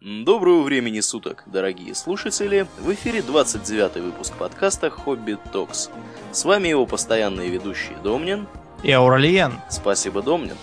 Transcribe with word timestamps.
Доброго 0.00 0.62
времени 0.62 1.00
суток, 1.00 1.42
дорогие 1.46 1.92
слушатели! 1.92 2.68
В 2.78 2.92
эфире 2.94 3.20
29 3.20 3.96
выпуск 3.96 4.32
подкаста 4.38 4.90
«Хобби 4.90 5.36
Токс». 5.52 5.90
С 6.30 6.44
вами 6.44 6.68
его 6.68 6.86
постоянные 6.86 7.50
ведущие 7.50 7.98
Домнин 8.04 8.46
и 8.84 8.92
Ауралиен. 8.92 9.54
Спасибо, 9.68 10.22
Домнин. 10.22 10.56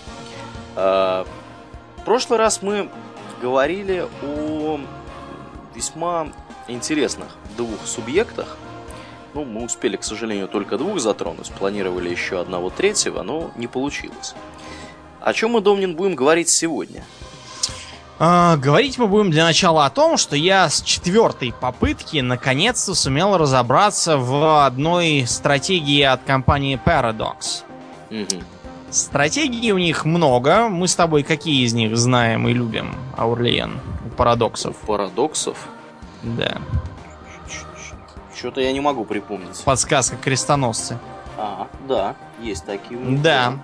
А, 0.74 1.26
в 1.98 2.04
прошлый 2.06 2.38
раз 2.38 2.62
мы 2.62 2.88
говорили 3.42 4.08
о 4.22 4.80
весьма 5.74 6.32
интересных 6.66 7.28
двух 7.58 7.86
субъектах. 7.86 8.56
Ну, 9.34 9.44
мы 9.44 9.66
успели, 9.66 9.98
к 9.98 10.02
сожалению, 10.04 10.48
только 10.48 10.78
двух 10.78 10.98
затронуть, 10.98 11.50
планировали 11.50 12.08
еще 12.08 12.40
одного 12.40 12.70
третьего, 12.70 13.20
но 13.20 13.50
не 13.56 13.66
получилось. 13.66 14.34
О 15.20 15.34
чем 15.34 15.50
мы, 15.50 15.60
Домнин, 15.60 15.94
будем 15.94 16.14
говорить 16.14 16.48
сегодня? 16.48 17.04
А, 18.18 18.56
говорить 18.56 18.96
мы 18.98 19.08
будем 19.08 19.30
для 19.30 19.44
начала 19.44 19.84
о 19.84 19.90
том, 19.90 20.16
что 20.16 20.36
я 20.36 20.70
с 20.70 20.80
четвертой 20.80 21.52
попытки 21.52 22.18
наконец-то 22.18 22.94
сумел 22.94 23.36
разобраться 23.36 24.16
в 24.16 24.64
одной 24.64 25.26
стратегии 25.26 26.02
от 26.02 26.22
компании 26.22 26.80
Paradox. 26.82 27.64
Угу. 28.10 28.42
Стратегий 28.90 29.72
у 29.72 29.78
них 29.78 30.06
много. 30.06 30.68
Мы 30.68 30.88
с 30.88 30.96
тобой 30.96 31.24
какие 31.24 31.64
из 31.64 31.74
них 31.74 31.96
знаем 31.96 32.48
и 32.48 32.54
любим, 32.54 32.94
Аурлиен? 33.16 33.80
Парадоксов. 34.16 34.76
Парадоксов? 34.86 35.68
Да. 36.22 36.56
Что-то 38.34 38.62
я 38.62 38.72
не 38.72 38.80
могу 38.80 39.04
припомнить. 39.04 39.62
Подсказка 39.64 40.16
крестоносцы. 40.16 40.98
А, 41.36 41.68
да, 41.86 42.16
есть 42.40 42.64
такие. 42.64 42.98
Да. 42.98 43.58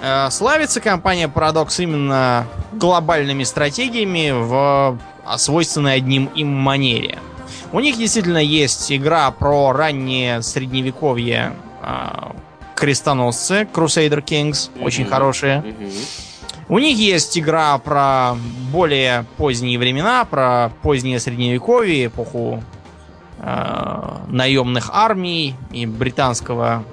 Э, 0.00 0.28
славится 0.30 0.80
компания 0.80 1.28
Paradox 1.28 1.82
именно 1.82 2.46
глобальными 2.72 3.44
стратегиями 3.44 4.30
в 4.30 4.98
свойственной 5.38 5.94
одним 5.96 6.26
им 6.34 6.48
манере. 6.48 7.18
У 7.72 7.80
них 7.80 7.96
действительно 7.96 8.38
есть 8.38 8.92
игра 8.92 9.30
про 9.30 9.72
раннее 9.72 10.42
средневековье 10.42 11.54
э, 11.82 12.06
крестоносцы, 12.74 13.66
Crusader 13.72 14.22
Kings, 14.22 14.70
mm-hmm. 14.70 14.84
очень 14.84 15.06
хорошие. 15.06 15.64
Mm-hmm. 15.66 16.22
У 16.68 16.78
них 16.78 16.98
есть 16.98 17.38
игра 17.38 17.78
про 17.78 18.34
более 18.72 19.24
поздние 19.36 19.78
времена, 19.78 20.24
про 20.24 20.72
позднее 20.82 21.20
средневековье, 21.20 22.06
эпоху 22.06 22.62
э, 23.38 24.16
наемных 24.28 24.90
армий 24.92 25.54
и 25.70 25.86
британского 25.86 26.84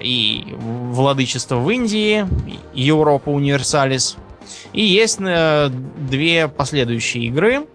и 0.00 0.54
владычества 0.58 1.56
в 1.56 1.70
Индии, 1.70 2.26
Европа 2.74 3.30
Универсалис. 3.30 4.16
И 4.72 4.82
есть 4.82 5.18
э, 5.20 5.68
две 5.70 6.48
последующие 6.48 7.26
игры. 7.26 7.66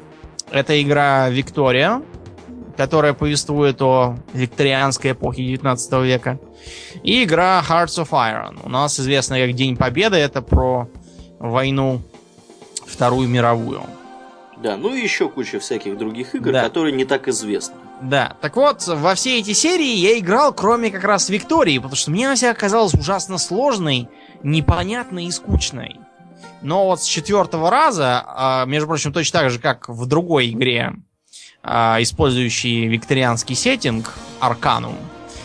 Это 0.52 0.82
игра 0.82 1.30
Виктория, 1.30 2.02
которая 2.78 3.14
повествует 3.14 3.82
о 3.82 4.18
викторианской 4.34 5.12
эпохе 5.12 5.44
19 5.44 5.94
века. 6.04 6.40
И 7.04 7.24
игра 7.24 7.64
Hearts 7.68 8.04
of 8.04 8.09
Iron. 8.12 8.59
У 8.64 8.70
нас 8.70 9.00
известная 9.00 9.46
как 9.46 9.56
День 9.56 9.78
Победы. 9.78 10.18
Это 10.18 10.42
про 10.42 10.90
войну 11.40 12.02
Вторую 12.86 13.28
мировую. 13.28 13.82
Да, 14.62 14.78
ну 14.78 14.94
и 14.94 15.02
еще 15.02 15.30
куча 15.30 15.59
всяких 15.59 15.98
других 15.98 16.36
игр, 16.36 16.52
да. 16.52 16.64
которые 16.64 16.94
не 16.94 17.06
так 17.06 17.28
известны. 17.28 17.76
Да, 18.02 18.36
так 18.42 18.56
вот, 18.58 18.86
во 18.88 19.16
все 19.16 19.40
эти 19.40 19.54
серии 19.54 19.96
я 19.96 20.20
играл, 20.20 20.54
кроме 20.54 20.92
как 20.92 21.04
раз 21.04 21.30
Виктории, 21.30 21.78
потому 21.78 21.96
что 21.96 22.12
мне 22.12 22.26
она 22.26 22.36
вся 22.36 22.52
оказалась 22.52 22.94
ужасно 22.94 23.38
сложной, 23.38 24.10
непонятной 24.44 25.26
и 25.26 25.32
скучной. 25.32 26.00
Но 26.62 26.88
вот 26.88 27.02
с 27.02 27.06
четвертого 27.06 27.70
раза, 27.70 28.24
а, 28.26 28.66
между 28.66 28.88
прочим, 28.88 29.14
точно 29.14 29.40
так 29.40 29.50
же, 29.50 29.60
как 29.60 29.88
в 29.88 30.06
другой 30.08 30.50
игре, 30.50 30.94
а, 31.64 31.98
использующей 32.00 32.88
викторианский 32.88 33.56
сеттинг, 33.56 34.14
Арканум, 34.40 34.98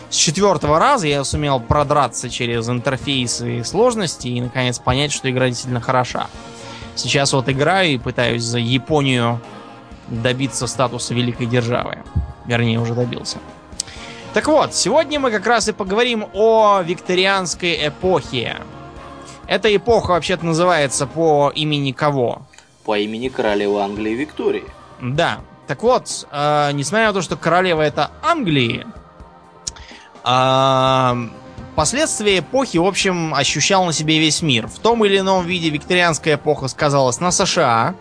с 0.09 0.15
четвертого 0.15 0.77
раза 0.77 1.07
я 1.07 1.23
сумел 1.23 1.61
продраться 1.61 2.29
через 2.29 2.67
интерфейсы 2.67 3.59
и 3.59 3.63
сложности 3.63 4.27
и 4.27 4.41
наконец 4.41 4.77
понять, 4.77 5.13
что 5.13 5.31
игра 5.31 5.47
действительно 5.47 5.79
хороша. 5.79 6.27
Сейчас 6.95 7.31
вот 7.31 7.47
играю 7.47 7.93
и 7.93 7.97
пытаюсь 7.97 8.43
за 8.43 8.59
Японию 8.59 9.39
добиться 10.09 10.67
статуса 10.67 11.13
великой 11.13 11.45
державы. 11.45 11.99
Вернее, 12.45 12.79
уже 12.79 12.93
добился. 12.93 13.37
Так 14.33 14.47
вот, 14.47 14.73
сегодня 14.73 15.19
мы 15.19 15.29
как 15.31 15.45
раз 15.45 15.67
и 15.67 15.73
поговорим 15.73 16.25
о 16.33 16.81
викторианской 16.81 17.87
эпохе. 17.87 18.57
Эта 19.45 19.75
эпоха 19.75 20.11
вообще-то 20.11 20.45
называется 20.45 21.05
по 21.05 21.51
имени 21.53 21.91
кого? 21.91 22.43
По 22.85 22.97
имени 22.97 23.27
королевы 23.27 23.81
Англии 23.81 24.13
Виктории. 24.13 24.63
Да. 25.01 25.39
Так 25.67 25.83
вот, 25.83 26.27
э, 26.31 26.71
несмотря 26.73 27.07
на 27.07 27.13
то, 27.13 27.21
что 27.21 27.35
королева 27.35 27.81
это 27.81 28.11
Англии, 28.23 28.85
а, 30.23 31.17
последствия 31.75 32.39
эпохи, 32.39 32.77
в 32.77 32.85
общем, 32.85 33.33
ощущал 33.33 33.85
на 33.85 33.93
себе 33.93 34.19
весь 34.19 34.41
мир. 34.41 34.67
В 34.67 34.79
том 34.79 35.03
или 35.05 35.19
ином 35.19 35.45
виде 35.45 35.69
викторианская 35.69 36.35
эпоха 36.35 36.67
сказалась 36.67 37.19
на 37.19 37.31
США. 37.31 37.95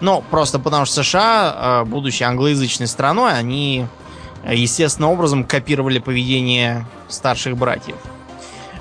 Но 0.00 0.20
просто 0.20 0.58
потому 0.58 0.84
что 0.84 1.02
США, 1.02 1.54
а, 1.56 1.84
будучи 1.84 2.22
англоязычной 2.22 2.86
страной, 2.86 3.32
они 3.34 3.86
естественным 4.46 5.10
образом 5.10 5.44
копировали 5.44 5.98
поведение 5.98 6.86
старших 7.08 7.56
братьев. 7.56 7.96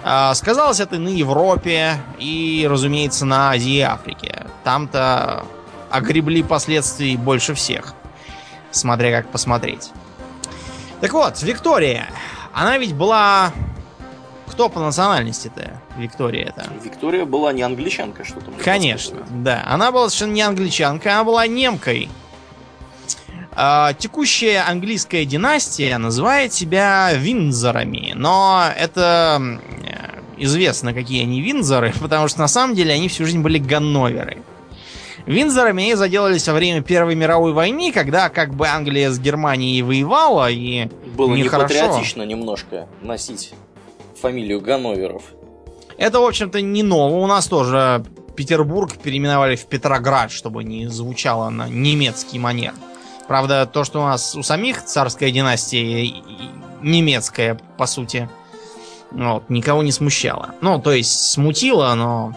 А, 0.04 0.34
сказалось 0.34 0.80
это 0.80 1.00
на 1.00 1.08
Европе 1.08 1.98
и, 2.20 2.68
разумеется, 2.70 3.26
на 3.26 3.52
Азии 3.52 3.78
и 3.78 3.82
Африке. 3.82 4.48
Там-то 4.64 5.46
огребли 5.90 6.44
последствий 6.44 7.16
больше 7.16 7.54
всех. 7.54 7.94
Смотря 8.72 9.22
как 9.22 9.32
посмотреть. 9.32 9.92
Так 11.00 11.14
вот, 11.14 11.42
Виктория. 11.42 12.08
Она 12.54 12.78
ведь 12.78 12.94
была... 12.94 13.52
Кто 14.48 14.70
по 14.70 14.80
национальности-то 14.80 15.82
Виктория 15.98 16.50
это? 16.50 16.70
Виктория 16.84 17.26
была 17.26 17.54
не 17.54 17.62
англичанка, 17.62 18.24
что-то. 18.24 18.52
Конечно, 18.64 19.26
да. 19.30 19.64
Она 19.66 19.92
была 19.92 20.10
совершенно 20.10 20.34
не 20.34 20.42
англичанка, 20.42 21.14
она 21.14 21.24
была 21.24 21.48
немкой. 21.48 22.10
А, 23.56 23.94
текущая 23.94 24.62
английская 24.68 25.26
династия 25.26 25.98
называет 25.98 26.54
себя 26.54 27.14
Винзорами, 27.14 28.14
но 28.16 28.66
это 28.76 29.60
известно, 30.38 30.94
какие 30.94 31.24
они 31.24 31.42
Винзоры, 31.42 31.94
потому 32.02 32.28
что 32.28 32.40
на 32.40 32.48
самом 32.48 32.76
деле 32.76 32.94
они 32.94 33.08
всю 33.08 33.26
жизнь 33.26 33.42
были 33.42 33.60
Ганноверы. 33.60 34.40
Винзорами 35.26 35.84
они 35.84 35.96
заделались 35.96 36.48
во 36.48 36.54
время 36.54 36.82
Первой 36.82 37.16
мировой 37.16 37.54
войны, 37.54 37.94
когда 37.94 38.30
как 38.30 38.54
бы 38.54 38.68
Англия 38.68 39.10
с 39.10 39.20
Германией 39.20 39.82
воевала 39.82 40.50
и 40.50 40.90
Было 41.16 41.34
непатриотично 41.34 42.24
немножко 42.24 42.88
носить 43.02 43.54
фамилию 44.24 44.62
Ганноверов. 44.62 45.24
Это, 45.98 46.22
в 46.22 46.24
общем-то, 46.24 46.62
не 46.62 46.82
ново. 46.82 47.18
У 47.18 47.28
нас 47.28 47.48
тоже 47.48 48.06
Петербург 48.38 48.98
переименовали 48.98 49.58
в 49.58 49.66
Петроград, 49.66 50.32
чтобы 50.32 50.64
не 50.64 50.88
звучало 50.88 51.50
на 51.50 51.68
немецкий 51.68 52.40
манер. 52.40 52.74
Правда, 53.28 53.66
то, 53.66 53.84
что 53.84 54.02
у 54.02 54.06
нас 54.06 54.36
у 54.36 54.42
самих 54.42 54.86
царская 54.86 55.32
династия 55.32 56.14
немецкая, 56.82 57.60
по 57.78 57.86
сути, 57.86 58.30
вот, 59.12 59.50
никого 59.50 59.84
не 59.84 59.92
смущало. 59.92 60.56
Ну, 60.62 60.80
то 60.80 60.94
есть 60.94 61.32
смутило, 61.32 61.94
но... 61.94 62.34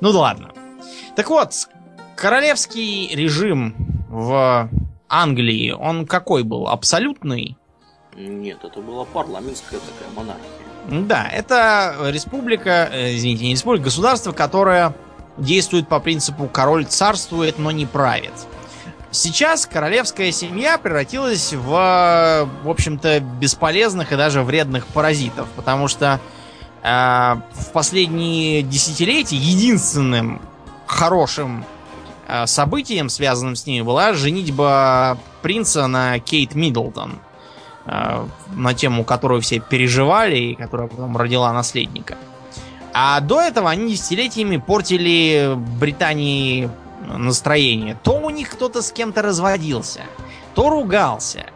Ну 0.00 0.12
да 0.12 0.18
ладно. 0.18 0.50
Так 1.16 1.28
вот, 1.30 1.52
королевский 2.16 3.14
режим 3.14 3.74
в 4.08 4.70
Англии, 5.08 5.72
он 5.72 6.06
какой 6.06 6.44
был? 6.44 6.68
Абсолютный? 6.68 7.56
Нет, 8.16 8.58
это 8.62 8.80
была 8.80 9.04
парламентская 9.04 9.80
такая 9.80 10.14
монархия. 10.14 10.67
Да, 10.88 11.28
это 11.30 11.96
республика, 12.08 12.88
э, 12.90 13.14
извините, 13.14 13.44
не 13.44 13.52
республика, 13.52 13.84
государство, 13.84 14.32
которое 14.32 14.94
действует 15.36 15.86
по 15.86 16.00
принципу 16.00 16.48
король 16.48 16.86
царствует, 16.86 17.58
но 17.58 17.70
не 17.70 17.84
правит. 17.84 18.32
Сейчас 19.10 19.66
королевская 19.66 20.32
семья 20.32 20.78
превратилась 20.78 21.52
в, 21.52 22.48
в 22.64 22.68
общем-то, 22.68 23.20
бесполезных 23.20 24.12
и 24.12 24.16
даже 24.16 24.42
вредных 24.42 24.86
паразитов, 24.86 25.48
потому 25.56 25.88
что 25.88 26.20
э, 26.82 26.88
в 26.88 27.72
последние 27.72 28.62
десятилетия 28.62 29.36
единственным 29.36 30.40
хорошим 30.86 31.66
э, 32.26 32.46
событием, 32.46 33.10
связанным 33.10 33.56
с 33.56 33.66
ними, 33.66 33.82
была 33.82 34.14
женитьба 34.14 35.18
принца 35.42 35.86
на 35.86 36.18
Кейт 36.18 36.54
Миддлтон. 36.54 37.18
Э, 37.88 38.26
на 38.54 38.74
тему, 38.74 39.02
которую 39.04 39.40
все 39.40 39.60
переживали 39.60 40.36
и 40.36 40.54
которая 40.54 40.88
потом 40.88 41.16
родила 41.16 41.52
наследника. 41.52 42.16
А 42.92 43.20
до 43.20 43.40
этого 43.40 43.70
они 43.70 43.92
десятилетиями 43.92 44.58
портили 44.58 45.54
Британии 45.56 46.68
настроение. 47.06 47.96
То 48.02 48.18
у 48.18 48.30
них 48.30 48.50
кто-то 48.50 48.82
с 48.82 48.92
кем-то 48.92 49.22
разводился, 49.22 50.00
то 50.54 50.68
ругался, 50.68 51.46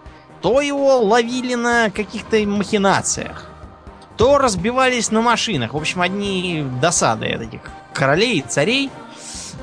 то 0.41 0.61
его 0.63 1.01
ловили 1.01 1.55
на 1.55 1.91
каких-то 1.91 2.39
махинациях, 2.47 3.51
то 4.17 4.39
разбивались 4.39 5.11
на 5.11 5.21
машинах. 5.21 5.75
В 5.75 5.77
общем, 5.77 6.01
одни 6.01 6.65
досады 6.81 7.27
этих 7.27 7.61
королей, 7.93 8.43
царей– 8.49 8.91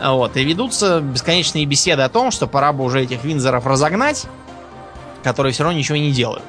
Вот, 0.01 0.38
и 0.38 0.44
ведутся 0.44 1.01
бесконечные 1.01 1.66
беседы 1.66 2.04
о 2.04 2.10
том, 2.10 2.31
что 2.31 2.48
пора 2.48 2.71
бы 2.71 2.83
уже 2.83 3.01
этих 3.01 3.24
Винзоров 3.24 3.66
разогнать, 3.66 4.27
которые 5.24 5.54
все 5.54 5.63
равно 5.63 5.77
ничего 5.77 5.98
не 5.98 6.12
делают. 6.12 6.44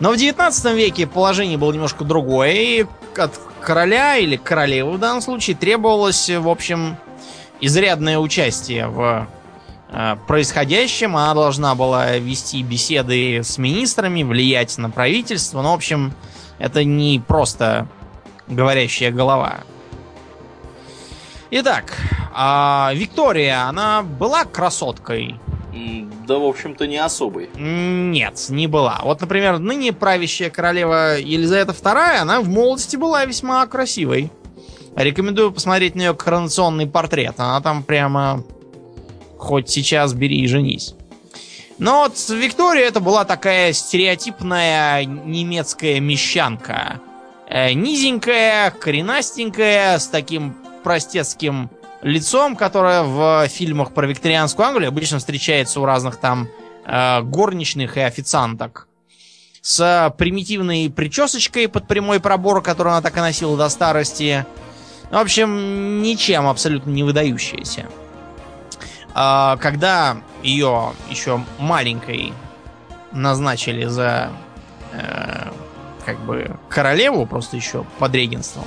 Но 0.00 0.10
в 0.12 0.16
19 0.16 0.74
веке 0.74 1.06
положение 1.06 1.58
было 1.58 1.72
немножко 1.72 2.04
другое, 2.04 2.52
и 2.52 2.86
от 3.16 3.38
короля 3.60 4.16
или 4.16 4.36
королевы 4.36 4.92
в 4.92 4.98
данном 4.98 5.22
случае 5.22 5.56
требовалось, 5.56 6.28
в 6.28 6.48
общем, 6.48 6.96
изрядное 7.60 8.18
участие 8.18 8.88
в 8.88 9.28
э, 9.90 10.16
происходящем. 10.26 11.16
Она 11.16 11.34
должна 11.34 11.74
была 11.74 12.16
вести 12.18 12.62
беседы 12.62 13.40
с 13.42 13.58
министрами, 13.58 14.22
влиять 14.22 14.76
на 14.78 14.90
правительство. 14.90 15.62
Ну, 15.62 15.70
в 15.70 15.74
общем, 15.74 16.12
это 16.58 16.84
не 16.84 17.22
просто 17.26 17.86
говорящая 18.48 19.10
голова. 19.12 19.60
Итак, 21.50 21.96
а 22.34 22.90
Виктория, 22.94 23.64
она 23.68 24.02
была 24.02 24.44
красоткой? 24.44 25.38
Да, 26.26 26.38
в 26.38 26.44
общем-то, 26.44 26.86
не 26.86 26.98
особой. 26.98 27.48
Нет, 27.56 28.46
не 28.50 28.66
была. 28.66 29.00
Вот, 29.02 29.20
например, 29.20 29.58
ныне 29.58 29.92
правящая 29.92 30.50
королева 30.50 31.18
Елизавета 31.18 31.72
II, 31.72 32.18
она 32.18 32.40
в 32.40 32.48
молодости 32.48 32.96
была 32.96 33.24
весьма 33.24 33.66
красивой. 33.66 34.30
Рекомендую 34.94 35.52
посмотреть 35.52 35.94
на 35.94 36.02
ее 36.02 36.14
коронационный 36.14 36.86
портрет. 36.86 37.34
Она 37.38 37.60
там 37.60 37.82
прямо 37.82 38.44
хоть 39.38 39.70
сейчас 39.70 40.12
бери 40.12 40.42
и 40.42 40.46
женись. 40.46 40.94
Но 41.78 42.02
вот 42.02 42.16
Виктория 42.28 42.84
это 42.84 43.00
была 43.00 43.24
такая 43.24 43.72
стереотипная 43.72 45.04
немецкая 45.04 45.98
мещанка. 46.00 47.00
Э, 47.48 47.72
низенькая, 47.72 48.70
коренастенькая, 48.70 49.98
с 49.98 50.06
таким 50.06 50.54
простецким 50.84 51.70
лицом, 52.02 52.56
которое 52.56 53.02
в 53.02 53.48
фильмах 53.48 53.92
про 53.92 54.06
викторианскую 54.06 54.66
Англию 54.66 54.88
обычно 54.88 55.18
встречается 55.18 55.80
у 55.80 55.84
разных 55.84 56.16
там 56.16 56.48
э, 56.84 57.22
горничных 57.22 57.96
и 57.96 58.00
официанток. 58.00 58.88
С 59.60 60.12
примитивной 60.18 60.90
причесочкой 60.90 61.68
под 61.68 61.86
прямой 61.86 62.18
пробор, 62.18 62.62
которую 62.62 62.94
она 62.94 63.02
так 63.02 63.16
и 63.16 63.20
носила 63.20 63.56
до 63.56 63.68
старости. 63.68 64.44
В 65.10 65.16
общем, 65.16 66.02
ничем 66.02 66.48
абсолютно 66.48 66.90
не 66.90 67.04
выдающаяся. 67.04 67.86
Э, 69.14 69.56
когда 69.60 70.18
ее 70.42 70.92
еще 71.08 71.44
маленькой 71.58 72.32
назначили 73.12 73.84
за 73.84 74.32
э, 74.92 75.50
как 76.04 76.18
бы 76.20 76.56
королеву, 76.68 77.26
просто 77.26 77.56
еще 77.56 77.86
под 78.00 78.14
регенством, 78.14 78.64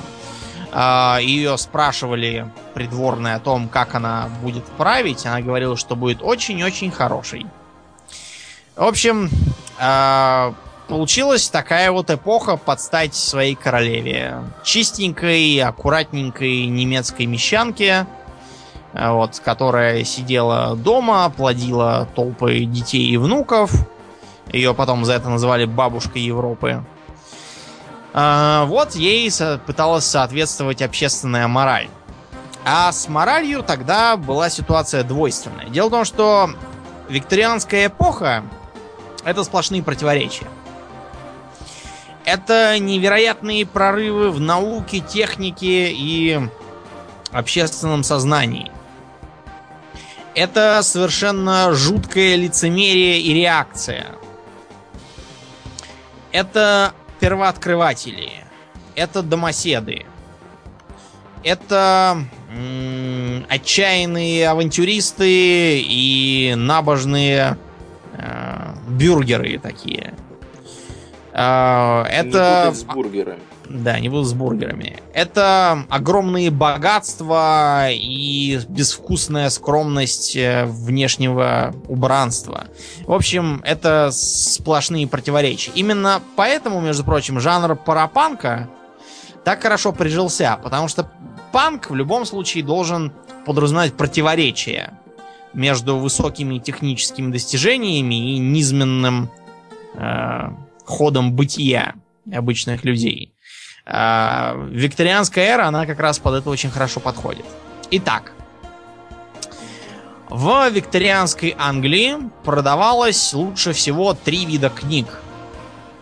ее 1.22 1.57
спрашивали 1.57 2.51
придворные 2.74 3.36
о 3.36 3.39
том, 3.39 3.69
как 3.69 3.95
она 3.95 4.30
будет 4.42 4.66
править. 4.66 5.25
Она 5.25 5.39
говорила, 5.39 5.77
что 5.77 5.95
будет 5.95 6.22
очень-очень 6.22 6.92
хорошей. 6.92 7.45
В 8.75 8.83
общем, 8.83 9.30
а, 9.80 10.54
получилась 10.89 11.50
такая 11.50 11.92
вот 11.92 12.10
эпоха 12.10 12.57
под 12.57 12.81
стать 12.81 13.16
своей 13.16 13.56
королеве. 13.56 14.36
Чистенькой, 14.63 15.62
аккуратненькой 15.62 16.66
немецкой 16.66 17.25
мещанке, 17.25 18.06
а, 18.94 19.13
вот, 19.13 19.39
которая 19.39 20.04
сидела 20.04 20.75
дома, 20.75 21.30
плодила 21.30 22.07
толпы 22.16 22.66
детей 22.66 23.07
и 23.07 23.18
внуков. 23.18 23.72
Ее 24.51 24.74
потом 24.74 25.06
за 25.06 25.13
это 25.13 25.30
называли 25.30 25.66
бабушкой 25.66 26.22
Европы. 26.22 26.83
А, 28.17 28.63
вот 28.67 28.95
ей 28.95 29.29
пыталась 29.65 30.06
соответствовать 30.06 30.81
общественная 30.81 31.50
мораль. 31.50 31.89
А 32.63 32.89
с 32.94 33.09
моралью 33.09 33.62
тогда 33.62 34.15
была 34.15 34.50
ситуация 34.50 35.03
двойственная. 35.03 35.67
Дело 35.67 35.89
в 35.89 35.91
том, 35.91 36.06
что 36.06 36.50
викторианская 37.09 37.88
эпоха 37.88 38.45
это 39.25 39.44
сплошные 39.44 39.83
противоречия. 39.83 40.47
Это 42.23 42.79
невероятные 42.79 43.65
прорывы 43.65 44.31
в 44.31 44.39
науке, 44.39 45.01
технике 45.01 45.91
и 45.91 46.39
общественном 47.33 48.06
сознании. 48.06 48.71
Это 50.35 50.79
совершенно 50.83 51.73
жуткое 51.73 52.38
лицемерие 52.38 53.19
и 53.19 53.33
реакция. 53.33 54.06
Это 56.31 56.94
первооткрыватели, 57.25 58.30
это 58.94 59.24
домоседы, 59.24 60.06
это 61.44 62.19
м- 62.51 63.48
отчаянные 63.50 64.48
авантюристы 64.48 65.80
и 65.81 66.54
набожные 66.56 67.57
э, 68.13 68.74
бюргеры 68.88 69.57
такие. 69.57 70.13
Э, 71.33 72.04
это... 72.04 72.68
Не 72.69 72.75
с 72.75 72.83
бургерами. 72.83 73.39
Да, 73.69 74.00
не 74.00 74.09
буду 74.09 74.23
с 74.23 74.33
бургерами. 74.33 75.00
Это 75.13 75.85
огромные 75.89 76.51
богатства 76.51 77.88
и 77.89 78.59
безвкусная 78.67 79.50
скромность 79.50 80.35
э, 80.35 80.65
внешнего 80.65 81.73
убранства. 81.88 82.65
В 83.06 83.13
общем, 83.13 83.62
это 83.65 84.09
сплошные 84.12 85.07
противоречия. 85.07 85.71
Именно 85.75 86.21
поэтому, 86.35 86.79
между 86.81 87.03
прочим, 87.03 87.39
жанр 87.39 87.75
парапанка 87.75 88.69
так 89.44 89.62
хорошо 89.62 89.91
прижился, 89.94 90.59
потому 90.63 90.88
что 90.88 91.12
панк 91.51 91.89
в 91.89 91.95
любом 91.95 92.25
случае 92.25 92.63
должен 92.63 93.13
подразумевать 93.45 93.94
противоречия 93.94 95.00
между 95.53 95.97
высокими 95.97 96.59
техническими 96.59 97.31
достижениями 97.31 98.33
и 98.33 98.38
низменным 98.38 99.29
э, 99.94 100.50
ходом 100.85 101.33
бытия 101.33 101.95
обычных 102.31 102.83
людей. 102.83 103.35
А, 103.86 104.56
викторианская 104.70 105.46
эра, 105.46 105.66
она 105.68 105.86
как 105.86 106.00
раз 106.00 106.18
под 106.20 106.36
это 106.36 106.50
очень 106.50 106.72
хорошо 106.72 107.00
подходит. 107.00 107.46
Итак, 107.92 108.32
в 110.30 110.70
викторианской 110.70 111.56
Англии 111.58 112.18
продавалось 112.44 113.34
лучше 113.34 113.74
всего 113.74 114.14
три 114.14 114.46
вида 114.46 114.70
книг. 114.70 115.08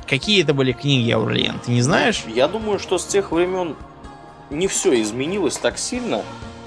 Какие 0.07 0.43
это 0.43 0.53
были 0.53 0.71
книги, 0.71 1.11
Аурлиен? 1.11 1.59
Ты 1.65 1.71
не 1.71 1.81
знаешь? 1.81 2.23
Я 2.27 2.47
думаю, 2.47 2.79
что 2.79 2.97
с 2.97 3.05
тех 3.05 3.31
времен 3.31 3.75
не 4.49 4.67
все 4.67 5.01
изменилось 5.01 5.57
так 5.57 5.77
сильно. 5.77 6.23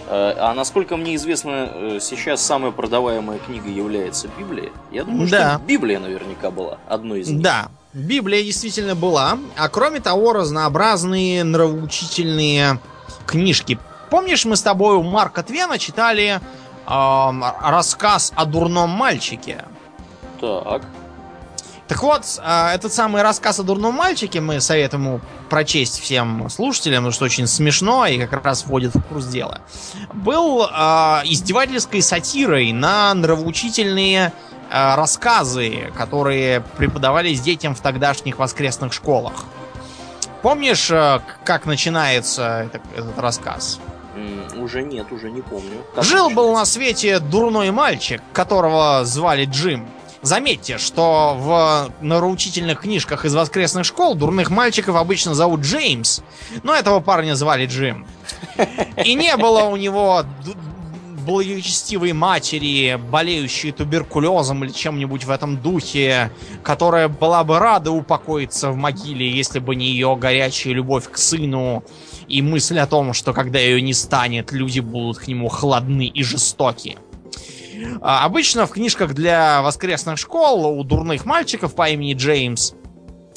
Э, 0.09 0.35
а 0.39 0.55
насколько 0.55 0.97
мне 0.97 1.15
известно, 1.17 1.71
э, 1.73 1.99
сейчас 2.01 2.41
самая 2.43 2.73
продаваемая 2.73 3.39
книга 3.39 3.69
является 3.69 4.29
Библия. 4.39 4.71
Я 4.93 5.05
думаю, 5.05 5.29
да. 5.29 5.57
что 5.57 5.67
Библия 5.67 5.99
наверняка 5.99 6.51
была 6.51 6.79
одной 6.89 7.21
из 7.21 7.29
них. 7.29 7.43
Да, 7.43 7.69
Библия 7.97 8.43
действительно 8.43 8.95
была, 8.95 9.39
а 9.57 9.71
кроме 9.71 10.01
того, 10.01 10.35
разнообразные 10.35 11.45
нравоучительные 11.45 12.79
книжки. 13.27 13.79
Помнишь, 14.11 14.45
мы 14.45 14.57
с 14.57 14.61
тобой 14.61 14.97
у 14.97 15.03
Марка 15.03 15.43
Твена 15.43 15.79
читали 15.79 16.39
э, 16.87 17.31
рассказ 17.63 18.35
о 18.37 18.45
дурном 18.45 18.91
мальчике? 18.91 19.65
Так. 20.43 20.83
Так 21.89 22.03
вот, 22.03 22.39
э, 22.39 22.69
этот 22.75 22.93
самый 22.93 23.23
рассказ 23.23 23.61
о 23.61 23.63
дурном 23.63 23.95
мальчике 23.95 24.43
мы 24.43 24.61
советуем 24.61 25.05
ему 25.05 25.21
прочесть 25.49 25.99
всем 25.99 26.51
слушателям, 26.51 27.05
потому 27.05 27.13
что 27.13 27.25
очень 27.25 27.47
смешно 27.47 28.05
и 28.05 28.19
как 28.27 28.45
раз 28.45 28.67
вводит 28.67 28.95
в 28.95 29.01
курс 29.05 29.25
дела. 29.25 29.63
Был 30.13 30.67
э, 30.67 30.67
издевательской 31.25 32.03
сатирой 32.03 32.73
на 32.73 33.15
нравоучительные 33.15 34.35
рассказы, 34.71 35.93
которые 35.97 36.61
преподавались 36.77 37.41
детям 37.41 37.75
в 37.75 37.81
тогдашних 37.81 38.39
воскресных 38.39 38.93
школах. 38.93 39.45
Помнишь, 40.43 40.91
э, 40.91 41.21
как 41.45 41.67
начинается 41.67 42.67
этот, 42.67 42.83
этот 42.97 43.19
рассказ? 43.19 43.81
Уже 44.57 44.83
нет, 44.83 45.11
уже 45.13 45.31
не 45.31 45.43
помню. 45.43 45.85
Жил 45.97 46.31
был 46.31 46.53
на 46.55 46.65
свете 46.65 47.19
дурной 47.19 47.71
мальчик, 47.71 48.23
которого 48.33 49.05
звали 49.05 49.45
Джим. 49.45 49.89
Заметьте, 50.23 50.79
что 50.79 51.37
в 51.39 51.93
научительных 52.01 52.81
книжках 52.81 53.25
из 53.25 53.35
воскресных 53.35 53.85
школ 53.85 54.15
дурных 54.15 54.51
мальчиков 54.51 54.97
обычно 54.97 55.35
зовут 55.35 55.61
Джеймс, 55.61 56.21
но 56.63 56.75
этого 56.75 57.01
парня 57.01 57.35
звали 57.35 57.67
Джим. 57.67 58.07
И 59.05 59.15
не 59.15 59.37
было 59.37 59.65
у 59.65 59.77
него 59.77 60.25
благочестивой 61.27 62.13
матери, 62.13 62.99
болеющей 63.11 63.73
туберкулезом 63.73 64.65
или 64.65 64.71
чем-нибудь 64.71 65.25
в 65.25 65.31
этом 65.31 65.61
духе, 65.61 66.31
которая 66.63 67.09
была 67.09 67.45
бы 67.45 67.59
рада 67.59 67.91
упокоиться 67.91 68.71
в 68.71 68.77
могиле, 68.77 69.29
если 69.29 69.59
бы 69.59 69.75
не 69.75 69.89
ее 69.89 70.17
горячая 70.17 70.73
любовь 70.73 71.11
к 71.11 71.19
сыну 71.19 71.85
и 72.29 72.41
мысль 72.41 72.79
о 72.79 72.87
том, 72.87 73.13
что 73.13 73.33
когда 73.33 73.59
ее 73.59 73.83
не 73.83 73.93
станет, 73.93 74.53
люди 74.53 74.81
будут 74.81 75.19
к 75.19 75.27
нему 75.27 75.49
холодны 75.49 76.07
и 76.07 76.23
жестоки. 76.23 76.97
А, 78.01 78.25
обычно 78.25 78.67
в 78.67 78.71
книжках 78.71 79.13
для 79.13 79.61
воскресных 79.63 80.19
школ 80.19 80.79
у 80.79 80.85
дурных 80.85 81.27
мальчиков 81.27 81.75
по 81.75 81.89
имени 81.89 82.15
Джеймс 82.15 82.73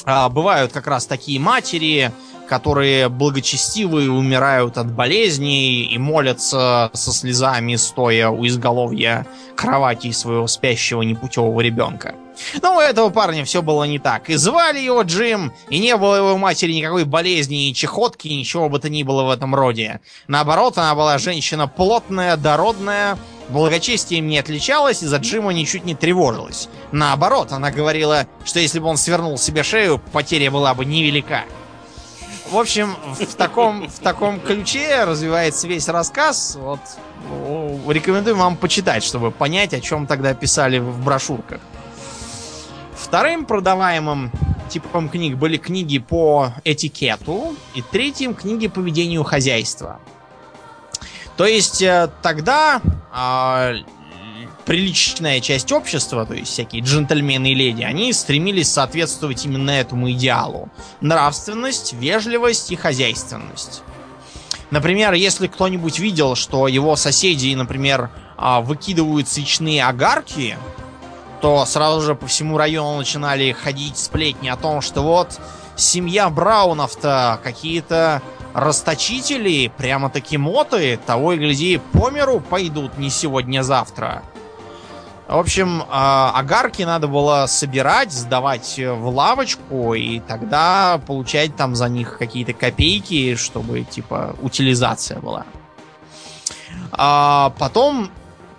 а, 0.06 0.30
бывают 0.30 0.72
как 0.72 0.88
раз 0.88 1.06
такие 1.08 1.40
матери, 1.40 2.12
которые 2.50 3.10
благочестивые 3.10 4.10
умирают 4.10 4.80
от 4.80 4.92
болезней 4.92 5.84
и 5.84 5.98
молятся 6.00 6.90
со 6.94 7.12
слезами, 7.12 7.76
стоя 7.76 8.30
у 8.30 8.46
изголовья 8.48 9.28
кровати 9.56 10.12
своего 10.12 10.48
спящего 10.48 11.04
непутевого 11.04 11.62
ребенка. 11.62 12.16
Но 12.62 12.78
у 12.78 12.80
этого 12.80 13.10
парня 13.10 13.46
все 13.46 13.62
было 13.62 13.84
не 13.84 14.00
так. 14.00 14.30
И 14.30 14.36
звали 14.36 14.80
его 14.80 15.04
Джим, 15.04 15.54
и 15.70 15.78
не 15.78 15.96
было 15.96 16.16
его 16.16 16.38
матери 16.38 16.72
никакой 16.72 17.06
болезни 17.06 17.70
и 17.70 17.74
чехотки, 17.74 18.28
ничего 18.28 18.68
бы 18.68 18.80
то 18.80 18.90
ни 18.90 19.04
было 19.04 19.24
в 19.24 19.30
этом 19.30 19.54
роде. 19.54 20.00
Наоборот, 20.28 20.78
она 20.78 20.96
была 20.96 21.18
женщина 21.20 21.68
плотная, 21.68 22.36
дородная, 22.36 23.18
благочестием 23.50 24.28
не 24.28 24.40
отличалась 24.40 25.04
и 25.04 25.06
за 25.06 25.18
Джима 25.18 25.54
ничуть 25.54 25.86
не 25.86 25.94
тревожилась. 25.94 26.70
Наоборот, 26.92 27.52
она 27.52 27.70
говорила, 27.70 28.26
что 28.44 28.60
если 28.60 28.80
бы 28.80 28.88
он 28.88 28.98
свернул 28.98 29.38
себе 29.38 29.62
шею, 29.62 30.02
потеря 30.12 30.50
была 30.50 30.74
бы 30.74 30.86
невелика. 30.86 31.44
В 32.52 32.58
общем, 32.58 32.96
в 33.14 33.36
таком, 33.36 33.88
в 33.88 34.00
таком 34.00 34.40
ключе 34.40 35.04
развивается 35.04 35.68
весь 35.68 35.88
рассказ. 35.88 36.58
Вот, 36.60 36.80
рекомендую 37.88 38.36
вам 38.36 38.58
почитать, 38.58 39.04
чтобы 39.04 39.30
понять, 39.30 39.74
о 39.74 39.82
чем 39.82 40.08
тогда 40.08 40.34
писали 40.34 40.80
в 40.80 41.04
брошюрках. 41.04 41.62
Вторым 42.96 43.46
продаваемым 43.46 44.32
типом 44.70 45.10
книг 45.10 45.38
были 45.38 45.58
книги 45.58 46.00
по 46.00 46.54
этикету, 46.64 47.56
и 47.76 47.82
третьим 47.82 48.34
книги 48.34 48.68
по 48.68 48.80
ведению 48.80 49.24
хозяйства. 49.24 50.00
То 51.38 51.46
есть 51.46 51.82
э, 51.82 52.10
тогда 52.22 52.82
а, 53.12 53.74
приличная 54.70 55.40
часть 55.40 55.72
общества, 55.72 56.28
то 56.28 56.36
есть 56.36 56.52
всякие 56.52 56.84
джентльмены 56.84 57.54
и 57.54 57.56
леди, 57.56 57.82
они 57.82 58.14
стремились 58.14 58.72
соответствовать 58.72 59.44
именно 59.44 59.72
этому 59.72 60.12
идеалу. 60.12 60.70
Нравственность, 61.02 61.94
вежливость 61.94 62.72
и 62.72 62.76
хозяйственность. 62.76 63.82
Например, 64.70 65.14
если 65.14 65.48
кто-нибудь 65.48 65.98
видел, 65.98 66.36
что 66.36 66.68
его 66.68 66.96
соседи, 66.96 67.56
например, 67.56 68.12
а, 68.38 68.62
выкидывают 68.62 69.28
свечные 69.28 69.84
огарки, 69.84 70.56
то 71.42 71.66
сразу 71.66 72.02
же 72.02 72.14
по 72.14 72.28
всему 72.28 72.56
району 72.56 73.00
начинали 73.00 73.52
ходить 73.54 73.98
сплетни 73.98 74.50
о 74.50 74.56
том, 74.56 74.82
что 74.82 75.02
вот 75.02 75.40
семья 75.78 76.30
Браунов-то 76.30 77.40
какие-то 77.44 78.22
расточители, 78.54 79.72
прямо-таки 79.76 80.38
моты, 80.38 81.00
того 81.08 81.34
и 81.34 81.38
гляди, 81.38 81.82
по 81.92 82.12
миру 82.12 82.40
пойдут 82.40 83.00
не 83.00 83.10
сегодня-завтра. 83.10 84.22
В 85.30 85.38
общем, 85.38 85.84
а, 85.90 86.34
огарки 86.36 86.82
надо 86.82 87.08
было 87.08 87.46
собирать, 87.46 88.12
сдавать 88.12 88.80
в 88.80 89.10
лавочку, 89.10 89.94
и 89.94 90.22
тогда 90.22 91.00
получать 91.06 91.56
там 91.56 91.76
за 91.76 91.88
них 91.88 92.18
какие-то 92.18 92.54
копейки, 92.54 93.36
чтобы, 93.36 93.84
типа, 93.84 94.36
утилизация 94.42 95.20
была. 95.20 95.46
А 96.92 97.54
потом 97.60 98.10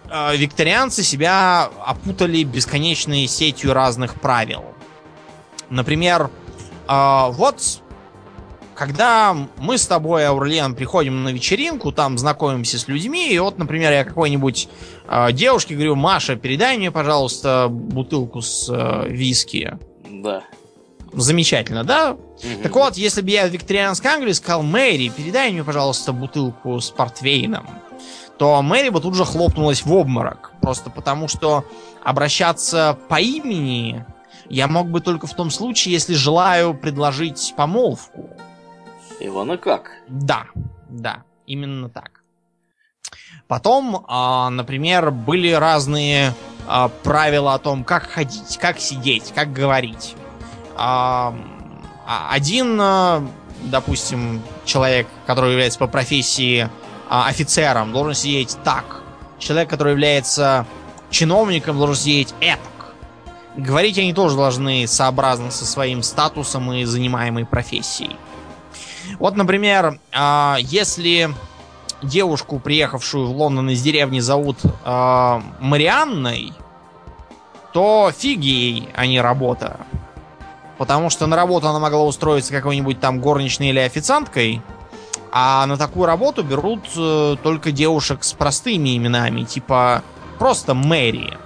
а, 0.09 0.33
викторианцы 0.37 1.03
себя 1.03 1.69
опутали 1.85 2.45
бесконечной 2.45 3.27
сетью 3.27 3.75
разных 3.75 4.21
правил. 4.21 4.65
Например, 5.71 6.31
а, 6.87 7.31
вот 7.31 7.80
когда 8.81 9.37
мы 9.59 9.77
с 9.77 9.87
тобой, 9.87 10.27
Аурлиан, 10.27 10.75
приходим 10.75 11.23
на 11.23 11.29
вечеринку, 11.29 11.93
там 11.93 12.17
знакомимся 12.17 12.79
с 12.79 12.89
людьми, 12.89 13.31
и 13.31 13.39
вот, 13.39 13.59
например, 13.59 13.93
я 13.93 14.05
какой-нибудь 14.05 14.71
э, 15.07 15.33
девушке 15.33 15.75
говорю, 15.75 15.97
Маша, 15.97 16.37
передай 16.37 16.79
мне, 16.79 16.91
пожалуйста, 16.91 17.67
бутылку 17.69 18.41
с 18.41 18.71
э, 18.71 19.07
виски. 19.11 19.77
Да. 20.09 20.45
Замечательно, 21.13 21.85
да? 21.85 22.13
Угу. 22.13 22.63
Так 22.63 22.75
вот, 22.75 22.97
если 22.97 23.21
бы 23.21 23.29
я 23.29 23.47
в 23.47 23.51
викторианской 23.51 24.13
Англии 24.13 24.33
сказал, 24.33 24.63
Мэри, 24.63 25.13
передай 25.15 25.53
мне, 25.53 25.63
пожалуйста, 25.63 26.15
бутылку 26.15 26.81
с 26.81 26.89
портвейном, 26.89 27.69
то 28.39 28.63
Мэри 28.63 28.89
бы 28.89 29.03
тут 29.03 29.15
же 29.15 29.27
хлопнулась 29.27 29.85
в 29.85 29.93
обморок. 29.93 30.53
Просто 30.63 30.89
потому, 30.89 31.29
что 31.29 31.67
обращаться 32.03 32.97
по 33.11 33.21
имени 33.21 34.07
я 34.49 34.69
мог 34.69 34.89
бы 34.89 35.03
только 35.03 35.27
в 35.27 35.35
том 35.35 35.51
случае, 35.51 35.93
если 35.93 36.15
желаю 36.15 36.73
предложить 36.73 37.53
помолвку. 37.59 38.31
Ивана 39.21 39.59
как? 39.59 39.91
Да, 40.09 40.47
да, 40.89 41.25
именно 41.47 41.89
так. 41.89 42.21
Потом, 43.49 44.05
а, 44.09 44.49
например, 44.51 45.11
были 45.11 45.51
разные 45.51 46.35
а, 46.67 46.89
правила 46.89 47.55
о 47.55 47.59
том, 47.59 47.85
как 47.85 48.09
ходить, 48.09 48.59
как 48.59 48.79
сидеть, 48.79 49.33
как 49.35 49.53
говорить. 49.53 50.15
А, 50.77 51.35
один, 52.31 52.81
допустим, 53.65 54.43
человек, 54.65 55.07
который 55.27 55.53
является 55.53 55.79
по 55.79 55.87
профессии 55.87 56.69
офицером, 57.09 57.93
должен 57.93 58.15
сидеть 58.15 58.57
так. 58.65 59.03
Человек, 59.39 59.69
который 59.71 59.93
является 59.93 60.67
чиновником, 61.11 61.77
должен 61.77 61.97
сидеть 61.97 62.35
этак. 62.41 62.95
Говорить 63.57 63.99
они 63.99 64.13
тоже 64.13 64.37
должны 64.37 64.87
сообразно 64.87 65.51
со 65.51 65.67
своим 65.67 66.03
статусом 66.03 66.73
и 66.73 66.85
занимаемой 66.85 67.45
профессией. 67.45 68.17
Вот, 69.21 69.37
например, 69.37 70.01
а, 70.13 70.57
если 70.59 71.31
девушку, 72.03 72.59
приехавшую 72.59 73.27
в 73.27 73.37
Лондон 73.37 73.71
из 73.71 73.83
деревни, 73.83 74.21
зовут 74.21 74.59
э, 74.65 75.41
Марианной, 75.61 76.55
то 77.75 78.11
фиг 78.17 78.41
ей, 78.41 78.89
а 78.95 79.07
не 79.07 79.21
работа. 79.21 79.81
Потому 80.79 81.11
что 81.11 81.27
на 81.27 81.37
работу 81.37 81.69
она 81.69 81.79
могла 81.79 82.05
устроиться 82.05 82.53
какой-нибудь 82.53 83.01
там 83.01 83.21
горничной 83.21 83.69
или 83.69 83.81
официанткой, 83.81 84.63
а 85.31 85.67
на 85.67 85.77
такую 85.77 86.07
работу 86.07 86.43
берут 86.43 86.85
э, 86.97 87.37
только 87.43 87.71
девушек 87.71 88.25
с 88.25 88.33
простыми 88.33 88.97
именами, 88.97 89.45
типа 89.45 90.03
просто 90.39 90.73
Мэри. 90.73 91.37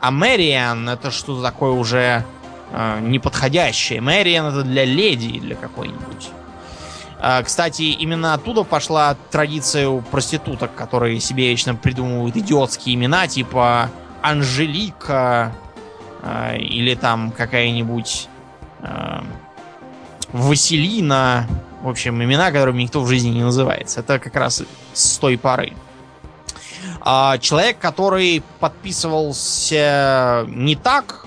А 0.00 0.12
Мэриан 0.12 0.88
это 0.88 1.10
что-то 1.10 1.42
такое 1.42 1.72
уже 1.72 2.24
э, 2.70 3.00
неподходящее. 3.00 4.00
Мэриан 4.00 4.46
это 4.46 4.62
для 4.62 4.84
леди 4.84 5.40
для 5.40 5.56
какой-нибудь. 5.56 6.30
А, 7.20 7.42
кстати, 7.42 7.82
именно 7.82 8.34
оттуда 8.34 8.62
пошла 8.62 9.16
традиция 9.30 9.88
у 9.88 10.00
проституток, 10.00 10.74
которые 10.74 11.18
себе 11.20 11.50
вечно 11.50 11.74
придумывают 11.74 12.36
идиотские 12.36 12.94
имена, 12.94 13.26
типа 13.26 13.90
Анжелика 14.22 15.52
а, 16.22 16.54
или 16.54 16.94
там 16.94 17.32
какая-нибудь 17.32 18.28
а, 18.80 19.24
Василина. 20.32 21.48
В 21.82 21.88
общем, 21.88 22.22
имена, 22.22 22.50
которыми 22.50 22.82
никто 22.82 23.00
в 23.00 23.08
жизни 23.08 23.30
не 23.30 23.42
называется. 23.42 24.00
Это 24.00 24.18
как 24.18 24.34
раз 24.34 24.62
с 24.92 25.18
той 25.18 25.38
поры. 25.38 25.74
Человек, 27.40 27.78
который 27.78 28.42
подписывался 28.58 30.44
не 30.48 30.74
так, 30.74 31.26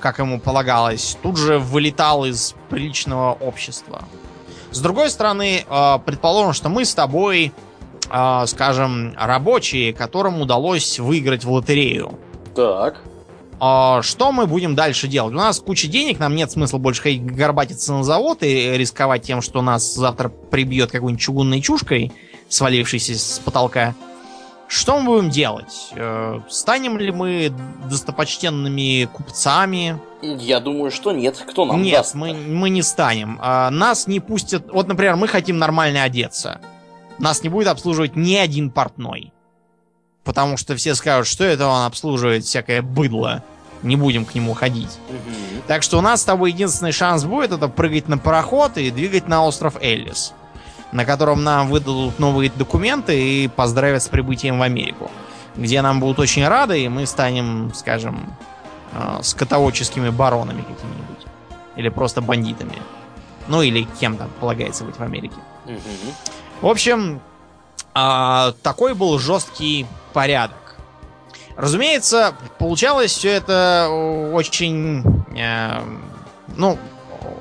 как 0.00 0.18
ему 0.18 0.40
полагалось, 0.40 1.16
тут 1.22 1.36
же 1.38 1.60
вылетал 1.60 2.24
из 2.24 2.56
приличного 2.68 3.32
общества. 3.32 4.02
С 4.72 4.80
другой 4.80 5.10
стороны, 5.10 5.64
а, 5.68 5.98
предположим, 5.98 6.54
что 6.54 6.68
мы 6.68 6.84
с 6.84 6.94
тобой, 6.94 7.52
а, 8.08 8.46
скажем, 8.46 9.14
рабочие, 9.18 9.92
которым 9.92 10.40
удалось 10.40 10.98
выиграть 10.98 11.44
в 11.44 11.52
лотерею. 11.52 12.18
Так. 12.54 13.02
А, 13.60 14.02
что 14.02 14.32
мы 14.32 14.46
будем 14.46 14.74
дальше 14.74 15.06
делать? 15.06 15.34
У 15.34 15.36
нас 15.36 15.60
куча 15.60 15.86
денег, 15.86 16.18
нам 16.18 16.34
нет 16.34 16.50
смысла 16.50 16.78
больше 16.78 17.02
ходить 17.02 17.24
горбатиться 17.24 17.92
на 17.92 18.02
завод 18.02 18.38
и 18.40 18.72
рисковать 18.76 19.22
тем, 19.22 19.42
что 19.42 19.62
нас 19.62 19.94
завтра 19.94 20.30
прибьет 20.30 20.90
какой-нибудь 20.90 21.22
чугунной 21.22 21.60
чушкой, 21.60 22.10
свалившейся 22.48 23.16
с 23.16 23.38
потолка. 23.38 23.94
Что 24.66 24.98
мы 24.98 25.16
будем 25.16 25.30
делать? 25.30 25.90
Э, 25.92 26.40
станем 26.48 26.96
ли 26.96 27.12
мы 27.12 27.52
достопочтенными 27.90 29.06
купцами? 29.12 30.00
Я 30.22 30.60
думаю, 30.60 30.90
что 30.90 31.12
нет. 31.12 31.36
Кто 31.48 31.64
нам 31.64 31.82
Нет, 31.82 31.98
даст? 31.98 32.14
мы, 32.14 32.32
мы 32.32 32.70
не 32.70 32.82
станем. 32.82 33.38
А, 33.42 33.70
нас 33.70 34.06
не 34.06 34.20
пустят... 34.20 34.70
Вот, 34.72 34.86
например, 34.86 35.16
мы 35.16 35.26
хотим 35.26 35.58
нормально 35.58 36.04
одеться. 36.04 36.60
Нас 37.18 37.42
не 37.42 37.48
будет 37.48 37.68
обслуживать 37.68 38.14
ни 38.14 38.36
один 38.36 38.70
портной. 38.70 39.32
Потому 40.22 40.56
что 40.56 40.76
все 40.76 40.94
скажут, 40.94 41.26
что 41.26 41.44
это 41.44 41.66
он 41.66 41.84
обслуживает 41.84 42.44
всякое 42.44 42.82
быдло. 42.82 43.42
Не 43.82 43.96
будем 43.96 44.24
к 44.24 44.34
нему 44.36 44.54
ходить. 44.54 44.96
Угу. 45.08 45.62
Так 45.66 45.82
что 45.82 45.98
у 45.98 46.00
нас 46.00 46.22
с 46.22 46.24
тобой 46.24 46.52
единственный 46.52 46.92
шанс 46.92 47.24
будет 47.24 47.50
это 47.50 47.66
прыгать 47.66 48.06
на 48.06 48.16
пароход 48.16 48.78
и 48.78 48.92
двигать 48.92 49.26
на 49.26 49.44
остров 49.44 49.76
Эллис 49.80 50.34
на 50.92 51.06
котором 51.06 51.42
нам 51.42 51.68
выдадут 51.68 52.18
новые 52.18 52.52
документы 52.54 53.18
и 53.18 53.48
поздравят 53.48 54.02
с 54.02 54.08
прибытием 54.08 54.58
в 54.58 54.62
Америку, 54.62 55.10
где 55.56 55.82
нам 55.82 56.00
будут 56.00 56.18
очень 56.20 56.46
рады, 56.46 56.84
и 56.84 56.88
мы 56.88 57.06
станем, 57.06 57.72
скажем, 57.74 58.36
э, 58.92 59.18
скотоводческими 59.22 60.10
баронами 60.10 60.62
какими-нибудь. 60.62 61.26
Или 61.76 61.88
просто 61.88 62.20
бандитами. 62.20 62.76
Ну 63.48 63.62
или 63.62 63.86
кем 64.00 64.16
там 64.16 64.30
полагается 64.40 64.84
быть 64.84 64.96
в 64.96 65.02
Америке. 65.02 65.36
В 66.60 66.66
общем, 66.66 67.20
а, 67.94 68.52
такой 68.62 68.94
был 68.94 69.18
жесткий 69.18 69.86
порядок. 70.12 70.56
Разумеется, 71.56 72.34
получалось 72.58 73.12
все 73.12 73.30
это 73.30 73.88
очень, 74.32 75.04
э, 75.36 75.82
ну, 76.56 76.78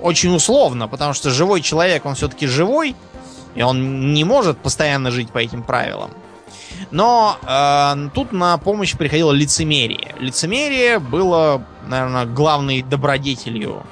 очень 0.02 0.36
условно, 0.36 0.88
потому 0.88 1.14
что 1.14 1.30
живой 1.30 1.62
человек, 1.62 2.06
он 2.06 2.16
все-таки 2.16 2.46
живой, 2.46 2.96
и 3.56 3.62
он 3.62 4.14
не 4.14 4.24
может 4.24 4.58
постоянно 4.58 5.12
жить 5.12 5.32
по 5.32 5.38
этим 5.38 5.64
правилам. 5.64 6.12
Но 6.90 7.38
э, 7.46 8.10
тут 8.14 8.32
на 8.32 8.58
помощь 8.58 8.96
приходило 8.96 9.32
лицемерие. 9.32 10.16
Лицемерие 10.20 11.00
было, 11.00 11.64
наверное, 11.88 12.26
главной 12.26 12.82
добродетелью 12.82 13.84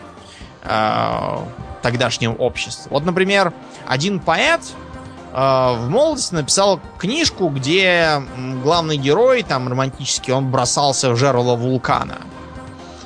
э, 0.63 1.37
тогдашнего 1.81 2.33
общества. 2.33 2.89
Вот, 2.91 3.05
например, 3.05 3.53
один 3.85 4.19
поэт 4.19 4.61
э, 5.31 5.35
в 5.35 5.89
молодости 5.89 6.33
написал 6.33 6.79
книжку, 6.97 7.49
где 7.49 8.21
главный 8.63 8.97
герой, 8.97 9.43
там 9.43 9.67
романтический, 9.67 10.33
он 10.33 10.49
бросался 10.49 11.11
в 11.11 11.17
жерло 11.17 11.55
вулкана. 11.55 12.17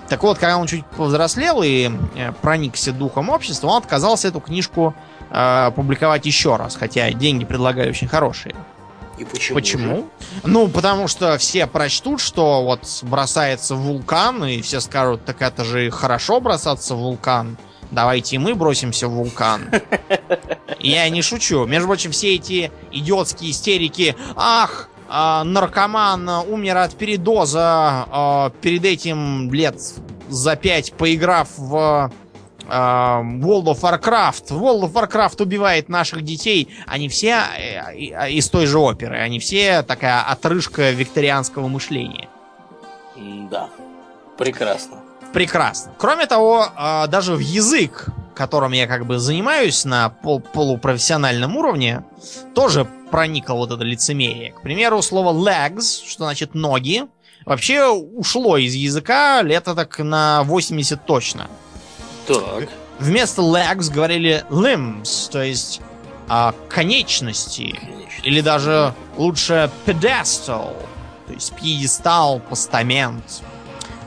Так 0.10 0.22
вот, 0.22 0.38
когда 0.38 0.58
он 0.58 0.68
чуть 0.68 0.86
повзрослел 0.86 1.64
и 1.64 1.90
э, 2.16 2.32
проникся 2.42 2.92
духом 2.92 3.30
общества, 3.30 3.70
он 3.70 3.78
отказался 3.78 4.28
эту 4.28 4.42
книжку 4.42 4.94
э, 5.32 5.72
публиковать 5.76 6.26
еще 6.26 6.56
раз, 6.56 6.76
хотя 6.76 7.12
деньги 7.12 7.46
предлагали 7.46 7.90
очень 7.90 8.08
хорошие. 8.08 8.56
И 9.24 9.26
почему? 9.26 9.56
Почему? 9.56 9.96
же? 9.96 10.04
Ну, 10.44 10.68
потому 10.68 11.08
что 11.08 11.38
все 11.38 11.66
прочтут, 11.68 12.20
что 12.20 12.64
вот 12.64 12.82
бросается 13.04 13.76
вулкан, 13.76 14.44
и 14.46 14.62
все 14.62 14.80
скажут, 14.80 15.26
так 15.26 15.42
это 15.42 15.64
же 15.64 15.90
хорошо 15.92 16.40
бросаться 16.40 16.96
в 16.96 17.00
вулкан. 17.00 17.58
Давайте 17.92 18.40
мы 18.40 18.56
бросимся 18.56 19.08
в 19.08 19.12
вулкан. 19.12 19.70
Я 20.80 21.08
не 21.10 21.22
шучу. 21.22 21.66
Между 21.66 21.88
прочим, 21.88 22.12
все 22.12 22.36
эти 22.36 22.72
идиотские 22.92 23.52
истерики. 23.52 24.16
Ах, 24.36 24.90
а, 25.08 25.44
наркоман 25.44 26.28
умер 26.28 26.78
от 26.78 26.96
передоза 26.96 27.62
а, 28.10 28.52
перед 28.62 28.84
этим 28.84 29.54
лет 29.54 29.80
за 30.28 30.56
пять, 30.56 30.94
поиграв 30.94 31.50
в 31.58 32.12
World 32.68 33.66
of 33.66 33.82
Warcraft. 33.82 34.52
World 34.52 34.84
of 34.84 34.94
Warcraft 34.94 35.42
убивает 35.42 35.90
наших 35.90 36.24
детей. 36.24 36.70
Они 36.88 37.10
все 37.10 37.44
э, 37.58 38.32
из 38.32 38.50
той 38.50 38.66
же 38.66 38.80
оперы. 38.80 39.18
Они 39.18 39.40
все 39.40 39.84
такая 39.84 40.22
отрыжка 40.22 40.92
викторианского 40.92 41.68
мышления. 41.68 42.30
Да, 43.50 43.70
прекрасно. 44.38 44.98
Прекрасно. 45.34 45.94
Кроме 45.98 46.26
того, 46.26 46.68
а, 46.76 47.08
даже 47.08 47.36
в 47.36 47.40
язык, 47.40 48.08
которым 48.36 48.72
я 48.72 48.88
как 48.88 49.06
бы 49.06 49.18
занимаюсь 49.18 49.84
на 49.84 50.10
пол 50.10 50.40
полупрофессиональном 50.40 51.58
уровне, 51.58 52.04
тоже 52.54 52.88
проникло 53.12 53.56
вот 53.56 53.72
это 53.72 53.84
лицемерие. 53.84 54.52
К 54.52 54.62
примеру, 54.62 55.02
слово 55.02 55.34
legs, 55.34 56.04
что 56.08 56.26
значит 56.26 56.54
ноги, 56.56 57.06
вообще 57.46 57.88
ушло 57.88 58.58
из 58.58 58.74
языка 58.76 59.42
лет 59.42 59.66
так 59.66 60.00
на 60.00 60.44
80 60.44 61.06
точно. 61.06 61.48
Так. 62.28 62.70
Вместо 63.00 63.42
legs 63.42 63.92
говорили 63.92 64.46
limbs, 64.50 65.30
то 65.32 65.42
есть 65.44 65.82
а, 66.28 66.54
конечности. 66.70 67.78
Конечно. 67.80 68.24
Или 68.24 68.42
даже 68.42 68.94
лучше 69.18 69.70
pedestal, 69.86 70.76
то 71.28 71.34
есть 71.34 71.54
пьедестал, 71.56 72.40
постамент. 72.40 73.44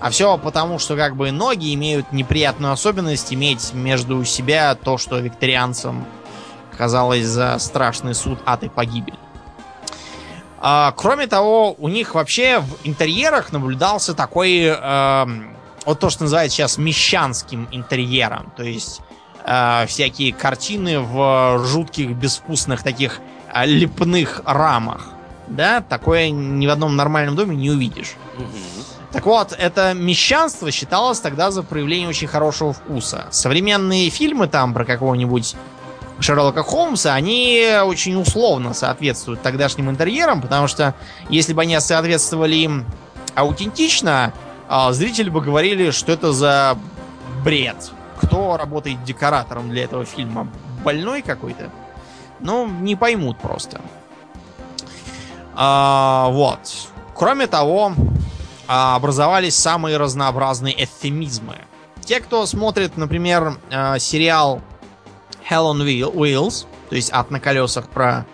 А 0.01 0.11
все 0.11 0.39
потому, 0.39 0.79
что 0.79 0.97
как 0.97 1.17
бы 1.17 1.31
ноги 1.31 1.75
имеют 1.75 2.13
неприятную 2.13 2.73
особенность 2.73 3.33
иметь 3.33 3.73
между 3.73 4.25
себя 4.25 4.75
то, 4.75 4.99
что 4.99 5.19
викторианцам 5.19 6.07
казалось 6.77 7.25
за 7.25 7.59
страшный 7.59 8.15
суд 8.15 8.39
ад 8.45 8.63
и 8.63 8.69
погибель. 8.69 9.19
А, 10.59 10.93
кроме 10.97 11.27
того, 11.27 11.75
у 11.79 11.89
них 11.89 12.15
вообще 12.15 12.61
в 12.61 12.87
интерьерах 12.87 13.53
наблюдался 13.53 14.15
такой, 14.15 14.65
эм, 14.65 15.56
вот 15.87 16.01
то, 16.01 16.11
что 16.11 16.25
называется 16.25 16.57
сейчас 16.57 16.77
мещанским 16.77 17.69
интерьером. 17.71 18.53
То 18.57 18.65
есть 18.65 19.01
э, 19.45 19.87
всякие 19.87 20.35
картины 20.35 21.01
в 21.01 21.65
жутких, 21.65 22.11
безвкусных 22.11 22.83
таких 22.83 23.21
э, 23.55 23.65
лепных 23.65 24.43
рамах. 24.45 25.09
Да, 25.47 25.81
такое 25.81 26.31
ни 26.31 26.67
в 26.67 26.71
одном 26.71 26.97
нормальном 26.97 27.37
доме 27.37 27.57
не 27.57 27.71
увидишь. 27.71 28.15
Мгм. 28.37 28.49
Так 29.13 29.25
вот, 29.25 29.55
это 29.57 29.95
мещанство 29.95 30.71
считалось 30.71 31.21
тогда 31.21 31.51
за 31.51 31.63
проявление 31.63 32.09
очень 32.09 32.27
хорошего 32.27 32.73
вкуса. 32.73 33.29
Современные 33.31 34.11
фильмы 34.11 34.49
там 34.49 34.75
про 34.75 34.85
какого-нибудь 34.85 35.55
Шерлока 36.19 36.63
Холмса, 36.63 37.15
они 37.15 37.67
очень 37.85 38.17
условно 38.17 38.75
соответствуют 38.75 39.43
тогдашним 39.43 39.89
интерьерам, 39.89 40.43
потому 40.43 40.67
что 40.67 40.95
если 41.29 41.53
бы 41.53 41.63
они 41.63 41.79
соответствовали 41.79 42.57
им 42.57 42.87
аутентично, 43.35 44.33
а, 44.69 44.93
зрители 44.93 45.31
бы 45.31 45.41
говорили, 45.41 45.91
что 45.91 46.13
это 46.13 46.33
за 46.33 46.79
бред. 47.45 47.91
Кто 48.23 48.57
работает 48.57 49.05
декоратором 49.05 49.71
для 49.71 49.85
этого 49.85 50.05
фильма? 50.05 50.49
Больной 50.85 51.23
какой-то? 51.23 51.71
Ну, 52.41 52.67
не 52.67 52.97
поймут 52.97 53.39
просто. 53.39 53.81
А, 55.55 56.29
вот. 56.31 56.61
Кроме 57.15 57.47
того, 57.47 57.93
а, 58.69 58.97
образовались 58.97 59.57
самые 59.57 59.97
разнообразные 59.97 60.85
эвфемизмы. 60.85 61.57
Те, 62.05 62.21
кто 62.21 62.47
смотрит, 62.47 62.97
например, 62.97 63.59
а, 63.71 63.99
сериал 63.99 64.61
Hell 65.49 65.73
on 65.73 65.85
Wheel- 65.85 66.13
Wheels, 66.13 66.67
то 66.91 66.97
есть 66.97 67.13
ад 67.13 67.31
на 67.31 67.41
колесах 67.41 67.89
про 67.89 68.27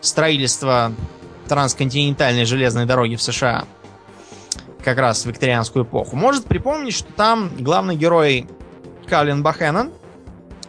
строительство 0.00 0.92
трансконтинентальной 1.48 2.44
железной 2.44 2.86
дороги 2.86 3.16
в 3.16 3.22
США, 3.22 3.64
как 4.82 4.98
раз 4.98 5.24
в 5.24 5.26
викторианскую 5.26 5.84
эпоху, 5.84 6.16
может 6.16 6.44
припомнить, 6.44 6.94
что 6.94 7.12
там 7.12 7.50
главный 7.58 7.96
герой 7.96 8.46
Калин 9.06 9.42
Бахенен 9.42 9.92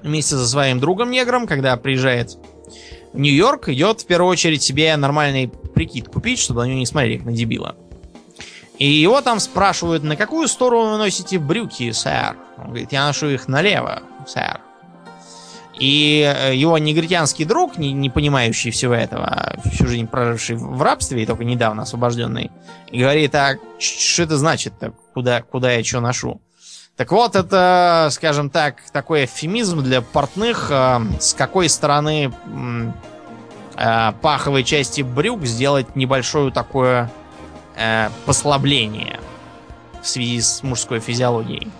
вместе 0.02 0.36
со 0.36 0.47
своим 0.47 0.80
другом 0.80 1.12
негром, 1.12 1.47
когда 1.47 1.76
приезжает 1.78 2.38
в 3.13 3.19
Нью-Йорк, 3.19 3.69
идет 3.69 4.02
в 4.02 4.06
первую 4.06 4.32
очередь 4.32 4.62
себе 4.62 4.95
нормальный 4.97 5.47
прикид 5.47 6.10
купить, 6.10 6.39
чтобы 6.39 6.62
на 6.62 6.65
него 6.65 6.80
не 6.80 6.86
смотрели 6.86 7.17
как 7.17 7.28
на 7.28 7.32
дебила. 7.32 7.76
И 8.80 8.88
его 8.88 9.21
там 9.21 9.39
спрашивают, 9.39 10.04
на 10.04 10.15
какую 10.15 10.47
сторону 10.47 10.91
вы 10.91 10.97
носите 10.97 11.38
брюки, 11.38 11.91
сэр? 11.91 12.36
Он 12.58 12.65
говорит, 12.65 12.91
я 12.91 13.06
ношу 13.06 13.28
их 13.28 13.47
налево, 13.47 14.02
сэр. 14.28 14.62
И 15.80 16.22
э, 16.22 16.56
его 16.56 16.78
негритянский 16.78 17.46
друг, 17.46 17.78
не, 17.78 17.94
не 17.94 18.10
понимающий 18.10 18.72
всего 18.72 18.94
этого, 18.94 19.58
всю 19.72 19.88
жизнь 19.88 20.08
проживший 20.08 20.56
в 20.56 20.82
рабстве 20.82 21.24
и 21.24 21.26
только 21.26 21.44
недавно 21.44 21.84
освобожденный, 21.84 22.52
говорит, 22.92 23.34
а 23.34 23.56
что 23.80 24.24
это 24.24 24.38
значит-то, 24.38 24.94
куда, 25.14 25.42
куда 25.42 25.72
я 25.72 25.84
что 25.84 26.00
ношу? 26.00 26.42
Так 26.96 27.12
вот, 27.12 27.36
это, 27.36 28.10
скажем 28.12 28.52
так, 28.52 28.82
такой 28.92 29.26
эвфемизм 29.26 29.82
для 29.82 30.02
портных, 30.02 30.68
э, 30.70 31.00
с 31.20 31.34
какой 31.34 31.70
стороны 31.70 32.32
э, 33.76 34.14
паховой 34.22 34.64
части 34.64 35.02
брюк 35.02 35.44
сделать 35.44 35.96
небольшое 35.96 36.52
такое 36.52 37.12
э, 37.76 38.10
послабление 38.28 39.20
в 40.04 40.08
связи 40.08 40.40
с 40.40 40.62
мужской 40.62 41.00
физиологией. 41.00 41.72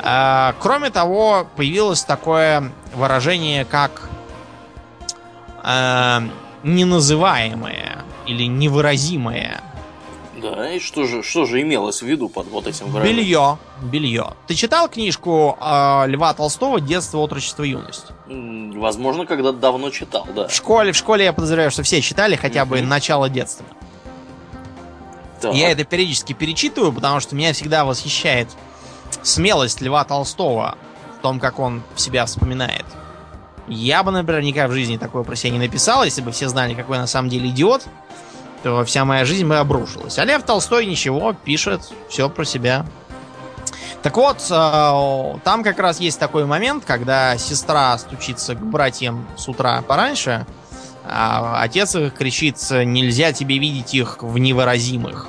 А, 0.00 0.54
кроме 0.60 0.90
того, 0.90 1.46
появилось 1.56 2.02
такое 2.04 2.72
выражение, 2.94 3.64
как 3.64 4.08
э, 5.64 6.20
неназываемое 6.62 8.04
или 8.26 8.44
невыразимое. 8.44 9.60
Да, 10.40 10.70
и 10.72 10.78
что 10.78 11.04
же, 11.04 11.24
что 11.24 11.46
же 11.46 11.60
имелось 11.62 12.00
в 12.00 12.06
виду 12.06 12.28
под 12.28 12.46
вот 12.48 12.68
этим 12.68 12.86
выражением? 12.90 13.18
Белье. 13.24 13.58
Белье. 13.82 14.34
Ты 14.46 14.54
читал 14.54 14.88
книжку 14.88 15.58
э, 15.60 16.04
Льва 16.06 16.32
Толстого 16.34 16.80
«Детство, 16.80 17.18
отрочество, 17.18 17.64
юность»? 17.64 18.06
Возможно, 18.28 19.26
когда-то 19.26 19.58
давно 19.58 19.90
читал, 19.90 20.26
да. 20.34 20.46
В 20.46 20.54
школе, 20.54 20.92
в 20.92 20.96
школе 20.96 21.24
я 21.24 21.32
подозреваю, 21.32 21.72
что 21.72 21.82
все 21.82 22.00
читали 22.00 22.36
хотя 22.36 22.64
бы 22.64 22.78
Мгм. 22.78 22.88
начало 22.88 23.28
детства. 23.28 23.66
Так. 25.40 25.54
Я 25.54 25.70
это 25.70 25.84
периодически 25.84 26.32
перечитываю, 26.34 26.92
потому 26.92 27.18
что 27.20 27.34
меня 27.34 27.52
всегда 27.52 27.84
восхищает 27.84 28.48
смелость 29.22 29.80
Льва 29.80 30.04
Толстого 30.04 30.76
в 31.18 31.22
том, 31.22 31.40
как 31.40 31.58
он 31.58 31.82
себя 31.96 32.26
вспоминает. 32.26 32.84
Я 33.66 34.02
бы, 34.02 34.10
например, 34.10 34.42
никогда 34.42 34.68
в 34.68 34.72
жизни 34.72 34.96
такое 34.96 35.24
про 35.24 35.36
себя 35.36 35.52
не 35.52 35.58
написал, 35.58 36.04
если 36.04 36.22
бы 36.22 36.32
все 36.32 36.48
знали, 36.48 36.74
какой 36.74 36.96
я 36.96 37.02
на 37.02 37.06
самом 37.06 37.28
деле 37.28 37.50
идиот, 37.50 37.86
то 38.62 38.84
вся 38.84 39.04
моя 39.04 39.24
жизнь 39.24 39.46
бы 39.46 39.58
обрушилась. 39.58 40.18
А 40.18 40.24
Лев 40.24 40.42
Толстой 40.42 40.86
ничего, 40.86 41.32
пишет 41.32 41.92
все 42.08 42.28
про 42.30 42.44
себя. 42.44 42.86
Так 44.02 44.16
вот, 44.16 44.44
э, 44.48 45.38
там 45.44 45.62
как 45.62 45.78
раз 45.78 46.00
есть 46.00 46.18
такой 46.18 46.46
момент, 46.46 46.84
когда 46.86 47.36
сестра 47.36 47.98
стучится 47.98 48.54
к 48.54 48.60
братьям 48.60 49.26
с 49.36 49.48
утра 49.48 49.82
пораньше, 49.82 50.46
а 51.04 51.62
отец 51.62 51.94
их 51.94 52.14
кричит, 52.14 52.56
нельзя 52.70 53.32
тебе 53.32 53.58
видеть 53.58 53.94
их 53.94 54.22
в 54.22 54.38
невыразимых. 54.38 55.28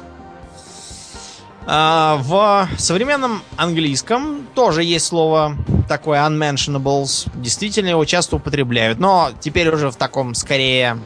А, 1.71 2.17
В 2.23 2.67
современном 2.79 3.43
английском 3.55 4.47
тоже 4.55 4.84
есть 4.84 5.05
слово 5.05 5.55
такое 5.88 6.19
unmentionables. 6.27 7.29
Действительно 7.36 7.89
его 7.89 8.05
часто 8.05 8.38
употребляют. 8.38 8.97
Но 8.97 9.29
теперь 9.39 9.69
уже 9.69 9.91
в 9.91 9.95
таком 9.95 10.34
скорее 10.34 10.97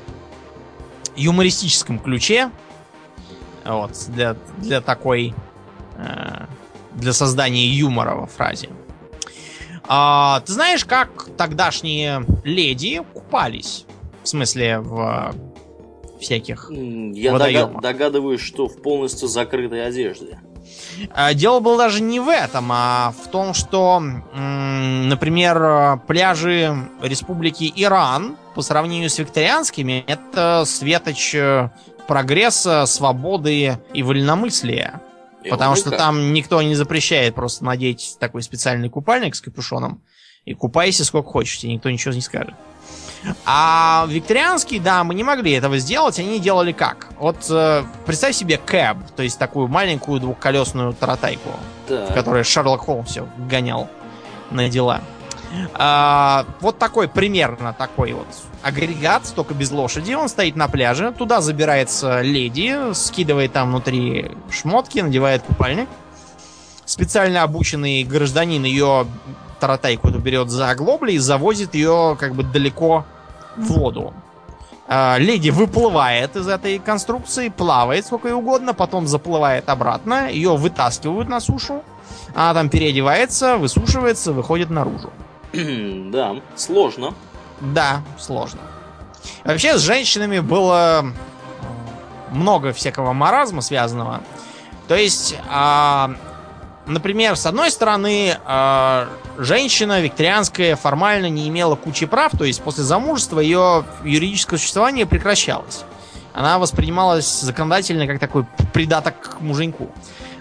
юмористическом 1.18 2.00
ключе. 2.00 2.50
Вот, 3.66 3.92
для, 4.08 4.38
для 4.58 4.80
такой... 4.80 5.34
э, 5.98 6.46
для 6.94 7.12
создания 7.12 7.68
юмора 7.68 8.16
во 8.16 8.28
фразе. 8.28 8.70
А, 9.86 10.42
ты 10.46 10.54
знаешь, 10.54 10.86
как 10.86 11.28
тогдашние 11.36 12.26
леди 12.46 13.02
купались? 13.14 13.86
В 14.24 14.30
смысле, 14.30 14.80
в 14.80 15.36
всяких 16.22 16.72
Я 16.72 17.34
водоемах. 17.34 17.82
догадываюсь, 17.82 18.40
что 18.40 18.70
в 18.70 18.82
полностью 18.82 19.28
закрытой 19.28 19.86
одежде. 19.86 20.40
А, 21.12 21.34
Дело 21.34 21.60
было 21.60 21.78
даже 21.78 22.02
не 22.02 22.20
в 22.20 22.30
этом, 22.30 22.70
а 22.72 23.14
в 23.24 23.28
том, 23.30 23.54
что, 23.54 24.00
например, 24.00 26.00
пляжи 26.08 26.76
Республики 27.02 27.72
Иран 27.76 28.38
по 28.56 28.62
сравнению 28.62 29.10
с 29.10 29.18
викторианскими 29.18 30.04
это 30.08 30.64
светоч 30.66 31.36
э, 31.36 31.70
прогресса, 32.08 32.86
свободы 32.86 33.80
и 33.94 34.04
вольномыслия. 34.04 35.02
И 35.44 35.50
Потому 35.50 35.76
что 35.76 35.92
там 35.92 36.34
никто 36.34 36.62
не 36.62 36.76
запрещает 36.76 37.36
просто 37.36 37.66
надеть 37.66 38.18
такой 38.20 38.44
специальный 38.44 38.90
купальник 38.90 39.36
с 39.36 39.42
капюшоном 39.42 40.02
и 40.46 40.54
купайся 40.54 41.06
сколько 41.06 41.30
хочешь, 41.30 41.60
тебе 41.60 41.74
никто 41.74 41.90
ничего 41.90 42.14
не 42.14 42.22
скажет. 42.22 42.54
А 43.46 44.06
викторианские, 44.10 44.82
да, 44.82 45.04
мы 45.04 45.16
не 45.16 45.24
могли 45.24 45.54
этого 45.54 45.78
сделать. 45.78 46.20
Они 46.20 46.40
делали 46.40 46.72
как? 46.72 47.08
Вот 47.18 47.46
э, 47.50 47.84
представь 48.06 48.36
себе 48.36 48.58
кэб, 48.58 48.98
то 49.16 49.24
есть 49.24 49.40
такую 49.40 49.68
маленькую 49.68 50.20
двухколесную 50.20 50.94
таратайку, 50.94 51.52
Так. 51.88 52.10
в 52.10 52.14
которой 52.14 52.44
Шерлок 52.44 52.82
Холмс 52.82 53.10
все 53.10 53.28
гонял 53.50 53.90
на 54.52 54.68
дела. 54.70 55.02
А, 55.76 56.46
вот 56.62 56.80
такой, 56.80 57.08
примерно 57.08 57.74
такой 57.74 58.14
вот 58.14 58.28
агрегат, 58.64 59.32
только 59.36 59.54
без 59.54 59.72
лошади. 59.72 60.14
Он 60.14 60.28
стоит 60.28 60.56
на 60.56 60.68
пляже. 60.68 61.14
Туда 61.18 61.42
забирается 61.42 62.22
леди, 62.22 62.94
скидывает 62.94 63.54
там 63.54 63.70
внутри 63.70 64.32
шмотки, 64.50 65.00
надевает 65.00 65.44
купальник. 65.44 65.88
Специально 66.86 67.44
обученный 67.44 68.04
гражданин 68.04 68.64
ее 68.64 69.08
таратайку 69.64 70.10
эту 70.10 70.20
берет 70.20 70.50
за 70.50 70.72
оглобли 70.72 71.14
и 71.14 71.18
завозит 71.18 71.74
ее 71.74 72.18
как 72.20 72.36
бы 72.36 72.44
далеко 72.44 73.06
в 73.56 73.68
воду. 73.68 74.14
А, 74.90 75.16
леди 75.18 75.52
выплывает 75.52 76.36
из 76.36 76.50
этой 76.50 76.80
конструкции, 76.80 77.48
плавает 77.48 78.06
сколько 78.06 78.28
ей 78.28 78.34
угодно, 78.34 78.74
потом 78.74 79.08
заплывает 79.08 79.70
обратно, 79.70 80.30
ее 80.30 80.58
вытаскивают 80.58 81.30
на 81.30 81.40
сушу, 81.40 81.82
она 82.36 82.54
там 82.54 82.70
переодевается, 82.70 83.56
высушивается, 83.56 84.34
выходит 84.34 84.70
наружу. 84.70 85.12
да, 85.54 86.36
сложно. 86.58 87.14
Да, 87.62 88.02
сложно. 88.20 88.60
Вообще 89.46 89.78
с 89.78 89.82
женщинами 89.82 90.40
было 90.40 91.06
много 92.32 92.74
всякого 92.74 93.14
маразма 93.14 93.62
связанного. 93.62 94.20
То 94.90 94.96
есть, 94.96 95.38
а, 95.50 96.16
например, 96.86 97.38
с 97.38 97.46
одной 97.46 97.72
стороны, 97.72 98.38
а, 98.44 99.08
женщина 99.38 100.02
викторианская 100.02 100.76
формально 100.76 101.30
не 101.30 101.48
имела 101.50 101.76
кучи 101.76 102.06
прав, 102.06 102.32
то 102.38 102.44
есть 102.44 102.62
после 102.62 102.84
замужества 102.84 103.40
ее 103.40 103.86
юридическое 104.04 104.60
существование 104.60 105.06
прекращалось. 105.06 105.84
Она 106.34 106.58
воспринималась 106.58 107.42
законодательно 107.42 108.08
как 108.08 108.20
такой 108.20 108.46
придаток 108.74 109.20
к 109.20 109.42
муженьку. 109.42 109.90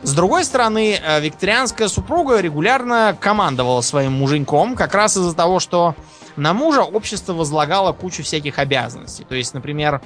С 0.03 0.15
другой 0.15 0.45
стороны, 0.45 0.99
э, 1.01 1.21
викторианская 1.21 1.89
супруга 1.89 2.41
регулярно 2.41 3.17
командовала 3.21 3.83
своим 3.83 4.13
муженьком, 4.13 4.75
как 4.75 4.95
раз 4.95 5.17
из-за 5.17 5.35
того, 5.35 5.61
что 5.61 5.95
на 6.35 6.55
мужа 6.55 6.83
общество 6.83 7.35
возлагало 7.35 7.93
кучу 7.93 8.23
всяких 8.23 8.59
обязанностей. 8.59 9.25
То 9.25 9.35
есть, 9.35 9.55
например, 9.55 10.01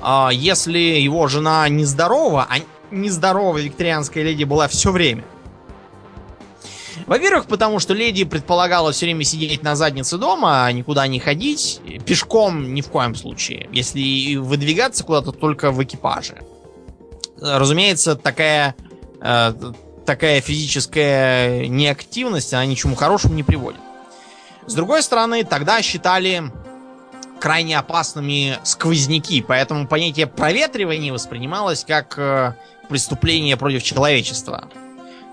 а, 0.00 0.30
если 0.32 0.78
его 0.78 1.26
жена 1.28 1.68
нездорова, 1.68 2.46
а 2.48 2.58
нездоровая 2.90 3.62
викторианская 3.62 4.22
леди 4.22 4.44
была 4.44 4.68
все 4.68 4.92
время. 4.92 5.24
Во-первых, 7.06 7.46
потому 7.46 7.78
что 7.78 7.94
леди 7.94 8.24
предполагала 8.24 8.92
все 8.92 9.06
время 9.06 9.24
сидеть 9.24 9.62
на 9.62 9.76
заднице 9.76 10.18
дома, 10.18 10.66
а 10.66 10.72
никуда 10.72 11.06
не 11.06 11.20
ходить. 11.20 11.80
Пешком 12.04 12.74
ни 12.74 12.80
в 12.80 12.88
коем 12.88 13.14
случае. 13.14 13.68
Если 13.72 14.36
выдвигаться 14.36 15.04
куда-то, 15.04 15.32
только 15.32 15.70
в 15.70 15.82
экипаже. 15.82 16.42
Разумеется, 17.40 18.16
такая, 18.16 18.74
э, 19.20 19.52
такая 20.04 20.40
физическая 20.40 21.66
неактивность, 21.68 22.52
она 22.52 22.66
ничему 22.66 22.96
хорошему 22.96 23.34
не 23.34 23.42
приводит. 23.42 23.80
С 24.66 24.74
другой 24.74 25.02
стороны, 25.02 25.44
тогда 25.44 25.80
считали 25.80 26.52
крайне 27.40 27.78
опасными 27.78 28.58
сквозняки, 28.64 29.40
поэтому 29.40 29.86
понятие 29.86 30.26
проветривания 30.26 31.12
воспринималось 31.12 31.84
как 31.84 32.18
э, 32.18 32.54
преступление 32.88 33.56
против 33.56 33.82
человечества. 33.82 34.68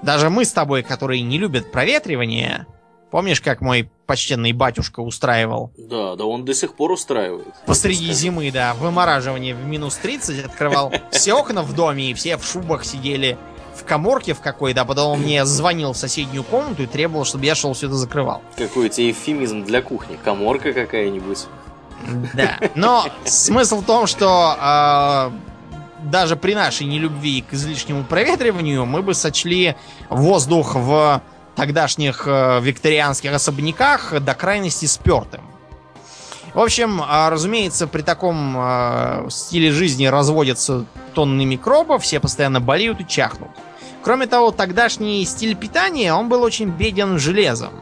Даже 0.06 0.30
мы 0.30 0.46
с 0.46 0.52
тобой, 0.52 0.84
которые 0.84 1.24
не 1.24 1.40
любят 1.40 1.72
проветривание, 1.72 2.68
помнишь, 3.10 3.42
как 3.42 3.62
мой 3.62 3.90
почтенный 4.06 4.52
батюшка 4.52 5.00
устраивал 5.00 5.72
Да, 5.78 6.16
да 6.16 6.26
он 6.26 6.46
до 6.46 6.54
сих 6.54 6.76
пор 6.76 6.92
устраивает. 6.92 7.56
посреди 7.66 8.14
зимы, 8.14 8.52
да, 8.52 8.76
вымораживание 8.76 9.56
в 9.56 9.66
минус 9.66 9.96
30, 9.96 10.46
открывал 10.46 10.94
все 11.10 11.34
окна 11.34 11.64
в 11.64 11.74
доме, 11.74 12.12
и 12.12 12.14
все 12.14 12.38
в 12.38 12.46
шубах 12.46 12.86
сидели 12.86 13.36
в 13.76 13.84
коморке 13.84 14.36
в 14.36 14.42
какой-то, 14.42 14.82
а 14.82 14.86
потом 14.86 15.14
он 15.14 15.22
мне 15.22 15.44
звонил 15.44 15.94
в 15.94 15.98
соседнюю 15.98 16.44
комнату 16.44 16.84
и 16.84 16.86
требовал, 16.86 17.26
чтобы 17.26 17.46
я 17.46 17.56
шел 17.56 17.72
это 17.72 17.90
закрывал. 17.96 18.44
Какой 18.56 18.86
у 18.86 18.90
тебя 18.90 19.10
эвфемизм 19.10 19.64
для 19.64 19.82
кухни? 19.82 20.20
Коморка 20.24 20.72
какая-нибудь? 20.72 21.48
Да. 22.36 22.60
Но 22.76 23.08
смысл 23.26 23.82
в 23.82 23.86
том, 23.86 24.06
что 24.06 24.56
э, 24.60 25.45
даже 26.10 26.36
при 26.36 26.54
нашей 26.54 26.88
нелюбви 26.88 27.42
к 27.42 27.54
излишнему 27.54 28.04
проветриванию 28.04 28.86
мы 28.86 29.02
бы 29.02 29.14
сочли 29.14 29.76
воздух 30.10 30.76
в 30.76 31.22
тогдашних 31.56 32.24
э, 32.28 32.60
викторианских 32.62 33.34
особняках 33.34 34.22
до 34.22 34.34
крайности 34.34 34.86
спертым. 34.86 35.42
В 36.54 36.60
общем, 36.60 37.02
а, 37.06 37.30
разумеется, 37.30 37.86
при 37.86 38.02
таком 38.02 38.56
э, 38.58 39.28
стиле 39.30 39.72
жизни 39.72 40.06
разводятся 40.06 40.86
тонны 41.14 41.46
микробов, 41.46 42.04
все 42.04 42.20
постоянно 42.20 42.62
болеют 42.62 43.02
и 43.02 43.08
чахнут. 43.08 43.50
Кроме 44.04 44.28
того, 44.28 44.52
тогдашний 44.52 45.26
стиль 45.26 45.56
питания, 45.56 46.14
он 46.14 46.30
был 46.30 46.44
очень 46.44 46.70
беден 46.70 47.20
железом. 47.20 47.74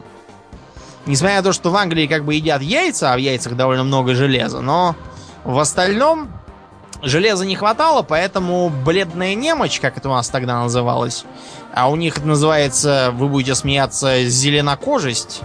Несмотря 1.06 1.36
на 1.36 1.42
то, 1.42 1.52
что 1.52 1.70
в 1.70 1.76
Англии 1.76 2.06
как 2.06 2.24
бы 2.24 2.34
едят 2.34 2.62
яйца, 2.62 3.12
а 3.12 3.16
в 3.16 3.18
яйцах 3.18 3.54
довольно 3.54 3.84
много 3.84 4.14
железа, 4.14 4.60
но 4.60 4.96
в 5.44 5.58
остальном 5.58 6.32
железа 7.04 7.44
не 7.44 7.56
хватало, 7.56 8.02
поэтому 8.02 8.68
бледная 8.70 9.34
немочь, 9.34 9.80
как 9.80 9.96
это 9.96 10.08
у 10.08 10.12
нас 10.12 10.28
тогда 10.28 10.62
называлось, 10.62 11.24
а 11.74 11.88
у 11.88 11.96
них 11.96 12.18
это 12.18 12.26
называется, 12.26 13.12
вы 13.14 13.28
будете 13.28 13.54
смеяться, 13.54 14.24
зеленокожесть, 14.24 15.42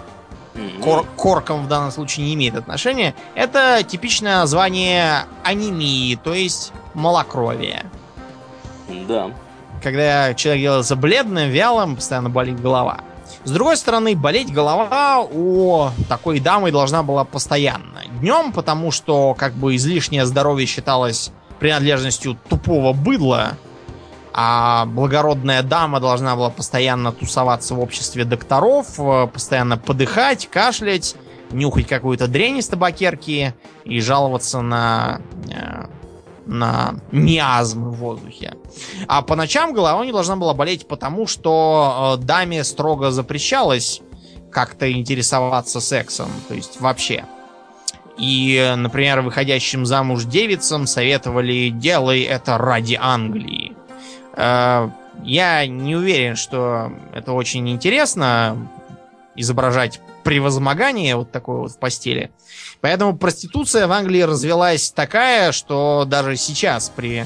кор- 0.81 1.05
коркам 1.15 1.65
в 1.65 1.67
данном 1.67 1.91
случае 1.91 2.25
не 2.25 2.33
имеет 2.33 2.55
отношения, 2.55 3.13
это 3.35 3.83
типичное 3.83 4.37
название 4.37 5.25
анемии, 5.43 6.15
то 6.15 6.33
есть 6.33 6.71
малокровие. 6.93 7.85
Да. 9.07 9.31
Когда 9.83 10.33
человек 10.33 10.63
делается 10.63 10.95
бледным, 10.95 11.49
вялым, 11.49 11.95
постоянно 11.95 12.29
болит 12.29 12.59
голова. 12.59 12.99
С 13.43 13.51
другой 13.51 13.77
стороны, 13.77 14.15
болеть 14.15 14.51
голова 14.51 15.21
у 15.21 15.89
такой 16.09 16.39
дамы 16.39 16.71
должна 16.71 17.03
была 17.03 17.23
постоянно. 17.23 18.01
Днем, 18.19 18.51
потому 18.51 18.91
что 18.91 19.33
как 19.33 19.53
бы 19.53 19.75
излишнее 19.75 20.25
здоровье 20.25 20.65
считалось 20.67 21.31
принадлежностью 21.59 22.37
тупого 22.49 22.93
быдла, 22.93 23.57
а 24.33 24.85
благородная 24.85 25.63
дама 25.63 25.99
должна 25.99 26.35
была 26.35 26.49
постоянно 26.49 27.11
тусоваться 27.11 27.75
в 27.75 27.79
обществе 27.79 28.25
докторов, 28.25 28.99
э, 28.99 29.27
постоянно 29.27 29.77
подыхать, 29.77 30.47
кашлять, 30.47 31.15
нюхать 31.51 31.87
какую-то 31.87 32.27
дрянь 32.27 32.57
из 32.57 32.67
табакерки 32.67 33.53
и 33.83 33.99
жаловаться 33.99 34.61
на, 34.61 35.21
э, 35.49 35.85
на 36.45 36.95
миазмы 37.11 37.91
в 37.91 37.95
воздухе. 37.95 38.55
А 39.07 39.21
по 39.21 39.35
ночам 39.35 39.73
голова 39.73 40.05
не 40.05 40.11
должна 40.11 40.35
была 40.35 40.53
болеть 40.53 40.87
потому, 40.87 41.27
что 41.27 42.17
э, 42.19 42.23
даме 42.23 42.63
строго 42.63 43.11
запрещалось 43.11 44.01
как-то 44.51 44.91
интересоваться 44.91 45.79
сексом, 45.79 46.29
то 46.47 46.53
есть 46.53 46.79
вообще. 46.79 47.25
И, 48.19 48.73
например, 48.75 49.21
выходящим 49.21 49.85
замуж 49.85 50.25
девицам 50.25 50.87
советовали 50.87 51.69
«делай 51.69 52.23
это 52.23 52.57
ради 52.57 52.97
Англии». 52.99 53.73
Э, 54.35 54.89
Я 55.23 55.67
не 55.67 55.95
уверен, 55.95 56.35
что 56.35 56.93
это 57.13 57.33
очень 57.33 57.69
интересно 57.69 58.55
изображать 59.35 59.99
превозмогание 60.23 61.15
вот 61.15 61.31
такое 61.31 61.57
вот 61.57 61.71
в 61.71 61.77
постели. 61.77 62.31
Поэтому 62.81 63.17
проституция 63.17 63.87
в 63.87 63.91
Англии 63.91 64.21
развелась 64.21 64.91
такая, 64.91 65.51
что 65.51 66.05
даже 66.05 66.35
сейчас 66.35 66.89
при 66.93 67.25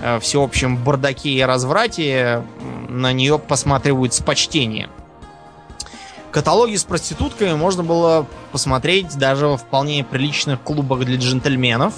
э, 0.00 0.20
всеобщем 0.20 0.76
бардаке 0.76 1.30
и 1.30 1.42
разврате 1.42 2.42
на 2.88 3.12
нее 3.12 3.38
посматривают 3.38 4.14
с 4.14 4.20
почтением. 4.20 4.90
Каталоги 6.36 6.76
с 6.76 6.84
проститутками 6.84 7.54
можно 7.54 7.82
было 7.82 8.26
посмотреть 8.52 9.16
даже 9.16 9.46
в 9.46 9.56
вполне 9.56 10.04
приличных 10.04 10.60
клубах 10.60 11.06
для 11.06 11.16
джентльменов. 11.16 11.94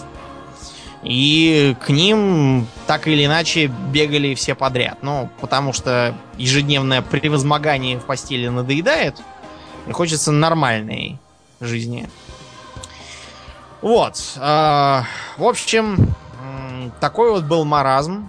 И 1.02 1.74
к 1.84 1.88
ним 1.88 2.68
так 2.86 3.08
или 3.08 3.24
иначе 3.24 3.66
бегали 3.66 4.36
все 4.36 4.54
подряд. 4.54 4.98
Ну, 5.02 5.28
потому 5.40 5.72
что 5.72 6.14
ежедневное 6.36 7.02
превозмогание 7.02 7.98
в 7.98 8.04
постели 8.04 8.46
надоедает. 8.46 9.20
И 9.88 9.90
хочется 9.90 10.30
нормальной 10.30 11.18
жизни. 11.58 12.08
Вот. 13.82 14.22
Э, 14.36 15.02
в 15.36 15.42
общем, 15.42 16.14
такой 17.00 17.32
вот 17.32 17.42
был 17.42 17.64
маразм. 17.64 18.28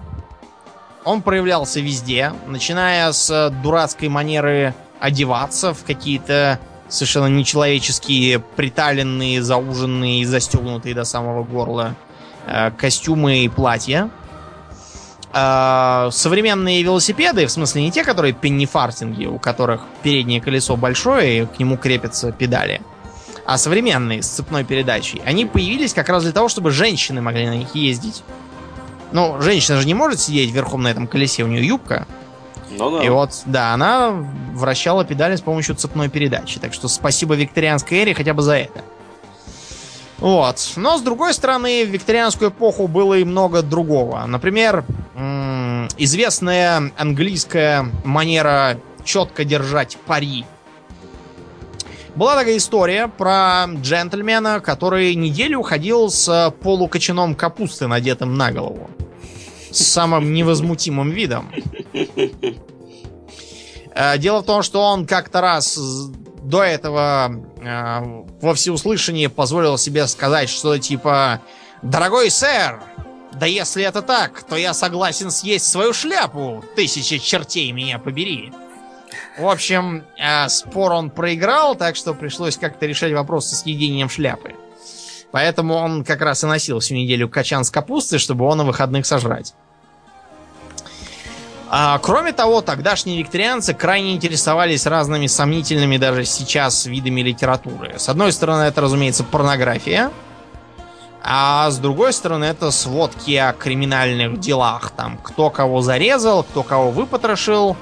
Он 1.04 1.22
проявлялся 1.22 1.80
везде, 1.80 2.34
начиная 2.48 3.12
с 3.12 3.52
дурацкой 3.62 4.10
манеры 4.10 4.74
одеваться 5.00 5.74
в 5.74 5.84
какие-то 5.84 6.60
совершенно 6.88 7.28
нечеловеческие, 7.28 8.40
приталенные, 8.40 9.42
зауженные 9.42 10.22
и 10.22 10.26
застегнутые 10.26 10.96
до 10.96 11.04
самого 11.04 11.44
горла 11.44 11.96
э, 12.46 12.72
костюмы 12.72 13.46
и 13.46 13.50
платья. 13.50 14.10
Э, 15.34 16.10
современные 16.12 16.82
велосипеды, 16.82 17.46
в 17.46 17.52
смысле 17.52 17.84
не 17.84 17.92
те, 17.92 18.04
которые 18.04 18.34
пеннифартинги, 18.34 19.26
у 19.26 19.38
которых 19.38 19.84
переднее 20.02 20.42
колесо 20.42 20.76
большое 20.76 21.44
и 21.44 21.46
к 21.46 21.60
нему 21.60 21.78
крепятся 21.78 22.32
педали, 22.32 22.82
а 23.46 23.58
современные 23.58 24.24
с 24.24 24.28
цепной 24.28 24.64
передачей, 24.64 25.22
они 25.26 25.46
появились 25.46 25.94
как 25.94 26.10
раз 26.10 26.24
для 26.24 26.32
того, 26.32 26.50
чтобы 26.50 26.72
женщины 26.72 27.22
могли 27.22 27.46
на 27.48 27.56
них 27.56 27.76
ездить. 27.76 28.24
Ну, 29.12 29.42
женщина 29.42 29.80
же 29.80 29.88
не 29.88 29.94
может 29.94 30.20
сидеть 30.20 30.52
верхом 30.52 30.84
на 30.84 30.90
этом 30.90 31.08
колесе, 31.08 31.44
у 31.44 31.48
нее 31.48 31.66
юбка. 31.66 32.08
Ну 32.72 32.98
да. 32.98 33.04
И 33.04 33.10
вот, 33.10 33.42
да, 33.46 33.74
она 33.74 34.12
вращала 34.54 35.04
педали 35.04 35.36
с 35.36 35.42
помощью 35.42 35.76
цепной 35.76 36.10
передачи. 36.10 36.60
Так 36.60 36.74
что 36.74 36.88
спасибо 36.88 37.36
викторианской 37.36 38.00
эре 38.00 38.14
хотя 38.14 38.34
бы 38.34 38.42
за 38.42 38.58
это. 38.58 38.82
Вот. 40.20 40.74
Но, 40.76 40.98
с 40.98 41.02
другой 41.02 41.34
стороны, 41.34 41.86
в 41.86 41.90
викторианскую 41.90 42.52
эпоху 42.52 42.88
было 42.88 43.16
и 43.16 43.24
много 43.24 43.62
другого. 43.62 44.26
Например, 44.26 44.84
известная 45.98 46.92
английская 46.98 47.86
манера 48.04 48.78
четко 49.04 49.46
держать 49.46 49.98
пари. 50.06 50.46
Была 52.16 52.36
такая 52.36 52.58
история 52.58 53.08
про 53.08 53.66
джентльмена, 53.68 54.60
который 54.60 55.16
неделю 55.16 55.62
ходил 55.62 56.10
с 56.10 56.54
полукочаном 56.62 57.34
капусты, 57.34 57.88
надетым 57.88 58.36
на 58.36 58.52
голову. 58.52 58.90
С 59.72 59.86
самым 59.86 60.34
невозмутимым 60.34 61.12
видом. 61.12 61.52
Э, 63.94 64.18
дело 64.18 64.42
в 64.42 64.46
том, 64.46 64.64
что 64.64 64.82
он 64.82 65.06
как-то 65.06 65.42
раз 65.42 65.78
до 66.44 66.64
этого 66.64 67.32
э, 67.62 68.24
во 68.42 68.54
всеуслышание 68.54 69.30
позволил 69.30 69.78
себе 69.78 70.08
сказать 70.08 70.50
что 70.50 70.78
типа 70.78 71.42
«Дорогой 71.82 72.32
сэр, 72.32 72.82
да 73.34 73.46
если 73.46 73.84
это 73.84 74.02
так, 74.02 74.44
то 74.44 74.56
я 74.56 74.74
согласен 74.74 75.32
съесть 75.32 75.66
свою 75.66 75.94
шляпу, 75.94 76.64
тысячи 76.76 77.18
чертей 77.18 77.72
меня 77.72 78.00
побери». 78.00 78.52
В 79.38 79.48
общем, 79.48 80.04
э, 80.18 80.50
спор 80.50 80.94
он 80.94 81.10
проиграл, 81.10 81.76
так 81.76 81.96
что 81.96 82.14
пришлось 82.14 82.58
как-то 82.58 82.86
решать 82.86 83.14
вопрос 83.14 83.48
с 83.48 83.62
съедением 83.62 84.10
шляпы. 84.10 84.54
Поэтому 85.32 85.76
он 85.76 86.04
как 86.04 86.22
раз 86.22 86.44
и 86.44 86.48
носил 86.48 86.80
всю 86.80 86.96
неделю 86.96 87.30
качан 87.30 87.64
с 87.64 87.70
капустой, 87.70 88.20
чтобы 88.20 88.46
он 88.46 88.58
на 88.58 88.64
выходных 88.66 89.06
сожрать. 89.06 89.54
А, 91.72 92.00
кроме 92.00 92.32
того, 92.32 92.62
тогдашние 92.62 93.20
викторианцы 93.20 93.76
крайне 93.76 94.14
интересовались 94.16 94.88
разными 94.88 95.28
сомнительными 95.28 95.98
даже 95.98 96.26
сейчас 96.26 96.88
видами 96.88 97.22
литературы. 97.22 98.00
С 98.00 98.10
одной 98.10 98.32
стороны, 98.32 98.64
это, 98.64 98.82
разумеется, 98.82 99.24
порнография, 99.24 100.12
а 101.22 101.70
с 101.70 101.78
другой 101.78 102.14
стороны, 102.14 102.46
это 102.46 102.72
сводки 102.72 103.36
о 103.36 103.54
криминальных 103.54 104.40
делах. 104.40 104.92
Там, 104.92 105.18
кто 105.18 105.52
кого 105.52 105.82
зарезал, 105.82 106.44
кто 106.44 106.64
кого 106.64 106.90
выпотрошил. 106.90 107.78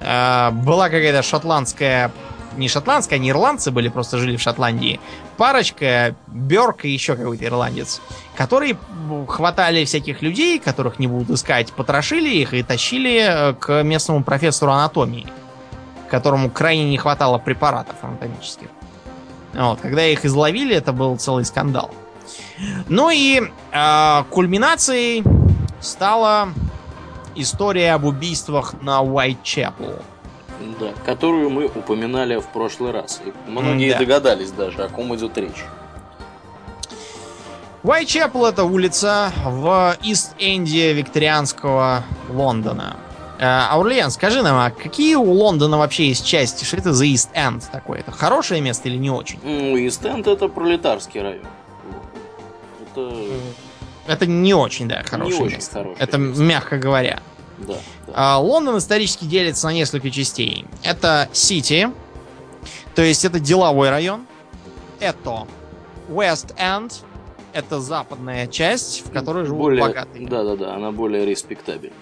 А, 0.00 0.50
была 0.50 0.86
какая-то 0.86 1.22
шотландская 1.22 2.10
не 2.56 2.68
шотландская, 2.68 3.18
не 3.18 3.30
ирландцы 3.30 3.70
были, 3.70 3.88
просто 3.88 4.18
жили 4.18 4.36
в 4.36 4.42
Шотландии. 4.42 5.00
Парочка, 5.36 6.14
Берк 6.26 6.84
и 6.84 6.90
еще 6.90 7.16
какой-то 7.16 7.44
ирландец, 7.44 8.00
которые 8.36 8.76
хватали 9.28 9.84
всяких 9.84 10.22
людей, 10.22 10.58
которых 10.58 10.98
не 10.98 11.06
будут 11.06 11.30
искать, 11.30 11.72
потрошили 11.72 12.28
их 12.28 12.54
и 12.54 12.62
тащили 12.62 13.20
э, 13.20 13.54
к 13.54 13.82
местному 13.82 14.22
профессору 14.22 14.72
анатомии, 14.72 15.26
которому 16.10 16.50
крайне 16.50 16.90
не 16.90 16.98
хватало 16.98 17.38
препаратов 17.38 17.96
анатомических. 18.02 18.68
Вот, 19.54 19.80
когда 19.80 20.04
их 20.06 20.24
изловили, 20.24 20.74
это 20.74 20.92
был 20.92 21.16
целый 21.16 21.44
скандал. 21.44 21.90
Ну 22.88 23.10
и 23.10 23.40
э, 23.72 24.24
кульминацией 24.30 25.24
стала 25.80 26.50
история 27.34 27.94
об 27.94 28.04
убийствах 28.04 28.74
на 28.82 29.00
Уайтчепл. 29.00 29.92
Да, 30.78 30.92
которую 31.04 31.50
мы 31.50 31.66
упоминали 31.66 32.36
в 32.36 32.46
прошлый 32.48 32.92
раз. 32.92 33.20
И 33.24 33.32
многие 33.50 33.92
да. 33.92 33.98
догадались 33.98 34.50
даже, 34.50 34.82
о 34.82 34.88
ком 34.88 35.14
идет 35.14 35.36
речь. 35.38 35.64
Уайтчепл 37.82 38.44
это 38.44 38.64
улица 38.64 39.32
в 39.44 39.96
Ист-Энде 40.02 40.92
викторианского 40.92 42.04
Лондона. 42.28 42.96
Э, 43.38 43.68
Аурлиан, 43.70 44.10
скажи 44.10 44.42
нам, 44.42 44.58
а 44.58 44.70
какие 44.70 45.14
у 45.14 45.32
Лондона 45.32 45.78
вообще 45.78 46.08
есть 46.08 46.26
части? 46.26 46.64
Что 46.64 46.76
это 46.76 46.92
за 46.92 47.06
Ист-Энд 47.06 47.70
такое? 47.72 48.00
Это 48.00 48.12
хорошее 48.12 48.60
место 48.60 48.90
или 48.90 48.98
не 48.98 49.08
очень? 49.10 49.38
Ну, 49.42 49.76
Ист-Энд 49.76 50.26
это 50.26 50.48
пролетарский 50.48 51.22
район. 51.22 51.46
Это... 52.82 53.12
Это 54.06 54.26
не 54.26 54.52
очень, 54.52 54.88
да, 54.88 55.02
хорошее 55.02 55.38
не 55.38 55.44
очень 55.46 55.56
место. 55.56 55.72
Хорошее 55.72 55.96
это 55.98 56.18
место. 56.18 56.42
мягко 56.42 56.76
говоря. 56.76 57.20
Да, 57.60 57.74
да. 58.06 58.12
А, 58.14 58.38
Лондон 58.38 58.78
исторически 58.78 59.24
делится 59.24 59.66
на 59.66 59.72
несколько 59.72 60.10
частей. 60.10 60.66
Это 60.82 61.28
Сити, 61.32 61.90
то 62.94 63.02
есть 63.02 63.24
это 63.24 63.40
деловой 63.40 63.90
район. 63.90 64.26
Это 64.98 65.46
West 66.08 66.54
End, 66.56 66.92
это 67.52 67.80
западная 67.80 68.46
часть, 68.46 69.06
в 69.06 69.10
которой 69.10 69.44
живут 69.44 69.62
более, 69.62 69.82
богатые. 69.82 70.26
Да-да-да, 70.26 70.74
она 70.74 70.92
более 70.92 71.24
респектабельная. 71.24 71.96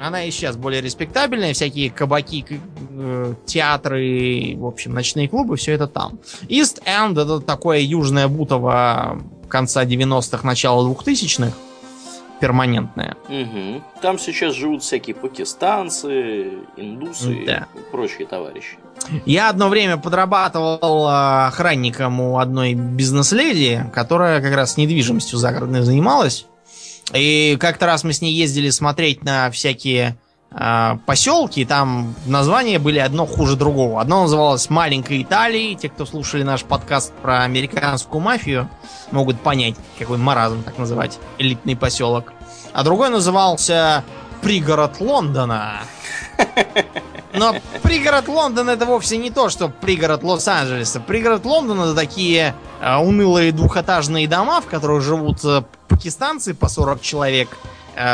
Она 0.00 0.24
и 0.24 0.30
сейчас 0.30 0.56
более 0.56 0.80
респектабельная, 0.80 1.54
всякие 1.54 1.90
кабаки, 1.90 2.60
э, 2.90 3.34
театры, 3.46 4.54
в 4.56 4.66
общем, 4.66 4.94
ночные 4.94 5.28
клубы, 5.28 5.56
все 5.56 5.72
это 5.72 5.86
там. 5.86 6.18
East 6.48 6.82
End 6.84 7.12
это 7.12 7.40
такое 7.40 7.78
южное 7.78 8.26
Бутово 8.26 9.22
конца 9.48 9.84
90-х, 9.84 10.46
начала 10.46 10.86
2000-х 10.88 11.52
перманентная. 12.42 13.16
Угу. 13.28 13.84
Там 14.02 14.18
сейчас 14.18 14.56
живут 14.56 14.82
всякие 14.82 15.14
пакистанцы, 15.14 16.48
индусы 16.76 17.44
да. 17.46 17.68
и 17.72 17.78
прочие 17.92 18.26
товарищи. 18.26 18.78
Я 19.24 19.48
одно 19.48 19.68
время 19.68 19.96
подрабатывал 19.96 21.06
а, 21.06 21.46
охранником 21.46 22.20
у 22.20 22.38
одной 22.40 22.74
бизнес-леди, 22.74 23.84
которая 23.94 24.42
как 24.42 24.56
раз 24.56 24.76
недвижимостью 24.76 25.38
загородной 25.38 25.82
занималась. 25.82 26.46
И 27.14 27.56
как-то 27.60 27.86
раз 27.86 28.02
мы 28.02 28.12
с 28.12 28.20
ней 28.20 28.34
ездили 28.34 28.70
смотреть 28.70 29.22
на 29.22 29.48
всякие 29.52 30.16
э, 30.54 30.98
поселки, 31.06 31.64
там 31.64 32.14
названия 32.26 32.78
были 32.78 32.98
одно 32.98 33.26
хуже 33.26 33.56
другого. 33.56 34.00
Одно 34.00 34.22
называлось 34.22 34.70
«Маленькая 34.70 35.22
Италия». 35.22 35.74
Те, 35.74 35.88
кто 35.88 36.06
слушали 36.06 36.42
наш 36.42 36.64
подкаст 36.64 37.12
про 37.14 37.42
американскую 37.42 38.20
мафию, 38.20 38.68
могут 39.10 39.40
понять, 39.40 39.74
какой 39.98 40.18
маразм 40.18 40.62
так 40.62 40.78
называть 40.78 41.18
элитный 41.38 41.76
поселок. 41.76 42.32
А 42.72 42.84
другой 42.84 43.10
назывался 43.10 44.04
«Пригород 44.40 45.00
Лондона». 45.00 45.80
Но 47.34 47.54
пригород 47.82 48.28
Лондона 48.28 48.70
это 48.70 48.84
вовсе 48.84 49.16
не 49.16 49.30
то, 49.30 49.48
что 49.48 49.68
пригород 49.68 50.22
Лос-Анджелеса. 50.22 51.00
Пригород 51.00 51.46
Лондона 51.46 51.84
это 51.84 51.94
такие 51.94 52.54
э, 52.82 52.96
унылые 52.96 53.52
двухэтажные 53.52 54.28
дома, 54.28 54.60
в 54.60 54.66
которых 54.66 55.02
живут 55.02 55.42
э, 55.44 55.62
пакистанцы 55.88 56.52
по 56.52 56.68
40 56.68 57.00
человек– 57.00 57.56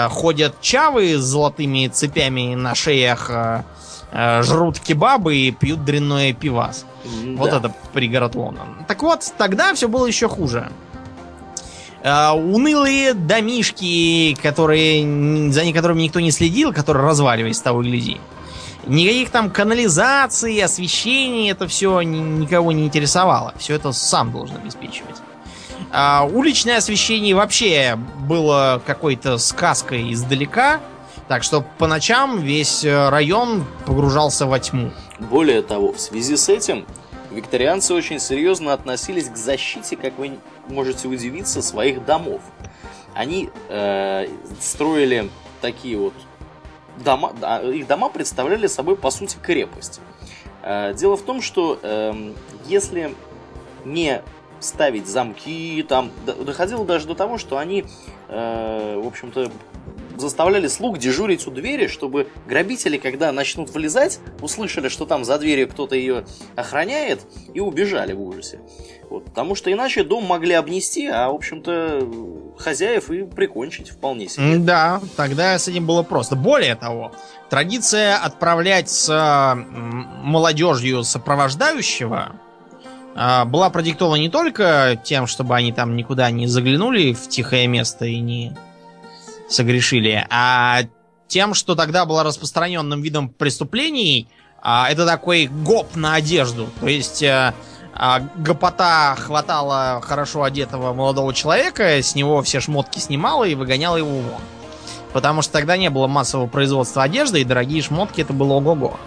ходят 0.08 0.60
чавы 0.60 1.16
с 1.16 1.22
золотыми 1.22 1.88
цепями 1.88 2.54
на 2.54 2.74
шеях, 2.74 3.30
э, 3.30 3.62
э, 4.12 4.42
жрут 4.42 4.80
кебабы 4.80 5.36
и 5.36 5.50
пьют 5.50 5.84
дрянное 5.84 6.32
пивас. 6.32 6.84
Да. 7.04 7.36
Вот 7.36 7.52
это 7.52 7.74
пригород 7.92 8.34
Лондон. 8.34 8.84
Так 8.86 9.02
вот, 9.02 9.32
тогда 9.38 9.74
все 9.74 9.88
было 9.88 10.06
еще 10.06 10.28
хуже. 10.28 10.70
унылые 12.04 13.14
домишки, 13.14 14.36
которые, 14.42 15.50
за 15.50 15.72
которыми 15.72 16.02
никто 16.02 16.20
не 16.20 16.30
следил, 16.30 16.72
которые 16.72 17.04
разваливались 17.04 17.60
того 17.60 17.82
и 17.82 17.90
гляди. 17.90 18.20
Никаких 18.86 19.30
там 19.30 19.50
канализации, 19.50 20.58
освещения, 20.60 21.50
это 21.50 21.68
все 21.68 22.00
никого 22.02 22.72
не 22.72 22.86
интересовало. 22.86 23.52
Все 23.58 23.74
это 23.74 23.92
сам 23.92 24.32
должен 24.32 24.56
обеспечивать. 24.56 25.16
А, 25.90 26.28
уличное 26.30 26.78
освещение 26.78 27.34
вообще 27.34 27.98
было 28.20 28.82
какой-то 28.84 29.38
сказкой 29.38 30.12
издалека. 30.12 30.80
Так 31.28 31.42
что 31.42 31.62
по 31.78 31.86
ночам 31.86 32.40
весь 32.40 32.84
э, 32.84 33.08
район 33.10 33.66
погружался 33.84 34.46
во 34.46 34.58
тьму. 34.58 34.92
Более 35.18 35.60
того, 35.60 35.92
в 35.92 36.00
связи 36.00 36.36
с 36.36 36.48
этим 36.48 36.86
викторианцы 37.30 37.92
очень 37.92 38.18
серьезно 38.18 38.72
относились 38.72 39.28
к 39.28 39.36
защите, 39.36 39.96
как 39.96 40.18
вы 40.18 40.38
можете 40.68 41.06
удивиться, 41.06 41.60
своих 41.60 42.04
домов. 42.04 42.40
Они 43.14 43.50
э, 43.68 44.26
строили 44.60 45.30
такие 45.60 45.98
вот 45.98 46.14
дома, 47.04 47.32
их 47.64 47.86
дома 47.86 48.08
представляли 48.08 48.66
собой 48.66 48.96
по 48.96 49.10
сути 49.10 49.36
крепость. 49.42 50.00
Э, 50.62 50.94
дело 50.94 51.16
в 51.16 51.22
том, 51.22 51.42
что 51.42 51.78
э, 51.82 52.32
если 52.66 53.14
не 53.84 54.22
ставить 54.60 55.06
замки, 55.06 55.84
там 55.88 56.10
доходило 56.24 56.84
даже 56.84 57.06
до 57.06 57.14
того, 57.14 57.38
что 57.38 57.58
они, 57.58 57.84
э, 58.28 59.00
в 59.02 59.06
общем-то, 59.06 59.50
заставляли 60.20 60.68
слуг 60.68 60.98
дежурить 60.98 61.46
у 61.46 61.50
двери, 61.50 61.86
чтобы 61.86 62.28
грабители, 62.46 62.96
когда 62.96 63.32
начнут 63.32 63.70
влезать, 63.70 64.20
услышали, 64.40 64.88
что 64.88 65.06
там 65.06 65.24
за 65.24 65.38
дверью 65.38 65.68
кто-то 65.68 65.94
ее 65.94 66.24
охраняет, 66.56 67.20
и 67.54 67.60
убежали 67.60 68.12
в 68.12 68.20
ужасе. 68.20 68.60
Вот, 69.08 69.26
потому 69.26 69.54
что 69.54 69.72
иначе 69.72 70.04
дом 70.04 70.24
могли 70.24 70.54
обнести, 70.54 71.06
а, 71.06 71.30
в 71.30 71.34
общем-то, 71.34 72.54
хозяев 72.58 73.10
и 73.10 73.24
прикончить 73.24 73.90
вполне 73.90 74.28
себе. 74.28 74.58
Да, 74.58 75.00
тогда 75.16 75.58
с 75.58 75.68
этим 75.68 75.86
было 75.86 76.02
просто. 76.02 76.36
Более 76.36 76.74
того, 76.74 77.12
традиция 77.48 78.16
отправлять 78.16 78.90
с 78.90 79.56
молодежью 80.22 81.04
сопровождающего 81.04 82.40
была 83.14 83.70
продиктована 83.70 84.20
не 84.20 84.28
только 84.28 85.00
тем, 85.02 85.26
чтобы 85.26 85.56
они 85.56 85.72
там 85.72 85.96
никуда 85.96 86.30
не 86.30 86.46
заглянули 86.46 87.12
в 87.12 87.28
тихое 87.28 87.66
место 87.66 88.04
и 88.04 88.20
не 88.20 88.56
согрешили, 89.48 90.26
а 90.30 90.82
тем, 91.28 91.54
что 91.54 91.74
тогда 91.74 92.06
было 92.06 92.24
распространенным 92.24 93.02
видом 93.02 93.28
преступлений, 93.28 94.28
а, 94.60 94.90
это 94.90 95.06
такой 95.06 95.46
гоп 95.46 95.94
на 95.94 96.14
одежду. 96.14 96.68
То 96.80 96.88
есть 96.88 97.22
а, 97.22 97.54
гопота 98.36 99.14
хватала 99.16 100.00
хорошо 100.02 100.42
одетого 100.42 100.92
молодого 100.94 101.32
человека, 101.34 102.02
с 102.02 102.14
него 102.14 102.42
все 102.42 102.60
шмотки 102.60 102.98
снимала 102.98 103.44
и 103.44 103.54
выгоняла 103.54 103.96
его 103.96 104.10
вон. 104.10 104.40
Потому 105.12 105.42
что 105.42 105.52
тогда 105.52 105.76
не 105.76 105.90
было 105.90 106.06
массового 106.06 106.48
производства 106.48 107.02
одежды, 107.02 107.40
и 107.40 107.44
дорогие 107.44 107.82
шмотки 107.82 108.20
это 108.20 108.32
было 108.32 108.54
ого-го. 108.54 108.98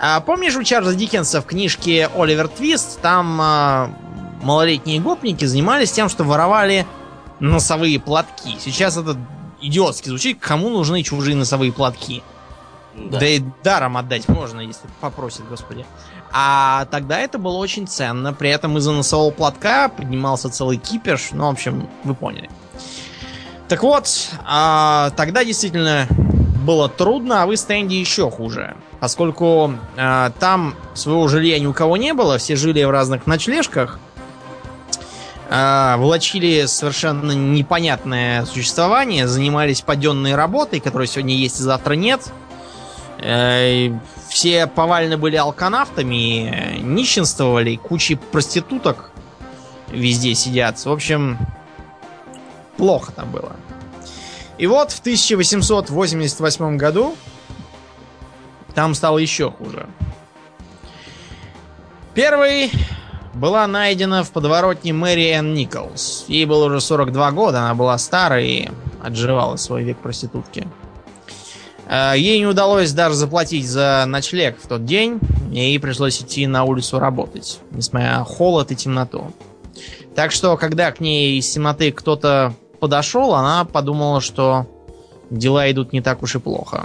А 0.00 0.20
помнишь 0.20 0.56
у 0.56 0.62
Чарльза 0.62 0.94
Диккенса 0.94 1.40
в 1.40 1.46
книжке 1.46 2.10
Оливер 2.14 2.48
Твист, 2.48 3.00
там 3.00 3.38
а, 3.40 3.90
малолетние 4.42 5.00
гопники 5.00 5.44
занимались 5.44 5.92
тем, 5.92 6.08
что 6.08 6.24
воровали 6.24 6.86
носовые 7.40 8.00
платки. 8.00 8.56
Сейчас 8.58 8.96
это 8.96 9.16
идиотски 9.60 10.08
звучит, 10.08 10.38
кому 10.40 10.68
нужны 10.68 11.02
чужие 11.02 11.36
носовые 11.36 11.72
платки? 11.72 12.22
Да. 12.94 13.18
да 13.18 13.26
и 13.26 13.42
даром 13.64 13.96
отдать 13.96 14.28
можно, 14.28 14.60
если 14.60 14.86
попросит, 15.00 15.48
господи. 15.48 15.84
А 16.30 16.86
тогда 16.90 17.18
это 17.18 17.38
было 17.38 17.56
очень 17.56 17.88
ценно. 17.88 18.32
При 18.32 18.50
этом 18.50 18.78
из-за 18.78 18.92
носового 18.92 19.30
платка 19.30 19.88
поднимался 19.88 20.48
целый 20.48 20.76
кипиш. 20.76 21.30
Ну, 21.32 21.46
в 21.46 21.50
общем, 21.50 21.88
вы 22.04 22.14
поняли. 22.14 22.48
Так 23.68 23.82
вот, 23.82 24.08
а, 24.44 25.10
тогда 25.16 25.44
действительно 25.44 26.06
было 26.64 26.88
трудно, 26.88 27.42
а 27.42 27.46
вы 27.46 27.56
Стэнди 27.56 27.94
еще 27.94 28.30
хуже. 28.30 28.76
Поскольку 29.00 29.74
а, 29.96 30.30
там 30.38 30.74
своего 30.94 31.28
жилья 31.28 31.58
ни 31.58 31.66
у 31.66 31.72
кого 31.72 31.96
не 31.96 32.14
было, 32.14 32.38
все 32.38 32.56
жили 32.56 32.82
в 32.82 32.90
разных 32.90 33.26
ночлежках, 33.26 33.98
а, 35.50 35.96
влачили 35.98 36.64
совершенно 36.66 37.32
непонятное 37.32 38.44
существование, 38.46 39.28
занимались 39.28 39.82
паденной 39.82 40.34
работой, 40.34 40.80
которой 40.80 41.06
сегодня 41.06 41.34
есть 41.34 41.60
и 41.60 41.62
завтра 41.62 41.94
нет. 41.94 42.32
Э, 43.20 43.90
все 44.28 44.66
повально 44.66 45.16
были 45.16 45.36
алканавтами, 45.36 46.78
нищенствовали, 46.80 47.76
кучи 47.76 48.16
проституток 48.16 49.10
везде 49.90 50.34
сидят. 50.34 50.84
В 50.84 50.90
общем, 50.90 51.38
плохо 52.76 53.12
там 53.12 53.30
было. 53.30 53.54
И 54.58 54.66
вот 54.66 54.92
в 54.92 55.00
1888 55.00 56.76
году 56.76 57.16
там 58.74 58.94
стало 58.94 59.18
еще 59.18 59.50
хуже. 59.50 59.86
Первый 62.14 62.70
была 63.34 63.66
найдена 63.66 64.22
в 64.22 64.30
подворотне 64.30 64.92
Мэри 64.92 65.30
Энн 65.30 65.54
Николс. 65.54 66.24
Ей 66.28 66.46
было 66.46 66.66
уже 66.66 66.80
42 66.80 67.32
года, 67.32 67.60
она 67.60 67.74
была 67.74 67.98
старой 67.98 68.48
и 68.48 68.70
отживала 69.02 69.56
свой 69.56 69.82
век 69.82 69.98
проститутки. 69.98 70.68
Э, 71.86 72.14
ей 72.16 72.38
не 72.38 72.46
удалось 72.46 72.92
даже 72.92 73.16
заплатить 73.16 73.66
за 73.66 74.04
ночлег 74.06 74.58
в 74.62 74.68
тот 74.68 74.84
день, 74.84 75.18
и 75.52 75.58
ей 75.58 75.80
пришлось 75.80 76.20
идти 76.22 76.46
на 76.46 76.64
улицу 76.64 77.00
работать, 77.00 77.58
несмотря 77.72 78.18
на 78.18 78.24
холод 78.24 78.70
и 78.70 78.76
темноту. 78.76 79.32
Так 80.14 80.30
что, 80.30 80.56
когда 80.56 80.92
к 80.92 81.00
ней 81.00 81.38
из 81.38 81.50
темноты 81.50 81.90
кто-то 81.90 82.54
подошел, 82.84 83.34
она 83.34 83.64
подумала, 83.64 84.20
что 84.20 84.66
дела 85.30 85.70
идут 85.70 85.94
не 85.94 86.02
так 86.02 86.22
уж 86.22 86.34
и 86.34 86.38
плохо. 86.38 86.84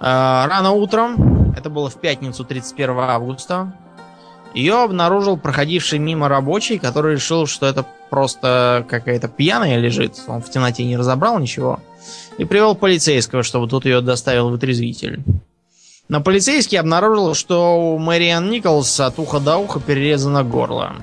Э, 0.00 0.46
рано 0.46 0.70
утром, 0.70 1.52
это 1.54 1.68
было 1.68 1.90
в 1.90 2.00
пятницу 2.00 2.42
31 2.42 2.98
августа, 2.98 3.74
ее 4.54 4.82
обнаружил 4.82 5.36
проходивший 5.36 5.98
мимо 5.98 6.26
рабочий, 6.28 6.78
который 6.78 7.16
решил, 7.16 7.46
что 7.46 7.66
это 7.66 7.84
просто 8.08 8.86
какая-то 8.88 9.28
пьяная 9.28 9.78
лежит. 9.78 10.18
Он 10.26 10.40
в 10.40 10.48
темноте 10.48 10.84
не 10.84 10.96
разобрал 10.96 11.38
ничего. 11.38 11.80
И 12.38 12.46
привел 12.46 12.74
полицейского, 12.74 13.42
чтобы 13.42 13.68
тут 13.68 13.84
ее 13.84 14.00
доставил 14.00 14.48
в 14.48 14.54
отрезвитель. 14.54 15.22
Но 16.08 16.22
полицейский 16.22 16.80
обнаружил, 16.80 17.34
что 17.34 17.92
у 17.94 17.98
Мэриан 17.98 18.48
Николс 18.48 18.98
от 19.00 19.18
уха 19.18 19.38
до 19.38 19.58
уха 19.58 19.80
перерезано 19.80 20.44
горло. 20.44 20.94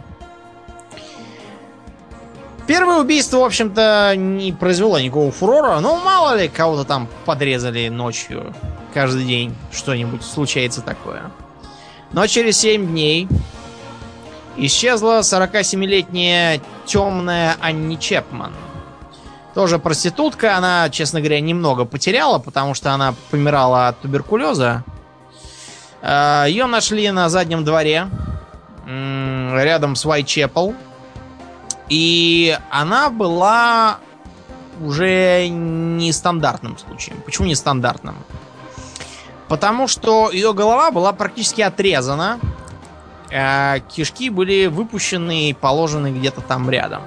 Первое 2.68 3.00
убийство, 3.00 3.38
в 3.38 3.44
общем-то, 3.44 4.14
не 4.18 4.52
произвело 4.52 5.00
никакого 5.00 5.32
фурора, 5.32 5.80
но 5.80 5.96
мало 5.96 6.38
ли 6.38 6.50
кого-то 6.50 6.84
там 6.84 7.08
подрезали 7.26 7.88
ночью. 7.88 8.54
Каждый 8.94 9.24
день 9.24 9.56
что-нибудь 9.72 10.22
случается 10.22 10.82
такое. 10.82 11.32
Но 12.12 12.28
через 12.28 12.58
7 12.58 12.86
дней 12.86 13.30
исчезла 14.58 15.20
47-летняя 15.20 16.60
темная 16.86 17.56
Анни 17.62 17.96
Чепман. 17.96 18.52
Тоже 19.54 19.80
проститутка, 19.80 20.58
она, 20.58 20.90
честно 20.90 21.20
говоря, 21.22 21.40
немного 21.40 21.86
потеряла, 21.86 22.38
потому 22.38 22.74
что 22.74 22.92
она 22.92 23.16
помирала 23.32 23.88
от 23.88 24.02
туберкулеза. 24.02 24.84
А, 26.02 26.46
Ее 26.46 26.66
нашли 26.66 27.10
на 27.12 27.30
заднем 27.30 27.64
дворе, 27.64 28.08
рядом 28.86 29.96
с 29.96 30.06
Уайтчепл. 30.06 30.74
И 31.90 32.58
она 32.70 33.10
была 33.10 34.00
уже 34.84 35.48
нестандартным 35.48 36.78
случаем. 36.78 37.22
Почему 37.26 37.48
нестандартным? 37.48 38.16
Потому 39.48 39.88
что 39.88 40.30
ее 40.30 40.54
голова 40.54 40.92
была 40.92 41.14
практически 41.14 41.62
отрезана, 41.62 42.40
а 43.34 43.80
кишки 43.80 44.30
были 44.30 44.68
выпущены 44.68 45.50
и 45.50 45.54
положены 45.54 46.12
где-то 46.12 46.42
там 46.42 46.70
рядом. 46.70 47.04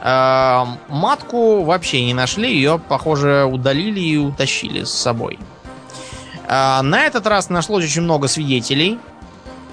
А 0.00 0.78
матку 0.88 1.64
вообще 1.64 2.04
не 2.04 2.14
нашли, 2.14 2.54
ее, 2.54 2.78
похоже, 2.78 3.44
удалили 3.44 4.00
и 4.00 4.16
утащили 4.16 4.84
с 4.84 4.90
собой. 4.90 5.38
А 6.46 6.82
на 6.82 7.02
этот 7.02 7.26
раз 7.26 7.50
нашлось 7.50 7.84
очень 7.84 8.02
много 8.02 8.28
свидетелей. 8.28 8.98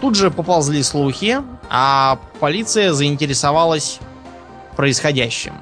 Тут 0.02 0.16
же 0.16 0.32
поползли 0.32 0.82
слухи, 0.84 1.42
а 1.70 2.20
полиция 2.40 2.92
заинтересовалась 2.92 4.00
происходящим. 4.76 5.54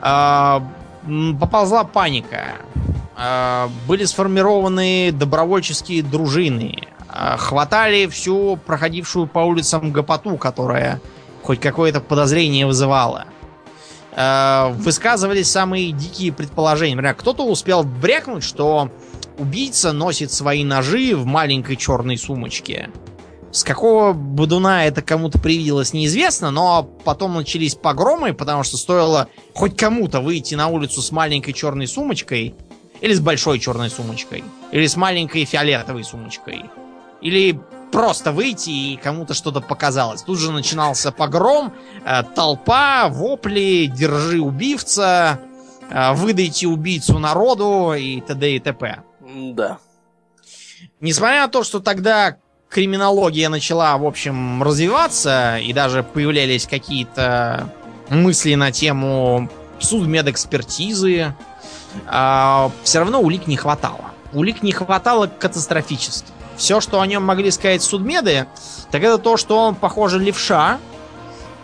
А, 0.00 0.62
поползла 1.40 1.84
паника. 1.84 2.56
А, 3.16 3.68
были 3.86 4.04
сформированы 4.04 5.12
добровольческие 5.12 6.02
дружины. 6.02 6.88
А, 7.08 7.36
хватали 7.36 8.06
всю 8.06 8.56
проходившую 8.56 9.26
по 9.26 9.40
улицам 9.40 9.92
гопоту, 9.92 10.36
которая 10.36 11.00
хоть 11.42 11.60
какое-то 11.60 12.00
подозрение 12.00 12.66
вызывала. 12.66 13.26
Высказывались 14.14 15.50
самые 15.50 15.90
дикие 15.90 16.32
предположения. 16.32 16.94
Например, 16.94 17.14
кто-то 17.14 17.46
успел 17.46 17.82
брякнуть, 17.82 18.44
что 18.44 18.90
убийца 19.38 19.92
носит 19.92 20.30
свои 20.30 20.64
ножи 20.64 21.16
в 21.16 21.24
маленькой 21.24 21.76
черной 21.76 22.18
сумочке. 22.18 22.90
С 23.52 23.64
какого 23.64 24.14
будуна 24.14 24.86
это 24.86 25.02
кому-то 25.02 25.38
привиделось, 25.38 25.92
неизвестно, 25.92 26.50
но 26.50 26.84
потом 27.04 27.34
начались 27.34 27.74
погромы, 27.74 28.32
потому 28.32 28.62
что 28.62 28.78
стоило 28.78 29.28
хоть 29.54 29.76
кому-то 29.76 30.20
выйти 30.20 30.54
на 30.54 30.68
улицу 30.68 31.02
с 31.02 31.12
маленькой 31.12 31.52
черной 31.52 31.86
сумочкой, 31.86 32.54
или 33.02 33.12
с 33.12 33.20
большой 33.20 33.58
черной 33.58 33.90
сумочкой. 33.90 34.42
Или 34.70 34.86
с 34.86 34.96
маленькой 34.96 35.44
фиолетовой 35.44 36.02
сумочкой. 36.02 36.64
Или 37.20 37.60
просто 37.90 38.32
выйти 38.32 38.70
и 38.70 38.96
кому-то 38.96 39.34
что-то 39.34 39.60
показалось. 39.60 40.22
Тут 40.22 40.38
же 40.38 40.50
начинался 40.50 41.12
погром, 41.12 41.74
э, 42.06 42.22
толпа, 42.34 43.08
вопли, 43.08 43.84
держи 43.92 44.40
убивца, 44.40 45.40
э, 45.90 46.14
выдайте 46.14 46.68
убийцу 46.68 47.18
народу 47.18 47.92
и 47.92 48.20
т.д. 48.22 48.54
и 48.54 48.60
т.п. 48.60 49.02
Да. 49.20 49.78
Несмотря 51.00 51.42
на 51.42 51.48
то, 51.48 51.64
что 51.64 51.80
тогда 51.80 52.38
криминология 52.72 53.48
начала, 53.48 53.96
в 53.98 54.06
общем, 54.06 54.62
развиваться, 54.62 55.58
и 55.58 55.72
даже 55.72 56.02
появлялись 56.02 56.66
какие-то 56.66 57.68
мысли 58.08 58.54
на 58.54 58.72
тему 58.72 59.50
судмедэкспертизы, 59.78 61.34
а, 62.06 62.70
все 62.82 63.00
равно 63.00 63.20
улик 63.20 63.46
не 63.46 63.56
хватало. 63.56 64.06
улик 64.32 64.62
не 64.62 64.72
хватало 64.72 65.26
катастрофически. 65.26 66.28
Все, 66.56 66.80
что 66.80 67.02
о 67.02 67.06
нем 67.06 67.22
могли 67.22 67.50
сказать 67.50 67.82
судмеды, 67.82 68.46
так 68.90 69.02
это 69.02 69.18
то, 69.18 69.36
что 69.36 69.58
он, 69.58 69.74
похоже, 69.74 70.18
левша, 70.18 70.78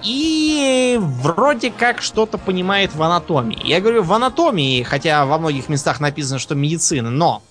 и 0.02 0.98
вроде 1.00 1.70
как 1.70 2.02
что-то 2.02 2.36
понимает 2.36 2.94
в 2.94 3.02
анатомии. 3.02 3.58
Я 3.64 3.80
говорю 3.80 4.02
в 4.02 4.12
анатомии, 4.12 4.82
хотя 4.82 5.24
во 5.24 5.38
многих 5.38 5.70
местах 5.70 6.00
написано, 6.00 6.38
что 6.38 6.54
медицина, 6.54 7.10
но 7.10 7.42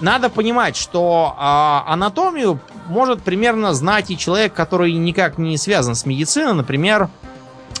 надо 0.00 0.30
понимать, 0.30 0.76
что 0.76 1.34
э, 1.36 1.90
анатомию 1.90 2.58
может 2.86 3.22
примерно 3.22 3.74
знать 3.74 4.10
и 4.10 4.16
человек, 4.16 4.52
который 4.52 4.92
никак 4.92 5.38
не 5.38 5.56
связан 5.56 5.94
с 5.94 6.06
медициной, 6.06 6.54
например, 6.54 7.08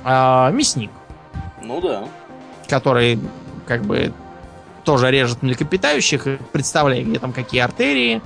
э, 0.04 0.50
мясник. 0.52 0.90
Ну 1.62 1.80
да. 1.80 2.04
Который 2.68 3.18
как 3.66 3.82
бы 3.82 4.12
тоже 4.84 5.10
режет 5.10 5.42
млекопитающих 5.42 6.26
и 6.26 6.38
представляет, 6.52 7.06
где 7.06 7.18
там 7.18 7.32
какие 7.32 7.60
артерии, 7.60 8.22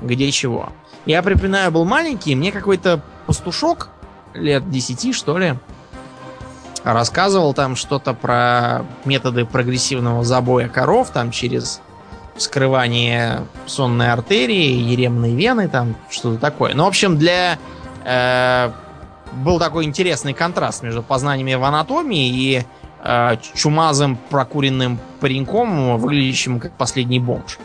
где 0.00 0.30
чего. 0.30 0.70
Я 1.04 1.22
припоминаю, 1.22 1.70
был 1.70 1.84
маленький, 1.84 2.34
мне 2.34 2.52
какой-то 2.52 3.00
пастушок 3.26 3.90
лет 4.34 4.68
10, 4.68 5.14
что 5.14 5.38
ли, 5.38 5.54
рассказывал 6.82 7.54
там 7.54 7.76
что-то 7.76 8.14
про 8.14 8.84
методы 9.04 9.44
прогрессивного 9.44 10.24
забоя 10.24 10.68
коров, 10.68 11.10
там 11.10 11.30
через 11.30 11.80
вскрывание 12.36 13.46
сонной 13.66 14.12
артерии, 14.12 14.90
еремной 14.90 15.34
вены, 15.34 15.68
там 15.68 15.96
что-то 16.10 16.38
такое. 16.38 16.74
Ну, 16.74 16.84
в 16.84 16.88
общем, 16.88 17.18
для... 17.18 17.58
Э, 18.04 18.70
был 19.32 19.58
такой 19.58 19.84
интересный 19.84 20.32
контраст 20.32 20.82
между 20.82 21.02
познаниями 21.02 21.54
в 21.54 21.64
анатомии 21.64 22.28
и 22.28 22.62
э, 23.02 23.36
чумазым 23.54 24.16
прокуренным 24.30 24.98
пареньком, 25.20 25.98
выглядящим 25.98 26.60
как 26.60 26.72
последний 26.72 27.20
бомж. 27.20 27.58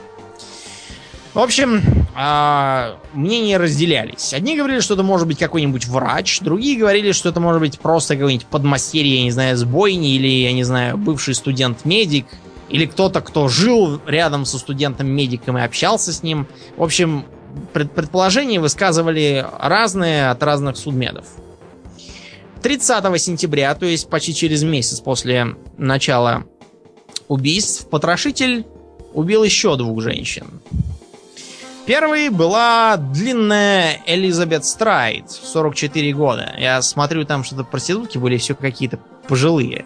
В 1.33 1.39
общем, 1.39 1.81
э, 2.17 2.95
мнения 3.13 3.57
разделялись. 3.57 4.33
Одни 4.33 4.57
говорили, 4.57 4.81
что 4.81 4.95
это 4.95 5.03
может 5.03 5.27
быть 5.27 5.39
какой-нибудь 5.39 5.87
врач, 5.87 6.41
другие 6.41 6.77
говорили, 6.77 7.13
что 7.13 7.29
это 7.29 7.39
может 7.39 7.61
быть 7.61 7.79
просто 7.79 8.15
какой-нибудь 8.15 8.47
подмастерье, 8.47 9.17
я 9.17 9.23
не 9.23 9.31
знаю, 9.31 9.55
с 9.55 9.63
или, 9.63 10.27
я 10.27 10.51
не 10.51 10.63
знаю, 10.63 10.97
бывший 10.97 11.33
студент-медик, 11.33 12.25
или 12.71 12.85
кто-то, 12.85 13.21
кто 13.21 13.47
жил 13.47 14.01
рядом 14.05 14.45
со 14.45 14.57
студентом-медиком 14.57 15.57
и 15.57 15.61
общался 15.61 16.13
с 16.13 16.23
ним. 16.23 16.47
В 16.77 16.83
общем, 16.83 17.25
пред 17.73 17.91
предположения 17.91 18.59
высказывали 18.59 19.45
разные 19.59 20.29
от 20.29 20.41
разных 20.41 20.77
судмедов. 20.77 21.25
30 22.61 23.21
сентября, 23.21 23.73
то 23.75 23.85
есть 23.85 24.09
почти 24.09 24.33
через 24.33 24.63
месяц 24.63 24.99
после 24.99 25.55
начала 25.77 26.45
убийств, 27.27 27.89
потрошитель 27.89 28.65
убил 29.13 29.43
еще 29.43 29.75
двух 29.75 30.01
женщин. 30.01 30.61
Первой 31.85 32.29
была 32.29 32.95
длинная 32.97 34.01
Элизабет 34.05 34.63
Страйд, 34.63 35.29
44 35.29 36.13
года. 36.13 36.53
Я 36.57 36.81
смотрю, 36.83 37.25
там 37.25 37.43
что-то 37.43 37.63
проститутки 37.63 38.19
были 38.19 38.37
все 38.37 38.53
какие-то 38.53 38.99
пожилые. 39.27 39.85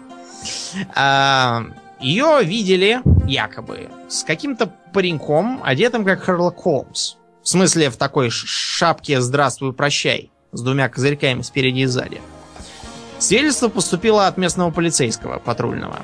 А, 0.94 1.64
ее 2.00 2.40
видели, 2.42 3.00
якобы, 3.26 3.88
с 4.08 4.22
каким-то 4.22 4.72
пареньком, 4.92 5.60
одетым 5.64 6.04
как 6.04 6.24
Херлок 6.24 6.56
Холмс. 6.56 7.14
В 7.42 7.48
смысле, 7.48 7.90
в 7.90 7.96
такой 7.96 8.30
шапке 8.30 9.20
«Здравствуй, 9.20 9.72
прощай», 9.72 10.30
с 10.52 10.62
двумя 10.62 10.88
козырьками 10.88 11.42
спереди 11.42 11.80
и 11.80 11.86
сзади. 11.86 12.20
Свидетельство 13.18 13.68
поступило 13.68 14.26
от 14.26 14.36
местного 14.36 14.70
полицейского 14.70 15.38
патрульного. 15.38 16.00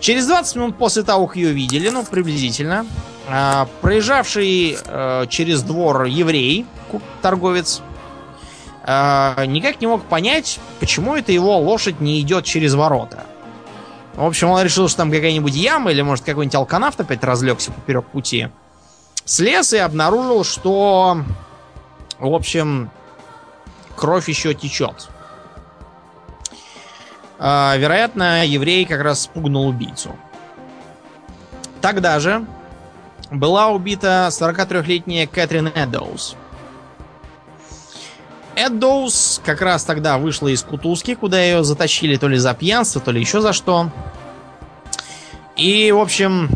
Через 0.00 0.26
20 0.26 0.56
минут 0.56 0.76
после 0.76 1.02
того, 1.02 1.26
как 1.26 1.36
ее 1.36 1.52
видели, 1.52 1.88
ну, 1.88 2.04
приблизительно, 2.04 2.86
э, 3.28 3.66
проезжавший 3.80 4.76
э, 4.84 5.26
через 5.28 5.62
двор 5.62 6.04
еврей, 6.04 6.66
торговец, 7.22 7.82
э, 8.84 9.44
никак 9.46 9.80
не 9.80 9.86
мог 9.86 10.04
понять, 10.04 10.60
почему 10.78 11.16
это 11.16 11.32
его 11.32 11.58
лошадь 11.58 12.00
не 12.00 12.20
идет 12.20 12.44
через 12.44 12.74
ворота. 12.74 13.24
В 14.16 14.24
общем, 14.24 14.48
он 14.48 14.62
решил, 14.62 14.88
что 14.88 14.98
там 14.98 15.10
какая-нибудь 15.10 15.54
яма 15.54 15.92
или, 15.92 16.00
может, 16.00 16.24
какой-нибудь 16.24 16.54
алканавт 16.54 16.98
опять 16.98 17.22
разлегся 17.22 17.70
поперек 17.70 18.06
пути. 18.06 18.48
Слез 19.26 19.74
и 19.74 19.78
обнаружил, 19.78 20.42
что, 20.42 21.18
в 22.18 22.34
общем, 22.34 22.90
кровь 23.94 24.28
еще 24.28 24.54
течет. 24.54 25.10
А, 27.38 27.76
вероятно, 27.76 28.46
еврей 28.46 28.86
как 28.86 29.02
раз 29.02 29.24
спугнул 29.24 29.68
убийцу. 29.68 30.16
Тогда 31.82 32.18
же 32.18 32.46
была 33.30 33.68
убита 33.68 34.28
43-летняя 34.30 35.26
Кэтрин 35.26 35.68
Эддоус. 35.68 36.36
Эддоус 38.56 39.42
как 39.44 39.60
раз 39.60 39.84
тогда 39.84 40.16
вышла 40.16 40.48
из 40.48 40.62
кутузки, 40.62 41.14
куда 41.14 41.40
ее 41.42 41.62
затащили 41.62 42.16
то 42.16 42.26
ли 42.26 42.38
за 42.38 42.54
пьянство, 42.54 43.00
то 43.02 43.12
ли 43.12 43.20
еще 43.20 43.42
за 43.42 43.52
что. 43.52 43.90
И, 45.56 45.92
в 45.92 45.98
общем, 45.98 46.48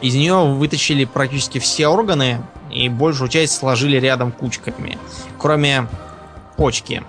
из 0.00 0.14
нее 0.14 0.46
вытащили 0.54 1.04
практически 1.04 1.58
все 1.58 1.88
органы 1.88 2.40
и 2.70 2.88
большую 2.88 3.28
часть 3.28 3.54
сложили 3.54 3.98
рядом 3.98 4.32
кучками, 4.32 4.98
кроме 5.38 5.86
почки. 6.56 7.02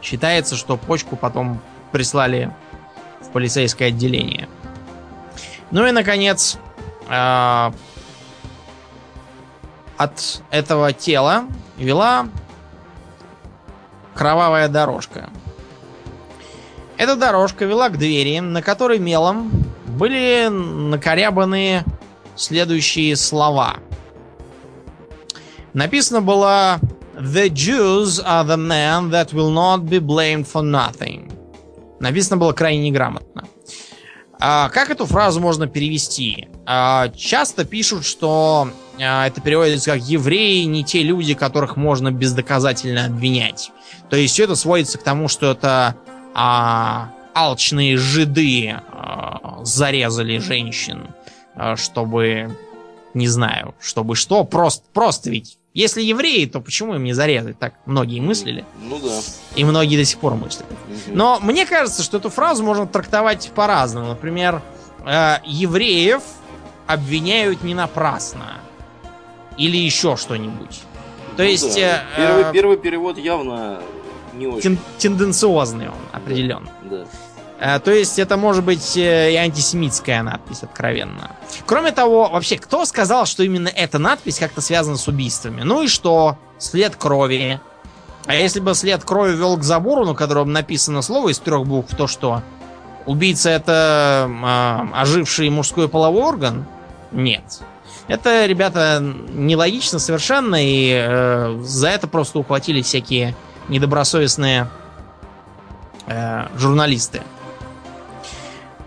Считается, 0.00 0.56
что 0.56 0.76
почку 0.76 1.16
потом 1.16 1.60
прислали 1.92 2.50
в 3.20 3.28
полицейское 3.28 3.88
отделение. 3.88 4.48
Ну 5.70 5.86
и, 5.86 5.92
наконец, 5.92 6.58
э, 7.08 7.72
от 10.02 10.42
этого 10.50 10.92
тела 10.92 11.44
вела 11.76 12.28
кровавая 14.14 14.68
дорожка. 14.68 15.30
Эта 16.96 17.16
дорожка 17.16 17.64
вела 17.64 17.88
к 17.88 17.98
двери, 17.98 18.38
на 18.40 18.62
которой 18.62 18.98
мелом 18.98 19.50
были 19.86 20.48
накорябаны 20.48 21.84
следующие 22.36 23.16
слова. 23.16 23.76
Написано 25.72 26.20
было 26.20 26.78
The 27.14 27.48
Jews 27.48 28.22
are 28.24 28.46
the 28.46 28.56
men 28.56 29.10
that 29.10 29.32
will 29.32 29.50
not 29.50 29.84
be 29.84 30.00
blamed 30.00 30.46
for 30.46 30.62
nothing. 30.62 31.30
Написано 32.00 32.36
было 32.36 32.52
крайне 32.52 32.90
неграмотно. 32.90 33.44
А, 34.40 34.68
как 34.70 34.90
эту 34.90 35.06
фразу 35.06 35.40
можно 35.40 35.68
перевести? 35.68 36.48
А, 36.66 37.10
часто 37.10 37.64
пишут, 37.64 38.04
что 38.04 38.68
это 38.98 39.40
переводится 39.40 39.92
как 39.92 40.02
евреи 40.02 40.64
не 40.64 40.84
те 40.84 41.02
люди, 41.02 41.34
которых 41.34 41.76
можно 41.76 42.10
бездоказательно 42.10 43.06
обвинять. 43.06 43.70
То 44.10 44.16
есть 44.16 44.34
все 44.34 44.44
это 44.44 44.54
сводится 44.54 44.98
к 44.98 45.02
тому, 45.02 45.28
что 45.28 45.52
это 45.52 45.96
а, 46.34 47.10
алчные 47.34 47.96
жиды 47.96 48.70
а, 48.70 49.60
зарезали 49.64 50.38
женщин, 50.38 51.08
а, 51.54 51.76
чтобы 51.76 52.56
не 53.14 53.28
знаю, 53.28 53.74
чтобы 53.80 54.16
что, 54.16 54.44
просто, 54.44 54.84
просто 54.92 55.30
ведь 55.30 55.58
если 55.74 56.02
евреи, 56.02 56.44
то 56.44 56.60
почему 56.60 56.94
им 56.94 57.04
не 57.04 57.14
зарезать? 57.14 57.58
Так 57.58 57.74
многие 57.86 58.20
мыслили. 58.20 58.64
Ну 58.82 58.98
да. 58.98 59.20
И 59.56 59.64
многие 59.64 59.96
до 59.96 60.04
сих 60.04 60.18
пор 60.18 60.34
мыслят. 60.34 60.66
Угу. 60.70 61.16
Но 61.16 61.38
мне 61.40 61.64
кажется, 61.64 62.02
что 62.02 62.18
эту 62.18 62.28
фразу 62.28 62.62
можно 62.62 62.86
трактовать 62.86 63.50
по-разному. 63.54 64.08
Например, 64.08 64.60
э, 65.06 65.36
евреев 65.46 66.22
обвиняют 66.86 67.62
не 67.62 67.74
напрасно. 67.74 68.60
Или 69.56 69.76
еще 69.76 70.16
что-нибудь. 70.16 70.80
То 71.36 71.42
ну 71.42 71.48
есть... 71.48 71.74
Да. 71.76 72.04
Э, 72.16 72.16
первый, 72.16 72.42
э, 72.42 72.52
первый 72.52 72.76
перевод 72.78 73.18
явно 73.18 73.80
не 74.34 74.46
очень. 74.46 74.78
Тенденциозный 74.98 75.88
он, 75.88 75.94
определенно. 76.12 76.68
Да. 76.82 76.98
да. 76.98 77.06
Э, 77.62 77.78
то 77.78 77.92
есть 77.92 78.18
это 78.18 78.36
может 78.36 78.64
быть 78.64 78.96
э, 78.96 79.32
и 79.32 79.36
антисемитская 79.36 80.22
надпись, 80.24 80.64
откровенно. 80.64 81.30
Кроме 81.64 81.92
того, 81.92 82.28
вообще, 82.28 82.58
кто 82.58 82.84
сказал, 82.84 83.24
что 83.24 83.44
именно 83.44 83.68
эта 83.68 83.98
надпись 83.98 84.38
как-то 84.38 84.60
связана 84.60 84.96
с 84.96 85.06
убийствами? 85.06 85.62
Ну 85.62 85.82
и 85.82 85.86
что? 85.86 86.36
След 86.58 86.96
крови. 86.96 87.60
А 88.26 88.34
если 88.34 88.58
бы 88.58 88.74
след 88.74 89.04
крови 89.04 89.36
вел 89.36 89.56
к 89.56 89.62
забору, 89.62 90.04
на 90.04 90.14
котором 90.14 90.52
написано 90.52 91.02
слово 91.02 91.28
из 91.28 91.38
трех 91.38 91.64
букв, 91.64 91.94
то 91.96 92.08
что? 92.08 92.42
Убийца 93.06 93.50
это 93.50 94.28
э, 94.28 94.96
оживший 94.96 95.48
мужской 95.48 95.88
половой 95.88 96.24
орган? 96.24 96.66
Нет. 97.12 97.62
Это, 98.12 98.44
ребята, 98.44 98.98
нелогично 99.00 99.98
совершенно, 99.98 100.62
и 100.62 100.92
э, 100.92 101.58
за 101.62 101.88
это 101.88 102.06
просто 102.06 102.40
ухватили 102.40 102.82
всякие 102.82 103.34
недобросовестные 103.68 104.68
э, 106.08 106.46
журналисты. 106.58 107.22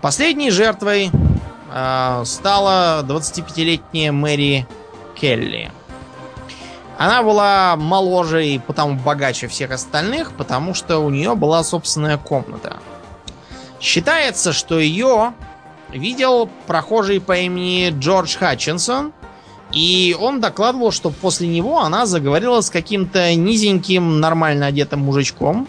Последней 0.00 0.52
жертвой 0.52 1.10
э, 1.10 2.22
стала 2.24 3.02
25-летняя 3.02 4.12
Мэри 4.12 4.64
Келли. 5.16 5.72
Она 6.96 7.24
была 7.24 7.74
моложе 7.74 8.46
и 8.46 8.60
потому 8.60 8.94
богаче 8.94 9.48
всех 9.48 9.72
остальных, 9.72 10.34
потому 10.34 10.72
что 10.72 10.98
у 11.00 11.10
нее 11.10 11.34
была 11.34 11.64
собственная 11.64 12.16
комната. 12.16 12.76
Считается, 13.80 14.52
что 14.52 14.78
ее 14.78 15.34
видел 15.92 16.48
прохожий 16.66 17.20
по 17.20 17.36
имени 17.36 17.94
Джордж 17.98 18.36
Хатчинсон, 18.36 19.12
и 19.72 20.16
он 20.18 20.40
докладывал, 20.40 20.92
что 20.92 21.10
после 21.10 21.48
него 21.48 21.80
она 21.80 22.06
заговорила 22.06 22.60
с 22.60 22.70
каким-то 22.70 23.34
низеньким, 23.34 24.20
нормально 24.20 24.66
одетым 24.66 25.00
мужичком, 25.00 25.68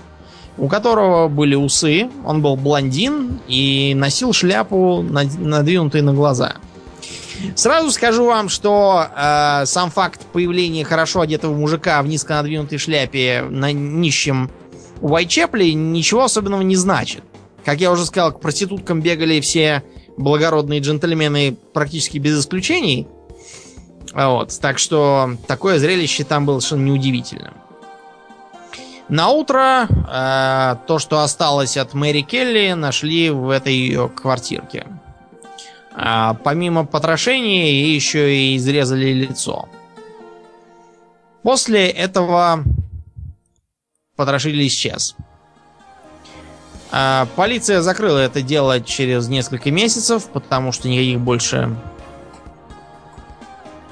у 0.58 0.68
которого 0.68 1.28
были 1.28 1.56
усы, 1.56 2.10
он 2.26 2.42
был 2.42 2.56
блондин 2.56 3.40
и 3.48 3.94
носил 3.96 4.34
шляпу, 4.34 5.02
надвинутую 5.02 6.04
на 6.04 6.14
глаза. 6.14 6.56
Сразу 7.56 7.92
скажу 7.92 8.26
вам, 8.26 8.50
что 8.50 9.06
э, 9.16 9.66
сам 9.66 9.92
факт 9.92 10.22
появления 10.34 10.84
хорошо 10.84 11.22
одетого 11.22 11.54
мужика 11.56 12.02
в 12.02 12.08
низко 12.08 12.34
надвинутой 12.34 12.80
шляпе 12.80 13.46
на 13.48 13.72
нищем 13.72 14.50
Уайчепле 15.02 15.76
ничего 15.76 16.24
особенного 16.24 16.62
не 16.62 16.76
значит. 16.76 17.24
Как 17.64 17.80
я 17.80 17.92
уже 17.92 18.06
сказал, 18.06 18.32
к 18.32 18.40
проституткам 18.40 19.02
бегали 19.02 19.40
все 19.40 19.84
благородные 20.18 20.80
джентльмены 20.80 21.56
практически 21.74 22.18
без 22.18 22.40
исключений. 22.40 23.08
Вот, 24.14 24.58
так 24.60 24.80
что 24.80 25.32
такое 25.48 25.80
зрелище 25.80 26.24
там 26.24 26.46
было 26.46 26.60
совершенно 26.60 26.88
неудивительным. 26.88 27.54
На 29.10 29.30
утро 29.30 29.88
э, 29.88 30.76
то, 30.86 31.00
что 31.00 31.22
осталось 31.22 31.78
от 31.78 31.94
Мэри 31.94 32.22
Келли, 32.22 32.74
нашли 32.74 33.30
в 33.30 33.50
этой 33.50 33.74
ее 33.74 34.10
квартирке. 34.10 34.86
А, 35.94 36.34
помимо 36.34 36.86
потрошения, 36.86 37.72
ей 37.72 37.96
еще 37.96 38.36
и 38.36 38.58
изрезали 38.58 39.14
лицо. 39.14 39.70
После 41.42 41.88
этого 41.88 42.64
потрошитель 44.18 44.68
исчез. 44.68 45.16
А, 46.92 47.28
полиция 47.36 47.82
закрыла 47.82 48.20
это 48.20 48.42
дело 48.42 48.80
через 48.80 49.28
несколько 49.28 49.72
месяцев, 49.72 50.26
потому 50.32 50.72
что 50.72 50.88
никаких 50.88 51.20
больше 51.20 51.76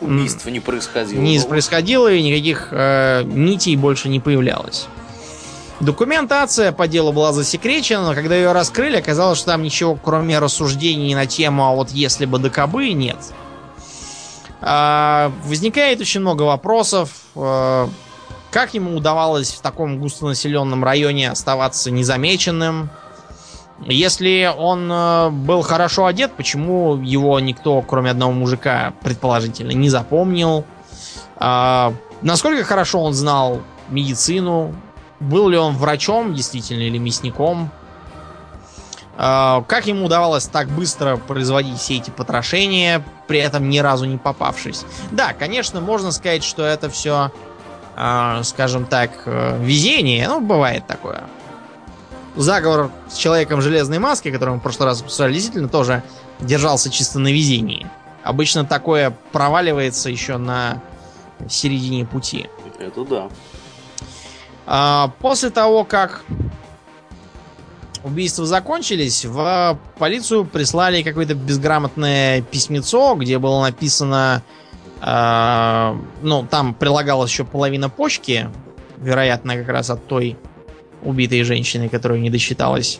убийств 0.01 0.45
не 0.45 0.59
происходило. 0.59 1.19
Не 1.19 1.39
происходило, 1.39 2.11
и 2.11 2.21
никаких 2.21 2.69
э, 2.71 3.23
нитей 3.23 3.75
больше 3.75 4.09
не 4.09 4.19
появлялось. 4.19 4.87
Документация 5.81 6.71
по 6.71 6.87
делу 6.87 7.11
была 7.11 7.33
засекречена, 7.33 8.07
но 8.07 8.13
когда 8.15 8.35
ее 8.35 8.53
раскрыли, 8.53 8.95
оказалось, 8.97 9.39
что 9.39 9.47
там 9.47 9.61
ничего, 9.61 9.95
кроме 10.01 10.39
рассуждений 10.39 11.13
на 11.13 11.25
тему 11.25 11.65
«а 11.65 11.71
вот 11.73 11.91
если 11.91 12.25
бы 12.25 12.39
докобы» 12.39 12.91
нет. 12.91 13.17
А, 14.61 15.33
возникает 15.43 15.99
очень 15.99 16.21
много 16.21 16.43
вопросов. 16.43 17.09
А, 17.35 17.89
как 18.55 18.73
ему 18.73 18.95
удавалось 18.95 19.51
в 19.51 19.59
таком 19.59 19.99
густонаселенном 19.99 20.81
районе 20.81 21.29
оставаться 21.29 21.91
незамеченным? 21.91 22.89
Если 23.81 24.49
он 24.57 24.89
э, 24.89 25.29
был 25.29 25.61
хорошо 25.61 26.05
одет, 26.05 26.31
почему 26.31 26.95
его 26.95 27.37
никто, 27.41 27.81
кроме 27.81 28.11
одного 28.11 28.31
мужика, 28.31 28.93
предположительно, 29.01 29.71
не 29.71 29.89
запомнил? 29.89 30.63
А, 31.35 31.93
насколько 32.21 32.63
хорошо 32.63 33.03
он 33.03 33.13
знал 33.13 33.59
медицину? 33.89 34.73
Был 35.19 35.49
ли 35.49 35.57
он 35.57 35.75
врачом 35.75 36.33
действительно 36.33 36.83
или 36.83 36.97
мясником? 36.97 37.69
А, 39.17 39.65
как 39.67 39.85
ему 39.85 40.05
удавалось 40.05 40.45
так 40.45 40.69
быстро 40.69 41.17
производить 41.17 41.77
все 41.77 41.97
эти 41.97 42.09
потрошения, 42.09 43.03
при 43.27 43.39
этом 43.39 43.67
ни 43.67 43.79
разу 43.79 44.05
не 44.05 44.15
попавшись? 44.15 44.85
Да, 45.11 45.33
конечно, 45.33 45.81
можно 45.81 46.11
сказать, 46.11 46.45
что 46.45 46.63
это 46.63 46.89
все, 46.89 47.31
скажем 48.43 48.85
так, 48.85 49.23
э, 49.25 49.57
везение. 49.61 50.27
Ну, 50.27 50.41
бывает 50.41 50.85
такое. 50.85 51.23
Заговор 52.35 52.91
с 53.09 53.15
человеком 53.15 53.59
в 53.59 53.61
железной 53.61 53.99
маске, 53.99 54.31
который 54.31 54.51
мы 54.51 54.59
в 54.59 54.63
прошлый 54.63 54.89
раз 54.89 55.01
обсуждали, 55.01 55.33
действительно 55.33 55.69
тоже 55.69 56.03
держался 56.41 56.89
чисто 56.89 57.19
на 57.19 57.29
везении. 57.29 57.87
Обычно 58.23 58.65
такое 58.65 59.15
проваливается 59.31 60.09
еще 60.09 60.37
на 60.37 60.81
середине 61.49 62.05
пути. 62.05 62.49
Это 62.79 63.05
да. 63.05 63.29
А, 64.65 65.13
после 65.19 65.49
того, 65.49 65.85
как 65.85 66.25
убийства 68.03 68.45
закончились, 68.45 69.23
в 69.23 69.79
полицию 69.97 70.45
прислали 70.45 71.03
какое-то 71.03 71.35
безграмотное 71.35 72.41
письмецо, 72.41 73.15
где 73.15 73.39
было 73.39 73.61
написано... 73.61 74.43
Э, 74.45 74.64
ну, 75.01 76.47
там 76.49 76.73
прилагалась 76.73 77.31
еще 77.31 77.43
половина 77.43 77.89
почки, 77.89 78.49
вероятно, 78.97 79.55
как 79.55 79.67
раз 79.69 79.89
от 79.89 80.07
той 80.07 80.37
убитой 81.03 81.43
женщины, 81.43 81.89
которая 81.89 82.19
не 82.19 82.29
досчиталась. 82.29 82.99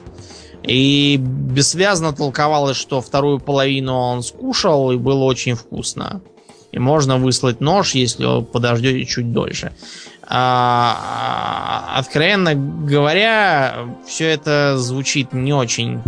И 0.63 1.17
бессвязно 1.19 2.11
толковалось, 2.13 2.77
что 2.77 3.01
вторую 3.01 3.39
половину 3.39 3.95
он 3.95 4.23
скушал, 4.23 4.91
и 4.91 4.97
было 4.97 5.23
очень 5.23 5.55
вкусно. 5.55 6.21
И 6.71 6.79
можно 6.79 7.17
выслать 7.17 7.61
нож, 7.61 7.95
если 7.95 8.41
подождете 8.41 9.05
чуть 9.05 9.31
дольше. 9.31 9.71
А, 10.27 11.93
откровенно 11.95 12.55
говоря, 12.55 13.85
все 14.07 14.25
это 14.25 14.77
звучит 14.77 15.33
не 15.33 15.53
очень... 15.53 16.01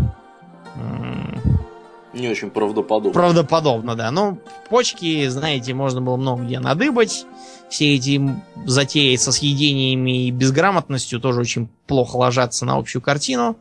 Не 2.17 2.29
очень 2.29 2.49
правдоподобно. 2.49 3.13
Правдоподобно, 3.13 3.95
да. 3.95 4.11
Но 4.11 4.37
почки, 4.69 5.27
знаете, 5.27 5.73
можно 5.73 6.01
было 6.01 6.17
много 6.17 6.43
где 6.43 6.59
надыбать. 6.59 7.25
Все 7.69 7.95
эти 7.95 8.21
затеи 8.65 9.15
со 9.17 9.31
съедениями 9.31 10.27
и 10.27 10.31
безграмотностью 10.31 11.19
тоже 11.19 11.41
очень 11.41 11.69
плохо 11.85 12.15
ложатся 12.17 12.65
на 12.65 12.75
общую 12.75 13.01
картину. 13.01 13.55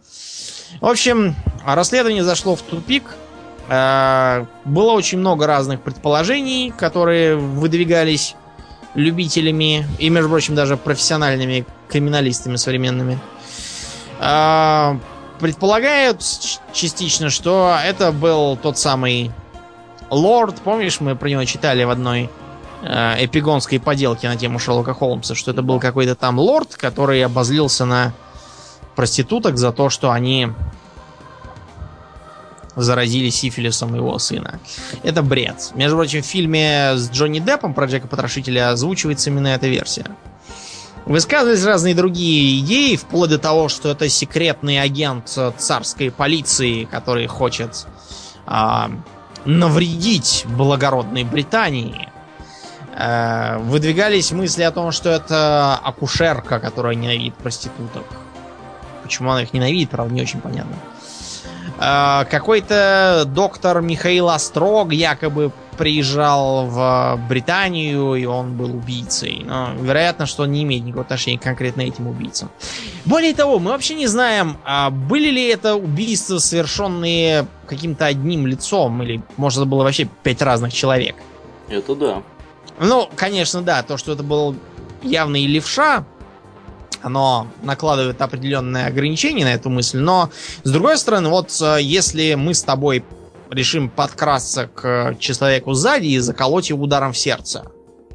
В 0.80 0.86
общем, 0.86 1.34
расследование 1.64 2.24
зашло 2.24 2.56
в 2.56 2.62
тупик. 2.62 3.04
А, 3.68 4.46
было 4.64 4.92
очень 4.92 5.18
много 5.18 5.46
разных 5.46 5.82
предположений, 5.82 6.70
которые 6.70 7.36
выдвигались 7.36 8.36
любителями 8.94 9.86
и, 9.98 10.08
между 10.08 10.30
прочим, 10.30 10.54
даже 10.54 10.76
профессиональными 10.76 11.66
криминалистами 11.88 12.56
современными. 12.56 13.18
Предполагают 15.40 16.22
частично, 16.72 17.30
что 17.30 17.78
это 17.84 18.12
был 18.12 18.56
тот 18.56 18.78
самый 18.78 19.32
Лорд. 20.10 20.60
Помнишь, 20.60 21.00
мы 21.00 21.16
про 21.16 21.28
него 21.28 21.44
читали 21.44 21.84
в 21.84 21.90
одной 21.90 22.30
э, 22.82 23.24
эпигонской 23.24 23.80
поделке 23.80 24.28
на 24.28 24.36
тему 24.36 24.58
Шерлока 24.58 24.94
Холмса, 24.94 25.34
что 25.34 25.50
это 25.50 25.62
был 25.62 25.80
какой-то 25.80 26.14
там 26.14 26.38
лорд, 26.38 26.76
который 26.76 27.24
обозлился 27.24 27.84
на 27.84 28.12
проституток 28.94 29.58
за 29.58 29.72
то, 29.72 29.90
что 29.90 30.10
они 30.10 30.48
заразили 32.76 33.30
сифилисом 33.30 33.94
его 33.94 34.18
сына. 34.18 34.60
Это 35.02 35.22
бред. 35.22 35.72
Между 35.74 35.96
прочим, 35.96 36.22
в 36.22 36.26
фильме 36.26 36.92
с 36.94 37.10
Джонни 37.10 37.40
Деппом 37.40 37.74
про 37.74 37.86
Джека 37.86 38.06
Потрошителя 38.06 38.70
озвучивается 38.70 39.30
именно 39.30 39.48
эта 39.48 39.66
версия. 39.66 40.06
Высказывались 41.06 41.64
разные 41.64 41.94
другие 41.94 42.60
идеи, 42.60 42.96
вплоть 42.96 43.30
до 43.30 43.38
того, 43.38 43.68
что 43.68 43.90
это 43.90 44.08
секретный 44.08 44.82
агент 44.82 45.28
царской 45.56 46.10
полиции, 46.10 46.84
который 46.84 47.28
хочет 47.28 47.86
а, 48.44 48.90
навредить 49.44 50.44
благородной 50.48 51.22
Британии. 51.22 52.08
А, 52.92 53.58
выдвигались 53.58 54.32
мысли 54.32 54.64
о 54.64 54.72
том, 54.72 54.90
что 54.90 55.10
это 55.10 55.76
акушерка, 55.76 56.58
которая 56.58 56.96
ненавидит 56.96 57.36
проституток. 57.36 58.04
Почему 59.04 59.30
она 59.30 59.44
их 59.44 59.52
ненавидит, 59.52 59.90
правда, 59.90 60.12
не 60.12 60.22
очень 60.22 60.40
понятно. 60.40 60.74
А, 61.78 62.24
какой-то 62.24 63.22
доктор 63.28 63.80
Михаил 63.80 64.28
Острог 64.28 64.92
якобы 64.92 65.52
приезжал 65.76 66.66
в 66.66 67.20
Британию, 67.28 68.14
и 68.14 68.24
он 68.24 68.56
был 68.56 68.74
убийцей. 68.74 69.42
Но 69.44 69.72
вероятно, 69.80 70.26
что 70.26 70.44
он 70.44 70.52
не 70.52 70.62
имеет 70.62 70.84
никакого 70.84 71.04
отношения 71.04 71.38
конкретно 71.38 71.82
этим 71.82 72.08
убийцам. 72.08 72.50
Более 73.04 73.34
того, 73.34 73.58
мы 73.58 73.70
вообще 73.70 73.94
не 73.94 74.06
знаем, 74.06 74.58
а 74.64 74.90
были 74.90 75.30
ли 75.30 75.46
это 75.48 75.74
убийства, 75.76 76.38
совершенные 76.38 77.46
каким-то 77.66 78.06
одним 78.06 78.46
лицом, 78.46 79.02
или, 79.02 79.22
может, 79.36 79.58
это 79.58 79.66
было 79.66 79.82
вообще 79.82 80.08
пять 80.22 80.42
разных 80.42 80.72
человек. 80.72 81.16
Это 81.68 81.94
да. 81.94 82.22
Ну, 82.78 83.08
конечно, 83.14 83.62
да. 83.62 83.82
То, 83.82 83.96
что 83.96 84.12
это 84.12 84.22
был 84.22 84.54
явный 85.02 85.46
левша, 85.46 86.04
оно 87.02 87.46
накладывает 87.62 88.20
определенные 88.20 88.86
ограничения 88.86 89.44
на 89.44 89.54
эту 89.54 89.70
мысль, 89.70 89.98
но 89.98 90.30
с 90.64 90.70
другой 90.70 90.98
стороны, 90.98 91.28
вот 91.28 91.56
э, 91.60 91.78
если 91.80 92.34
мы 92.34 92.52
с 92.52 92.62
тобой 92.62 93.04
решим 93.50 93.88
подкрасться 93.88 94.68
к 94.68 95.16
человеку 95.18 95.74
сзади 95.74 96.06
и 96.06 96.18
заколоть 96.18 96.70
его 96.70 96.84
ударом 96.84 97.12
в 97.12 97.18
сердце, 97.18 97.64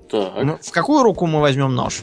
так. 0.10 0.64
в 0.64 0.72
какую 0.72 1.04
руку 1.04 1.26
мы 1.26 1.40
возьмем 1.40 1.74
нож? 1.74 2.02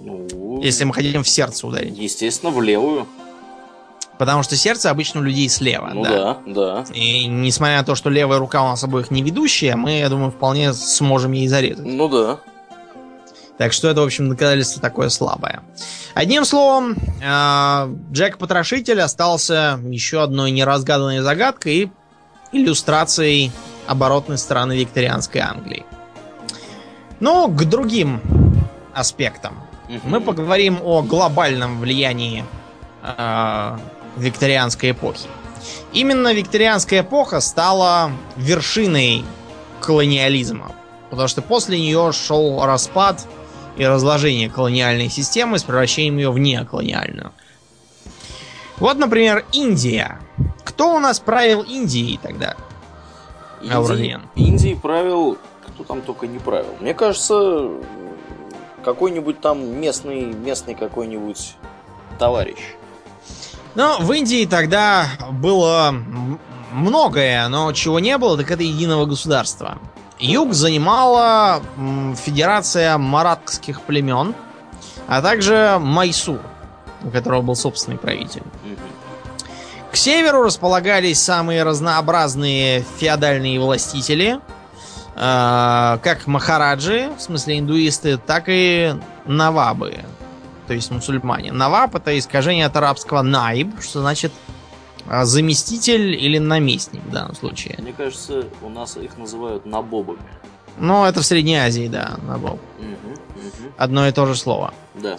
Ну, 0.00 0.60
если 0.62 0.84
мы 0.84 0.94
хотим 0.94 1.22
в 1.22 1.28
сердце 1.28 1.66
ударить. 1.66 1.96
Естественно, 1.96 2.50
в 2.52 2.60
левую. 2.62 3.06
Потому 4.18 4.42
что 4.42 4.56
сердце 4.56 4.90
обычно 4.90 5.20
у 5.20 5.22
людей 5.22 5.48
слева. 5.48 5.92
Ну 5.94 6.02
да, 6.02 6.38
да. 6.44 6.84
да. 6.84 6.84
И 6.92 7.26
несмотря 7.26 7.78
на 7.78 7.84
то, 7.84 7.94
что 7.94 8.10
левая 8.10 8.38
рука 8.38 8.62
у 8.64 8.66
нас 8.66 8.82
обоих 8.82 9.12
не 9.12 9.22
ведущая, 9.22 9.76
мы, 9.76 10.00
я 10.00 10.08
думаю, 10.08 10.32
вполне 10.32 10.72
сможем 10.72 11.32
ей 11.32 11.46
зарезать. 11.46 11.86
Ну 11.86 12.08
да. 12.08 12.40
Так 13.58 13.72
что 13.72 13.88
это, 13.88 14.00
в 14.00 14.04
общем, 14.04 14.28
доказательство 14.28 14.80
такое 14.82 15.08
слабое. 15.08 15.62
Одним 16.14 16.44
словом, 16.44 16.96
э, 17.22 17.94
Джек 18.12 18.38
Потрошитель 18.38 19.00
остался 19.00 19.80
еще 19.88 20.22
одной 20.22 20.50
неразгаданной 20.50 21.20
загадкой, 21.20 21.74
и 21.74 21.90
иллюстрацией 22.52 23.52
оборотной 23.86 24.38
стороны 24.38 24.76
викторианской 24.78 25.40
Англии. 25.40 25.84
Ну, 27.20 27.48
к 27.48 27.64
другим 27.64 28.20
аспектам. 28.94 29.54
Мы 30.04 30.20
поговорим 30.20 30.78
о 30.82 31.02
глобальном 31.02 31.80
влиянии 31.80 32.44
э, 33.02 33.78
викторианской 34.16 34.90
эпохи. 34.90 35.28
Именно 35.92 36.34
викторианская 36.34 37.00
эпоха 37.00 37.40
стала 37.40 38.12
вершиной 38.36 39.24
колониализма. 39.80 40.72
Потому 41.10 41.28
что 41.28 41.40
после 41.40 41.80
нее 41.80 42.12
шел 42.12 42.64
распад 42.64 43.26
и 43.76 43.86
разложение 43.86 44.50
колониальной 44.50 45.08
системы 45.08 45.58
с 45.58 45.62
превращением 45.62 46.18
ее 46.18 46.30
в 46.30 46.38
неоколониальную. 46.38 47.32
Вот, 48.80 48.98
например, 48.98 49.44
Индия. 49.52 50.20
Кто 50.64 50.94
у 50.94 50.98
нас 51.00 51.18
правил 51.18 51.62
Индией 51.62 52.18
тогда? 52.22 52.56
Индии. 53.60 54.20
Индии 54.36 54.74
правил, 54.80 55.38
кто 55.66 55.84
там 55.84 56.02
только 56.02 56.26
не 56.26 56.38
правил. 56.38 56.74
Мне 56.80 56.94
кажется, 56.94 57.70
какой-нибудь 58.84 59.40
там 59.40 59.80
местный, 59.80 60.22
местный 60.26 60.74
какой-нибудь 60.74 61.56
товарищ. 62.18 62.58
Ну, 63.74 63.98
в 64.00 64.12
Индии 64.12 64.46
тогда 64.46 65.06
было 65.30 65.94
многое, 66.72 67.48
но 67.48 67.72
чего 67.72 67.98
не 67.98 68.16
было, 68.18 68.36
так 68.36 68.50
это 68.50 68.62
единого 68.62 69.06
государства. 69.06 69.78
Юг 70.18 70.52
занимала 70.52 71.62
Федерация 72.24 72.98
маратских 72.98 73.80
племен, 73.82 74.34
а 75.06 75.22
также 75.22 75.78
Майсур, 75.80 76.40
у 77.04 77.10
которого 77.10 77.42
был 77.42 77.54
собственный 77.54 77.98
правитель. 77.98 78.42
Северу 79.98 80.42
располагались 80.42 81.20
самые 81.20 81.62
разнообразные 81.62 82.84
феодальные 82.98 83.60
властители, 83.60 84.40
э, 85.14 85.98
как 86.02 86.26
махараджи, 86.26 87.10
в 87.16 87.20
смысле 87.20 87.58
индуисты, 87.58 88.18
так 88.18 88.44
и 88.48 88.94
навабы, 89.26 90.04
то 90.66 90.74
есть 90.74 90.90
мусульмане. 90.90 91.52
Наваб 91.52 91.94
это 91.94 92.18
искажение 92.18 92.66
от 92.66 92.76
арабского 92.76 93.22
наиб, 93.22 93.80
что 93.80 94.00
значит 94.00 94.32
а 95.10 95.24
заместитель 95.24 96.14
или 96.14 96.38
наместник 96.38 97.02
в 97.02 97.10
данном 97.10 97.34
случае? 97.34 97.76
Мне 97.78 97.94
кажется, 97.94 98.44
у 98.60 98.68
нас 98.68 98.96
их 98.98 99.16
называют 99.16 99.64
набобами. 99.64 100.20
Ну, 100.78 101.06
это 101.06 101.22
в 101.22 101.26
Средней 101.26 101.56
Азии, 101.56 101.88
да, 101.88 102.18
набоб. 102.26 102.60
Угу, 102.78 103.12
угу. 103.12 103.72
Одно 103.78 104.06
и 104.06 104.12
то 104.12 104.26
же 104.26 104.34
слово. 104.34 104.74
Да. 104.94 105.16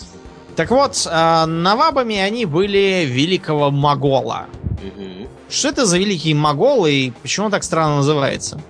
Так 0.55 0.71
вот, 0.71 1.07
а, 1.09 1.45
навабами 1.45 2.17
они 2.17 2.45
были 2.45 3.05
великого 3.05 3.71
Могола. 3.71 4.47
Угу. 4.83 5.27
Что 5.49 5.69
это 5.69 5.85
за 5.85 5.97
великие 5.97 6.35
моголы 6.35 6.91
и 6.91 7.13
почему 7.21 7.49
так 7.49 7.63
странно 7.63 7.97
называется? 7.97 8.61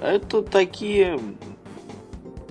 Это 0.00 0.42
такие 0.42 1.18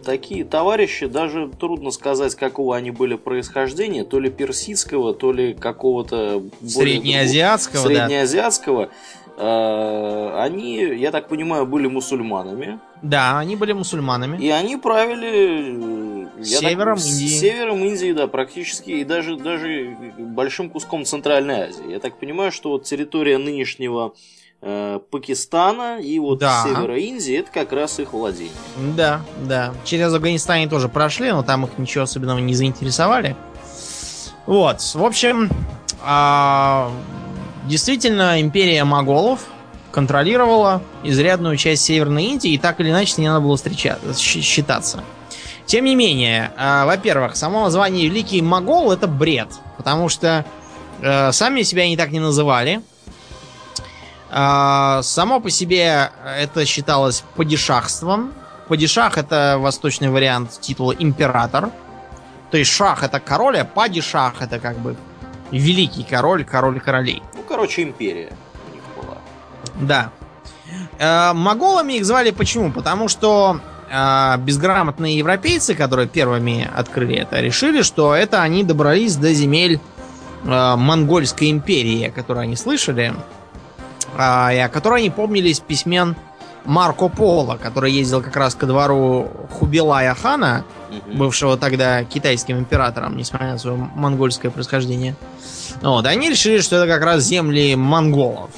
такие 0.08 0.46
товарищи, 0.46 1.06
даже 1.06 1.50
трудно 1.50 1.92
сказать, 1.92 2.34
какого 2.36 2.78
они 2.78 2.92
были 2.92 3.16
происхождения, 3.16 4.06
то 4.06 4.22
ли 4.22 4.30
персидского, 4.30 5.14
то 5.14 5.34
ли 5.34 5.54
какого-то... 5.54 6.44
Среднеазиатского, 6.66 7.82
Среднеазиатского. 7.82 8.90
Да. 9.38 10.42
Они, 10.42 10.78
я 10.78 11.12
так 11.12 11.28
понимаю, 11.28 11.68
были 11.68 11.88
мусульманами. 11.88 12.80
Да, 13.02 13.40
они 13.40 13.56
были 13.56 13.74
мусульманами. 13.74 14.44
И 14.44 14.50
они 14.50 14.78
правили 14.78 16.28
севером 16.44 16.98
так, 16.98 17.06
Индии. 17.06 17.28
Севером 17.28 17.84
Индии, 17.84 18.12
да, 18.14 18.28
практически, 18.28 18.92
и 18.92 19.04
даже, 19.04 19.38
даже 19.38 19.96
большим 20.18 20.70
куском 20.70 21.06
Центральной 21.06 21.70
Азии. 21.70 21.92
Я 21.92 22.00
так 22.00 22.18
понимаю, 22.20 22.52
что 22.52 22.72
вот 22.72 22.84
территория 22.84 23.38
нынешнего 23.38 24.14
Э, 24.60 25.00
Пакистана 25.12 26.00
и 26.00 26.18
вот 26.18 26.40
да. 26.40 26.64
севера 26.64 26.98
Индии 26.98 27.38
это 27.38 27.52
как 27.52 27.72
раз 27.74 28.00
их 28.00 28.14
владение. 28.14 28.52
Да, 28.96 29.22
да. 29.44 29.72
Через 29.86 30.12
Афганистан 30.12 30.56
они 30.56 30.68
тоже 30.68 30.90
прошли, 30.90 31.32
но 31.32 31.44
там 31.44 31.66
их 31.66 31.78
ничего 31.78 32.06
особенного 32.06 32.40
не 32.40 32.56
заинтересовали. 32.56 33.36
Вот, 34.48 34.82
в 34.82 35.04
общем, 35.04 35.50
а, 36.02 36.92
действительно, 37.66 38.42
империя 38.42 38.84
моголов 38.84 39.42
контролировала 39.92 40.82
изрядную 41.04 41.58
часть 41.58 41.84
Северной 41.84 42.26
Индии, 42.26 42.52
и 42.52 42.58
так 42.58 42.80
или 42.80 42.90
иначе 42.90 43.14
с 43.14 43.18
ней 43.18 43.28
надо 43.28 43.42
было 43.42 43.56
встречаться, 43.56 44.14
считаться. 44.20 45.04
Тем 45.66 45.86
не 45.86 45.96
менее, 45.96 46.52
а, 46.58 46.86
во-первых, 46.86 47.36
само 47.36 47.64
название 47.64 48.08
Великий 48.08 48.42
Могол 48.42 48.92
это 48.92 49.08
бред, 49.08 49.50
потому 49.76 50.08
что 50.08 50.46
э, 51.02 51.32
сами 51.34 51.62
себя 51.64 51.84
они 51.84 51.98
так 51.98 52.12
не 52.12 52.20
называли. 52.20 52.82
А, 54.30 55.02
само 55.04 55.40
по 55.40 55.50
себе 55.50 56.12
это 56.40 56.66
считалось 56.66 57.24
падишахством. 57.36 58.34
Падишах 58.68 59.18
это 59.18 59.58
восточный 59.60 60.10
вариант 60.10 60.60
титула 60.62 60.94
император. 60.98 61.70
То 62.52 62.58
есть 62.58 62.72
шах 62.72 63.04
это 63.04 63.20
король, 63.20 63.60
а 63.60 63.66
падишах 63.66 64.42
это 64.42 64.60
как 64.60 64.78
бы 64.80 64.96
великий 65.52 66.04
король, 66.04 66.46
король 66.46 66.80
королей. 66.80 67.22
Ну, 67.36 67.44
короче, 67.44 67.84
империя. 67.84 68.32
Да. 69.82 70.12
Э, 71.00 71.34
моголами 71.34 71.94
их 71.94 72.06
звали 72.06 72.32
почему? 72.32 72.72
Потому 72.72 73.08
что 73.08 73.60
э, 73.90 74.38
безграмотные 74.40 75.18
европейцы, 75.18 75.76
которые 75.76 76.08
первыми 76.08 76.70
открыли 76.76 77.16
это, 77.16 77.40
решили, 77.40 77.82
что 77.82 78.16
это 78.16 78.42
они 78.42 78.64
добрались 78.64 79.16
до 79.16 79.34
земель 79.34 79.80
э, 80.44 80.76
монгольской 80.76 81.52
империи, 81.52 82.08
о 82.08 82.12
которой 82.12 82.44
они 82.44 82.56
слышали 82.56 83.14
а, 84.16 84.50
о 84.50 84.70
которой 84.70 85.02
они 85.02 85.10
помнили 85.10 85.50
из 85.50 85.60
письмен 85.60 86.16
Марко 86.66 87.08
Поло, 87.08 87.58
который 87.62 87.92
ездил 87.92 88.22
как 88.22 88.36
раз 88.36 88.56
ко 88.56 88.66
двору 88.66 89.30
Хубилая 89.52 90.14
хана, 90.16 90.66
бывшего 91.14 91.56
тогда 91.56 92.04
китайским 92.04 92.58
императором, 92.58 93.16
несмотря 93.16 93.52
на 93.52 93.58
свое 93.58 93.78
монгольское 93.78 94.52
происхождение. 94.52 95.16
Вот, 95.82 96.06
они 96.06 96.30
решили, 96.30 96.60
что 96.60 96.78
это 96.78 96.92
как 96.92 97.04
раз 97.04 97.24
земли 97.24 97.76
монголов. 97.76 98.50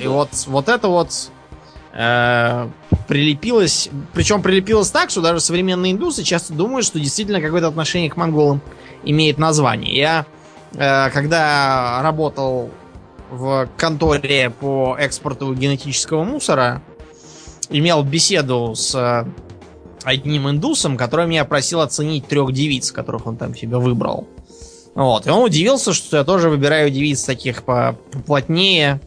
И 0.00 0.06
вот, 0.06 0.30
вот 0.46 0.68
это 0.68 0.88
вот 0.88 1.30
э, 1.92 2.68
прилепилось, 3.06 3.90
причем 4.14 4.42
прилепилось 4.42 4.90
так, 4.90 5.10
что 5.10 5.20
даже 5.20 5.40
современные 5.40 5.92
индусы 5.92 6.22
часто 6.22 6.54
думают, 6.54 6.86
что 6.86 6.98
действительно 6.98 7.40
какое-то 7.40 7.68
отношение 7.68 8.10
к 8.10 8.16
монголам 8.16 8.62
имеет 9.04 9.36
название. 9.36 9.94
Я, 9.94 10.26
э, 10.74 11.10
когда 11.10 12.00
работал 12.02 12.70
в 13.30 13.68
конторе 13.76 14.50
по 14.50 14.96
экспорту 14.98 15.54
генетического 15.54 16.24
мусора 16.24 16.82
имел 17.68 18.02
беседу 18.02 18.74
с 18.74 18.94
э, 18.94 19.26
одним 20.04 20.48
индусом, 20.48 20.96
который 20.96 21.26
меня 21.26 21.44
просил 21.44 21.80
оценить 21.80 22.26
трех 22.26 22.52
девиц, 22.52 22.90
которых 22.90 23.26
он 23.26 23.36
там 23.36 23.54
себе 23.54 23.76
выбрал. 23.76 24.26
Вот. 24.94 25.26
И 25.26 25.30
он 25.30 25.44
удивился, 25.44 25.92
что 25.92 26.16
я 26.16 26.24
тоже 26.24 26.48
выбираю 26.48 26.90
девиц 26.90 27.22
таких 27.22 27.62
поплотнее 27.64 29.00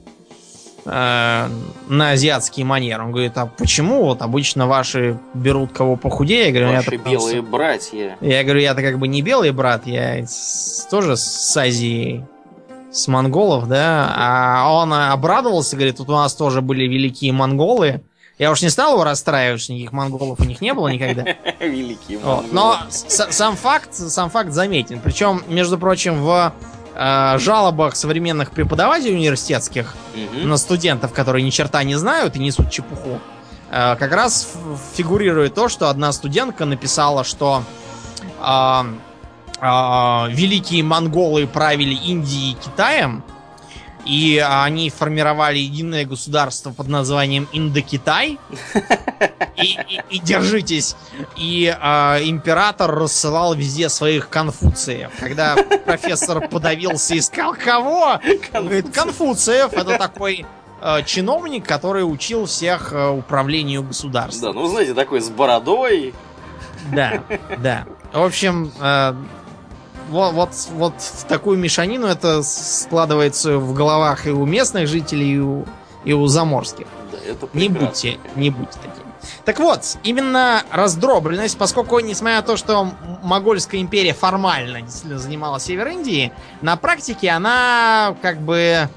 э, 0.85 1.49
на 1.87 2.09
азиатский 2.11 2.63
манер. 2.63 3.01
Он 3.01 3.11
говорит, 3.11 3.37
а 3.37 3.45
почему 3.45 4.03
вот 4.03 4.21
обычно 4.21 4.67
ваши 4.67 5.19
берут 5.33 5.71
кого 5.71 5.95
похудее? 5.95 6.47
Я 6.47 6.51
говорю, 6.51 6.77
ваши 6.77 6.95
я 6.95 6.97
белые 6.97 7.41
братья. 7.41 8.17
Я 8.21 8.43
говорю, 8.43 8.59
я-то 8.59 8.81
как 8.81 8.99
бы 8.99 9.07
не 9.07 9.21
белый 9.21 9.51
брат, 9.51 9.87
я 9.87 10.25
тоже 10.89 11.17
с 11.17 11.55
Азии 11.57 12.25
с 12.91 13.07
монголов, 13.07 13.67
да, 13.67 14.13
а 14.15 14.71
он 14.71 14.93
обрадовался, 14.93 15.75
говорит, 15.75 15.97
тут 15.97 16.09
у 16.09 16.13
нас 16.13 16.35
тоже 16.35 16.61
были 16.61 16.83
великие 16.83 17.33
монголы. 17.33 18.01
Я 18.39 18.51
уж 18.51 18.61
не 18.61 18.69
стал 18.69 18.93
его 18.93 19.03
расстраивать, 19.03 19.61
что 19.61 19.73
никаких 19.73 19.93
монголов 19.93 20.39
у 20.39 20.43
них 20.43 20.59
не 20.61 20.73
было 20.73 20.87
никогда. 20.87 21.23
Великие 21.59 22.19
монголы. 22.19 22.47
Но 22.51 22.77
сам 22.89 23.55
факт, 23.55 23.93
сам 23.93 24.29
факт 24.29 24.51
заметен. 24.51 24.99
Причем, 25.03 25.43
между 25.47 25.77
прочим, 25.77 26.21
в 26.23 26.53
э, 26.95 27.37
жалобах 27.39 27.95
современных 27.95 28.51
преподавателей 28.51 29.15
университетских 29.15 29.95
на 30.43 30.57
студентов, 30.57 31.13
которые 31.13 31.43
ни 31.43 31.49
черта 31.49 31.83
не 31.83 31.95
знают 31.95 32.35
и 32.35 32.39
несут 32.39 32.69
чепуху, 32.71 33.19
э, 33.71 33.95
как 33.95 34.11
раз 34.11 34.53
фигурирует 34.95 35.55
то, 35.55 35.69
что 35.69 35.89
одна 35.89 36.11
студентка 36.11 36.65
написала, 36.65 37.23
что 37.23 37.63
э, 38.39 38.83
э, 39.61 39.65
великие 40.29 40.83
монголы 40.83 41.47
правили 41.47 41.95
Индией 41.95 42.53
и 42.53 42.55
Китаем, 42.55 43.23
и 44.05 44.43
они 44.45 44.89
формировали 44.89 45.59
единое 45.59 46.05
государство 46.05 46.71
под 46.71 46.87
названием 46.87 47.47
Индокитай. 47.53 48.39
И, 49.55 49.77
и, 49.87 50.01
и 50.09 50.19
держитесь. 50.19 50.95
И 51.37 51.73
э, 51.79 52.23
император 52.23 52.91
рассылал 52.91 53.53
везде 53.53 53.87
своих 53.87 54.29
конфуциев. 54.29 55.11
Когда 55.19 55.55
профессор 55.85 56.47
подавился 56.47 57.15
и 57.15 57.21
сказал, 57.21 57.53
кого? 57.55 58.19
Говорит, 58.51 58.93
Конфуциев. 58.93 59.73
Это 59.73 59.97
такой 59.97 60.45
э, 60.81 61.03
чиновник, 61.05 61.65
который 61.65 62.01
учил 62.01 62.45
всех 62.45 62.91
э, 62.93 63.09
управлению 63.09 63.83
государством. 63.83 64.53
Да, 64.53 64.59
ну 64.59 64.67
знаете, 64.67 64.93
такой 64.93 65.21
с 65.21 65.29
бородой. 65.29 66.13
Да, 66.91 67.23
да. 67.59 67.85
В 68.11 68.23
общем, 68.23 68.71
вот, 70.13 70.31
вот, 70.31 70.51
вот 70.71 70.93
такую 71.27 71.57
мешанину 71.57 72.07
это 72.07 72.43
складывается 72.43 73.57
в 73.57 73.73
головах 73.73 74.27
и 74.27 74.31
у 74.31 74.45
местных 74.45 74.87
жителей, 74.87 75.35
и 75.35 75.39
у 75.39 75.65
и 76.03 76.13
у 76.13 76.27
заморских. 76.27 76.87
Да, 77.11 77.17
это 77.25 77.47
Не 77.53 77.69
будьте, 77.69 78.19
не 78.35 78.49
будьте 78.49 78.77
такими. 78.79 79.03
Так 79.45 79.59
вот, 79.59 79.97
именно 80.03 80.63
раздробленность, 80.71 81.57
поскольку, 81.57 81.99
несмотря 81.99 82.37
на 82.37 82.41
то, 82.41 82.57
что 82.57 82.91
Могольская 83.23 83.79
империя 83.79 84.13
формально 84.13 84.81
действительно 84.81 85.19
занимала 85.19 85.59
север 85.59 85.87
Индии, 85.87 86.33
на 86.61 86.75
практике 86.75 87.29
она 87.29 88.15
как 88.21 88.41
бы 88.41 88.89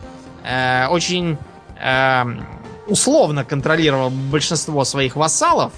э, 0.45 0.87
очень 0.89 1.39
э, 1.81 2.25
условно 2.89 3.45
контролировала 3.45 4.11
большинство 4.11 4.85
своих 4.85 5.15
вассалов, 5.15 5.73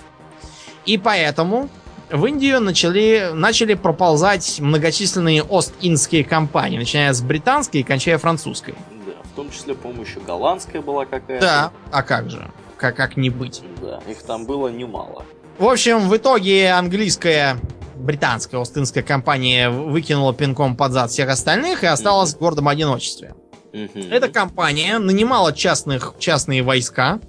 и 0.86 0.96
поэтому 0.96 1.68
в 2.10 2.26
Индию 2.26 2.60
начали, 2.60 3.30
начали 3.34 3.74
проползать 3.74 4.60
многочисленные 4.60 5.42
Ост-Индские 5.42 6.24
компании, 6.24 6.78
начиная 6.78 7.12
с 7.12 7.20
британской 7.20 7.80
и 7.80 7.84
кончая 7.84 8.18
французской. 8.18 8.74
Да, 9.06 9.12
в 9.22 9.36
том 9.36 9.50
числе, 9.50 9.74
по-моему, 9.74 10.02
еще 10.02 10.20
голландская 10.20 10.80
была 10.80 11.04
какая-то. 11.04 11.44
Да, 11.44 11.72
а 11.90 12.02
как 12.02 12.30
же? 12.30 12.50
Как, 12.76 12.96
как 12.96 13.16
не 13.16 13.30
быть? 13.30 13.62
Да, 13.82 14.00
их 14.08 14.22
там 14.22 14.46
было 14.46 14.68
немало. 14.68 15.24
В 15.58 15.66
общем, 15.68 16.08
в 16.08 16.16
итоге 16.16 16.70
английская, 16.70 17.56
британская 17.96 18.60
Остинская 18.60 19.02
компания 19.02 19.70
выкинула 19.70 20.32
пинком 20.32 20.76
под 20.76 20.92
зад 20.92 21.10
всех 21.10 21.28
остальных 21.28 21.82
и 21.82 21.86
осталась 21.86 22.34
в 22.34 22.38
гордом 22.38 22.68
одиночестве. 22.68 23.34
Мгм. 23.72 24.10
Эта 24.10 24.28
компания 24.28 24.98
нанимала 24.98 25.52
частных, 25.52 26.14
частные 26.18 26.62
войска 26.62 27.20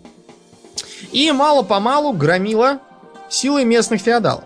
и 1.12 1.32
мало-помалу 1.32 2.14
громила 2.14 2.80
силы 3.30 3.66
местных 3.66 4.02
феодалов. 4.02 4.46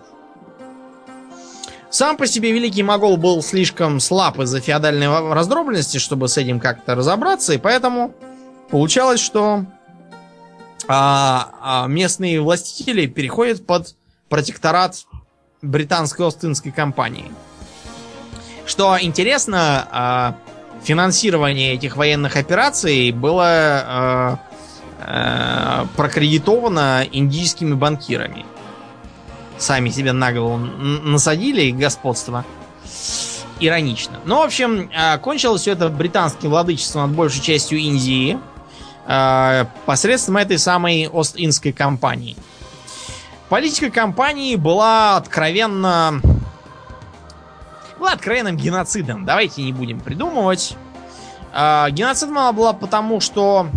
Сам 1.94 2.18
по 2.18 2.26
себе 2.26 2.52
Великий 2.52 2.82
Могол 2.82 3.18
был 3.18 3.44
слишком 3.44 4.00
слаб 4.00 4.40
из-за 4.40 4.60
феодальной 4.60 5.32
раздробленности, 5.32 6.00
чтобы 6.00 6.28
с 6.28 6.38
этим 6.38 6.60
как-то 6.60 6.96
разобраться, 6.96 7.54
и 7.54 7.60
поэтому 7.60 8.16
получалось, 8.72 9.20
что 9.20 9.64
а, 10.88 11.52
а, 11.62 11.88
местные 11.88 12.42
властители 12.42 13.06
переходят 13.06 13.64
под 13.68 13.94
протекторат 14.28 15.06
британской 15.62 16.28
Остинской 16.28 16.72
компании. 16.72 17.32
Что 18.66 18.98
интересно, 19.00 19.88
а, 19.92 20.36
финансирование 20.84 21.74
этих 21.76 21.96
военных 21.96 22.38
операций 22.38 23.12
было 23.12 23.46
а, 23.46 24.40
а, 25.00 25.88
прокредитовано 25.96 27.06
индийскими 27.12 27.76
банкирами. 27.76 28.48
Сами 29.58 29.90
себе 29.90 30.12
на 30.14 30.32
голову 30.32 30.58
насадили 30.58 31.72
господство. 31.72 32.44
Иронично. 33.60 34.20
Ну, 34.26 34.40
в 34.40 34.42
общем, 34.42 34.90
а, 34.96 35.18
кончилось 35.18 35.62
все 35.62 35.72
это 35.72 35.90
британским 35.90 36.50
владычеством 36.50 37.04
над 37.04 37.16
большей 37.16 37.42
частью 37.42 37.80
Индии 37.80 38.38
а, 39.06 39.68
посредством 39.86 40.38
этой 40.38 40.58
самой 40.58 41.08
Ост-Индской 41.08 41.72
компании. 41.72 42.36
Политика 43.50 43.90
компании 43.90 44.56
была 44.56 45.18
откровенно... 45.18 46.20
Была 48.00 48.14
откровенным 48.14 48.58
геноцидом. 48.58 49.24
Давайте 49.24 49.62
не 49.62 49.72
будем 49.72 50.02
придумывать. 50.02 50.76
А, 51.54 51.90
Геноцидом 51.92 52.40
она 52.40 52.52
была 52.52 52.74
потому, 52.74 53.22
что 53.22 53.68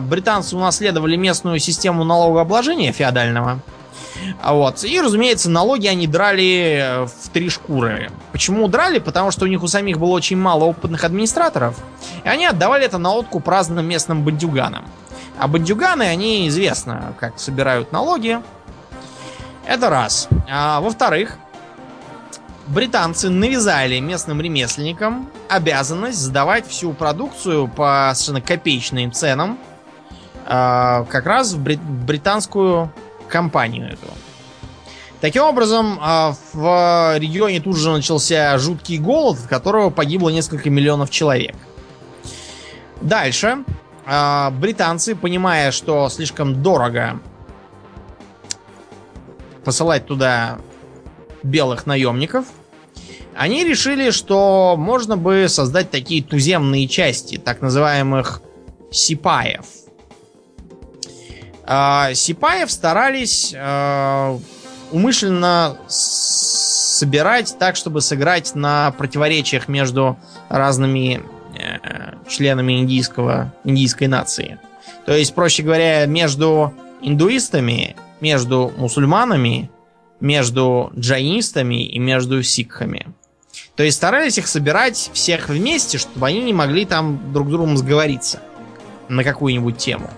британцы 0.00 0.56
унаследовали 0.56 1.14
местную 1.16 1.60
систему 1.60 2.02
налогообложения 2.02 2.90
феодального. 2.92 3.60
А 4.42 4.54
Вот. 4.54 4.84
И, 4.84 5.00
разумеется, 5.00 5.50
налоги 5.50 5.86
они 5.86 6.06
драли 6.06 6.78
э, 6.80 7.04
в 7.06 7.28
три 7.32 7.48
шкуры. 7.50 8.10
Почему 8.32 8.68
драли? 8.68 8.98
Потому 8.98 9.30
что 9.30 9.44
у 9.44 9.48
них 9.48 9.62
у 9.62 9.68
самих 9.68 9.98
было 9.98 10.10
очень 10.10 10.36
мало 10.36 10.64
опытных 10.64 11.04
администраторов. 11.04 11.76
И 12.24 12.28
они 12.28 12.46
отдавали 12.46 12.84
это 12.84 12.98
на 12.98 13.12
откуп 13.12 13.48
разным 13.48 13.86
местным 13.86 14.24
бандюганам. 14.24 14.84
А 15.38 15.48
бандюганы, 15.48 16.04
они 16.04 16.48
известно, 16.48 17.14
как 17.20 17.38
собирают 17.38 17.92
налоги. 17.92 18.40
Это 19.66 19.90
раз. 19.90 20.28
А, 20.48 20.80
во-вторых, 20.80 21.38
британцы 22.66 23.28
навязали 23.28 23.98
местным 23.98 24.40
ремесленникам 24.40 25.28
обязанность 25.48 26.18
сдавать 26.18 26.66
всю 26.66 26.92
продукцию 26.92 27.68
по 27.68 28.12
совершенно 28.14 28.40
копеечным 28.40 29.12
ценам 29.12 29.58
а, 30.46 31.04
как 31.04 31.26
раз 31.26 31.52
в 31.52 31.62
брит- 31.62 31.82
британскую 31.82 32.92
компанию 33.28 33.86
эту. 33.86 34.06
Таким 35.20 35.44
образом, 35.44 35.98
а, 36.00 36.34
в 36.52 37.18
регионе 37.18 37.60
тут 37.60 37.76
же 37.76 37.90
начался 37.90 38.56
жуткий 38.58 38.98
голод, 38.98 39.38
от 39.38 39.46
которого 39.46 39.90
погибло 39.90 40.28
несколько 40.28 40.68
миллионов 40.70 41.10
человек. 41.10 41.56
Дальше. 43.00 43.64
а, 44.04 44.50
Британцы, 44.50 45.16
понимая, 45.16 45.70
что 45.70 46.08
слишком 46.08 46.62
дорого 46.62 47.20
посылать 49.64 50.06
туда 50.06 50.58
белых 51.42 51.86
наемников, 51.86 52.46
они 53.34 53.64
решили, 53.64 54.10
что 54.10 54.76
можно 54.78 55.16
бы 55.16 55.46
создать 55.48 55.90
такие 55.90 56.22
туземные 56.22 56.88
части, 56.88 57.36
так 57.36 57.60
называемых 57.60 58.42
сипаев. 58.90 59.66
А, 61.66 62.14
Сипаев 62.14 62.70
старались 62.70 63.54
а, 63.56 64.38
умышленно 64.92 65.76
собирать 65.88 67.56
так, 67.58 67.76
чтобы 67.76 68.00
сыграть 68.00 68.54
на 68.54 68.92
противоречиях 68.92 69.68
между 69.68 70.16
разными 70.48 71.22
э, 71.58 72.14
членами 72.26 72.80
индийского, 72.80 73.52
индийской 73.64 74.06
нации. 74.06 74.58
То 75.04 75.12
есть, 75.12 75.34
проще 75.34 75.62
говоря, 75.62 76.06
между 76.06 76.72
индуистами, 77.02 77.96
между 78.20 78.72
мусульманами, 78.78 79.70
между 80.20 80.90
джайнистами 80.96 81.84
и 81.84 81.98
между 81.98 82.42
сикхами. 82.42 83.06
То 83.74 83.82
есть 83.82 83.98
старались 83.98 84.38
их 84.38 84.46
собирать 84.46 85.10
всех 85.12 85.50
вместе, 85.50 85.98
чтобы 85.98 86.26
они 86.26 86.42
не 86.42 86.54
могли 86.54 86.86
там 86.86 87.32
друг 87.32 87.48
с 87.48 87.50
другом 87.50 87.76
сговориться 87.76 88.40
на 89.08 89.22
какую-нибудь 89.22 89.76
тему. 89.76 90.08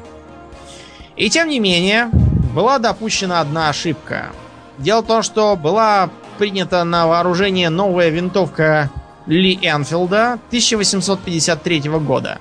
И 1.18 1.28
тем 1.30 1.48
не 1.48 1.58
менее, 1.58 2.10
была 2.54 2.78
допущена 2.78 3.40
одна 3.40 3.68
ошибка. 3.68 4.30
Дело 4.78 5.02
в 5.02 5.06
том, 5.06 5.22
что 5.24 5.56
была 5.56 6.10
принята 6.38 6.84
на 6.84 7.08
вооружение 7.08 7.70
новая 7.70 8.08
винтовка 8.08 8.88
Ли 9.26 9.54
Энфилда 9.60 10.34
1853 10.46 11.80
года. 11.98 12.38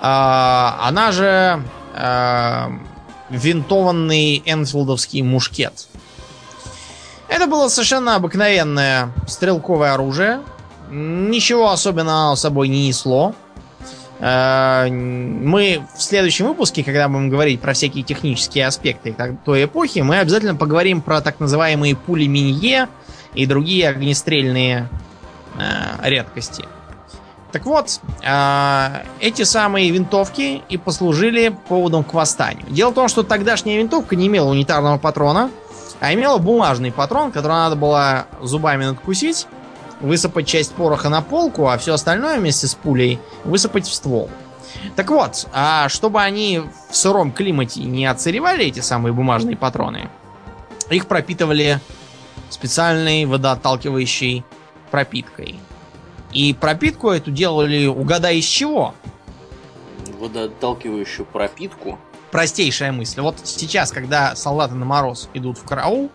А, 0.00 0.78
она 0.82 1.10
же 1.10 1.62
а, 1.94 2.70
винтованный 3.30 4.42
Энфилдовский 4.44 5.22
мушкет. 5.22 5.88
Это 7.28 7.46
было 7.46 7.68
совершенно 7.68 8.16
обыкновенное 8.16 9.12
стрелковое 9.26 9.94
оружие. 9.94 10.42
Ничего 10.90 11.70
особенного 11.70 12.34
собой 12.34 12.68
не 12.68 12.88
несло. 12.88 13.34
Э, 14.20 14.88
Мы 14.88 15.82
в 15.96 16.02
следующем 16.02 16.46
выпуске, 16.46 16.82
когда 16.82 17.08
будем 17.08 17.28
говорить 17.28 17.60
про 17.60 17.72
всякие 17.72 18.04
технические 18.04 18.66
аспекты 18.66 19.14
той 19.44 19.64
эпохи, 19.64 20.00
мы 20.00 20.18
обязательно 20.18 20.54
поговорим 20.54 21.00
про 21.00 21.20
так 21.20 21.40
называемые 21.40 21.96
пули 21.96 22.26
Минье 22.26 22.88
и 23.34 23.46
другие 23.46 23.88
огнестрельные 23.88 24.88
э, 25.58 26.08
редкости. 26.08 26.64
Так 27.52 27.64
вот, 27.64 28.00
э, 28.22 28.88
эти 29.20 29.42
самые 29.42 29.90
винтовки 29.90 30.62
и 30.68 30.76
послужили 30.76 31.56
поводом 31.68 32.04
к 32.04 32.12
восстанию. 32.12 32.66
Дело 32.68 32.90
в 32.90 32.94
том, 32.94 33.08
что 33.08 33.22
тогдашняя 33.22 33.78
винтовка 33.78 34.16
не 34.16 34.26
имела 34.26 34.50
унитарного 34.50 34.98
патрона, 34.98 35.50
а 36.00 36.12
имела 36.12 36.38
бумажный 36.38 36.92
патрон, 36.92 37.32
который 37.32 37.52
надо 37.52 37.76
было 37.76 38.26
зубами 38.42 38.84
надкусить, 38.84 39.46
высыпать 40.00 40.46
часть 40.46 40.74
пороха 40.74 41.08
на 41.08 41.22
полку, 41.22 41.68
а 41.68 41.78
все 41.78 41.94
остальное 41.94 42.38
вместе 42.38 42.66
с 42.66 42.74
пулей 42.74 43.18
высыпать 43.44 43.86
в 43.86 43.94
ствол. 43.94 44.30
Так 44.96 45.10
вот, 45.10 45.46
а 45.52 45.88
чтобы 45.88 46.20
они 46.20 46.62
в 46.90 46.96
сыром 46.96 47.32
климате 47.32 47.82
не 47.82 48.06
отсыревали, 48.06 48.66
эти 48.66 48.80
самые 48.80 49.12
бумажные 49.12 49.56
патроны, 49.56 50.08
их 50.90 51.06
пропитывали 51.06 51.80
специальной 52.50 53.24
водоотталкивающей 53.26 54.44
пропиткой. 54.90 55.58
И 56.32 56.54
пропитку 56.54 57.10
эту 57.10 57.30
делали, 57.30 57.86
угадай 57.86 58.38
из 58.38 58.44
чего. 58.44 58.94
Водоотталкивающую 60.18 61.26
пропитку. 61.26 61.98
Простейшая 62.30 62.92
мысль. 62.92 63.20
Вот 63.22 63.36
сейчас, 63.44 63.90
когда 63.90 64.36
солдаты 64.36 64.74
на 64.74 64.84
мороз 64.84 65.28
идут 65.32 65.58
в 65.58 65.64
караул, 65.64 66.10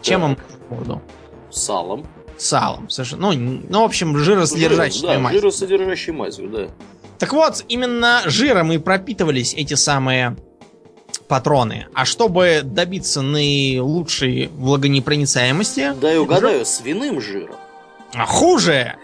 чем 0.00 0.22
Так. 0.22 0.30
им 0.30 0.36
морду? 0.70 1.02
Салом. 1.50 2.06
Салом. 2.42 2.90
Совершенно. 2.90 3.32
Ну, 3.32 3.62
ну, 3.68 3.80
в 3.82 3.84
общем, 3.84 4.16
жиросодержащей 4.18 5.02
да, 5.02 5.18
мазь. 5.18 5.34
жиросодержащей 5.34 6.12
мазью, 6.12 6.48
да. 6.48 6.68
Так 7.18 7.32
вот, 7.32 7.64
именно 7.68 8.22
жиром 8.26 8.72
и 8.72 8.78
пропитывались 8.78 9.54
эти 9.54 9.74
самые 9.74 10.36
патроны. 11.28 11.86
А 11.94 12.04
чтобы 12.04 12.62
добиться 12.64 13.22
наилучшей 13.22 14.48
влагонепроницаемости, 14.54 15.92
Да 16.00 16.12
и 16.12 16.16
угадаю, 16.18 16.64
свиным 16.66 17.20
жиром. 17.20 17.56
а 18.14 18.26
хуже, 18.26 18.96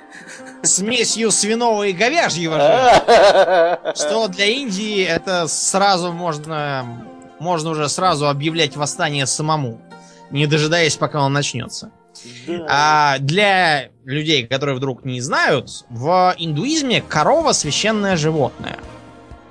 смесью 0.63 1.31
свиного 1.31 1.85
и 1.85 1.93
говяжьего 1.93 2.55
жира, 2.57 3.93
что 3.97 4.29
для 4.29 4.47
Индии 4.47 5.03
это 5.05 5.47
сразу 5.47 6.13
можно, 6.13 7.07
можно 7.39 7.71
уже 7.71 7.89
сразу 7.89 8.29
объявлять 8.29 8.77
восстание 8.77 9.27
самому, 9.27 9.81
не 10.31 10.47
дожидаясь, 10.47 10.97
пока 10.97 11.23
он 11.23 11.33
начнется. 11.33 11.91
А 12.69 13.19
для 13.19 13.89
людей, 14.05 14.47
которые 14.47 14.77
вдруг 14.77 15.05
не 15.05 15.21
знают, 15.21 15.85
в 15.91 16.35
индуизме 16.39 17.03
корова 17.03 17.53
священное 17.53 18.17
животное. 18.17 18.79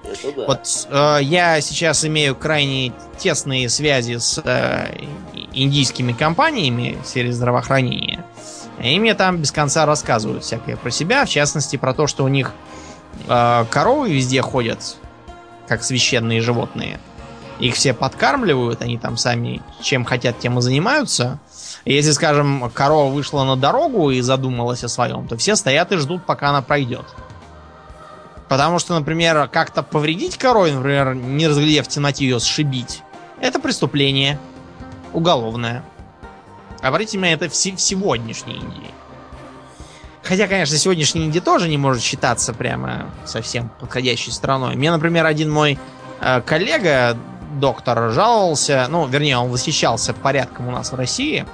Это 0.04 0.36
да. 0.36 0.46
Вот 0.48 0.88
э, 0.90 1.20
я 1.24 1.60
сейчас 1.62 2.06
имею 2.06 2.36
крайне 2.36 2.94
тесные 3.18 3.70
связи 3.70 4.18
с 4.18 4.42
э, 4.44 5.06
индийскими 5.54 6.14
компаниями 6.14 6.98
в 7.04 7.08
сфере 7.08 7.32
здравоохранения. 7.34 8.24
И 8.82 9.00
мне 9.00 9.16
там 9.16 9.38
без 9.38 9.52
конца 9.52 9.86
рассказывают 9.86 10.44
всякое 10.44 10.78
про 10.78 10.92
себя, 10.92 11.26
в 11.26 11.30
частности 11.30 11.78
про 11.78 11.94
то, 11.94 12.08
что 12.08 12.24
у 12.24 12.28
них 12.28 12.54
э, 13.28 13.66
коровы 13.70 14.14
везде 14.14 14.42
ходят, 14.42 14.98
как 15.68 15.84
священные 15.84 16.42
животные. 16.42 17.00
Их 17.60 17.74
все 17.76 17.94
подкармливают, 17.94 18.82
они 18.82 18.98
там 18.98 19.18
сами 19.18 19.62
чем 19.82 20.06
хотят, 20.06 20.40
тем 20.40 20.60
и 20.60 20.62
занимаются. 20.62 21.40
И 21.56 21.57
если, 21.94 22.12
скажем, 22.12 22.70
корова 22.74 23.12
вышла 23.12 23.44
на 23.44 23.56
дорогу 23.56 24.12
и 24.12 24.22
задумалась 24.22 24.84
о 24.84 24.90
своем, 24.90 25.28
то 25.28 25.38
все 25.38 25.56
стоят 25.56 25.92
и 25.92 25.98
ждут, 25.98 26.26
пока 26.26 26.50
она 26.50 26.62
пройдет. 26.62 27.06
Потому 28.50 28.80
что, 28.80 28.94
например, 28.98 29.48
как-то 29.50 29.84
повредить 29.84 30.38
корове, 30.38 30.74
например, 30.74 31.16
не 31.16 31.48
разглядев 31.48 31.86
в 31.86 31.90
темноте 31.90 32.26
ее 32.26 32.40
сшибить, 32.40 33.04
это 33.40 33.60
преступление 33.60 34.40
уголовное. 35.14 35.84
Обратите 36.82 37.18
внимание, 37.18 37.36
это 37.36 37.50
в, 37.50 37.54
в 37.54 37.82
сегодняшней 37.82 38.56
Индии. 38.56 38.92
Хотя, 40.24 40.48
конечно, 40.48 40.78
сегодняшняя 40.78 41.24
Индия 41.24 41.40
тоже 41.40 41.70
не 41.70 41.78
может 41.78 42.04
считаться 42.04 42.54
прямо 42.54 43.10
совсем 43.26 43.70
подходящей 43.80 44.32
страной. 44.32 44.76
Мне, 44.76 44.92
например, 44.92 45.26
один 45.26 45.50
мой 45.50 45.80
э, 46.20 46.42
коллега, 46.42 47.18
доктор, 47.60 48.12
жаловался, 48.12 48.88
ну, 48.90 49.08
вернее, 49.08 49.38
он 49.38 49.50
восхищался 49.50 50.14
порядком 50.14 50.68
у 50.68 50.72
нас 50.72 50.92
в 50.92 50.96
России. 50.96 51.46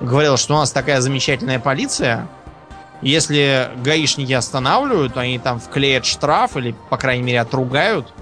Говорил, 0.00 0.36
что 0.36 0.54
у 0.54 0.58
нас 0.58 0.72
такая 0.72 1.00
замечательная 1.00 1.58
полиция, 1.58 2.26
если 3.02 3.70
гаишники 3.82 4.32
останавливают, 4.32 5.16
они 5.16 5.38
там 5.38 5.58
вклеят 5.58 6.04
штраф 6.04 6.56
или, 6.56 6.74
по 6.90 6.96
крайней 6.96 7.22
мере, 7.22 7.40
отругают. 7.40 8.12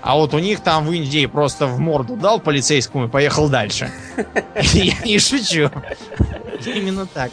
А 0.00 0.14
вот 0.14 0.34
у 0.34 0.38
них 0.38 0.60
там 0.60 0.86
в 0.86 0.92
Индии 0.92 1.26
просто 1.26 1.66
в 1.66 1.78
морду 1.80 2.16
дал 2.16 2.38
полицейскому 2.38 3.06
и 3.06 3.08
поехал 3.08 3.48
дальше. 3.48 3.90
Я 4.72 4.94
не 5.04 5.18
шучу. 5.18 5.70
Именно 6.64 7.06
так 7.06 7.30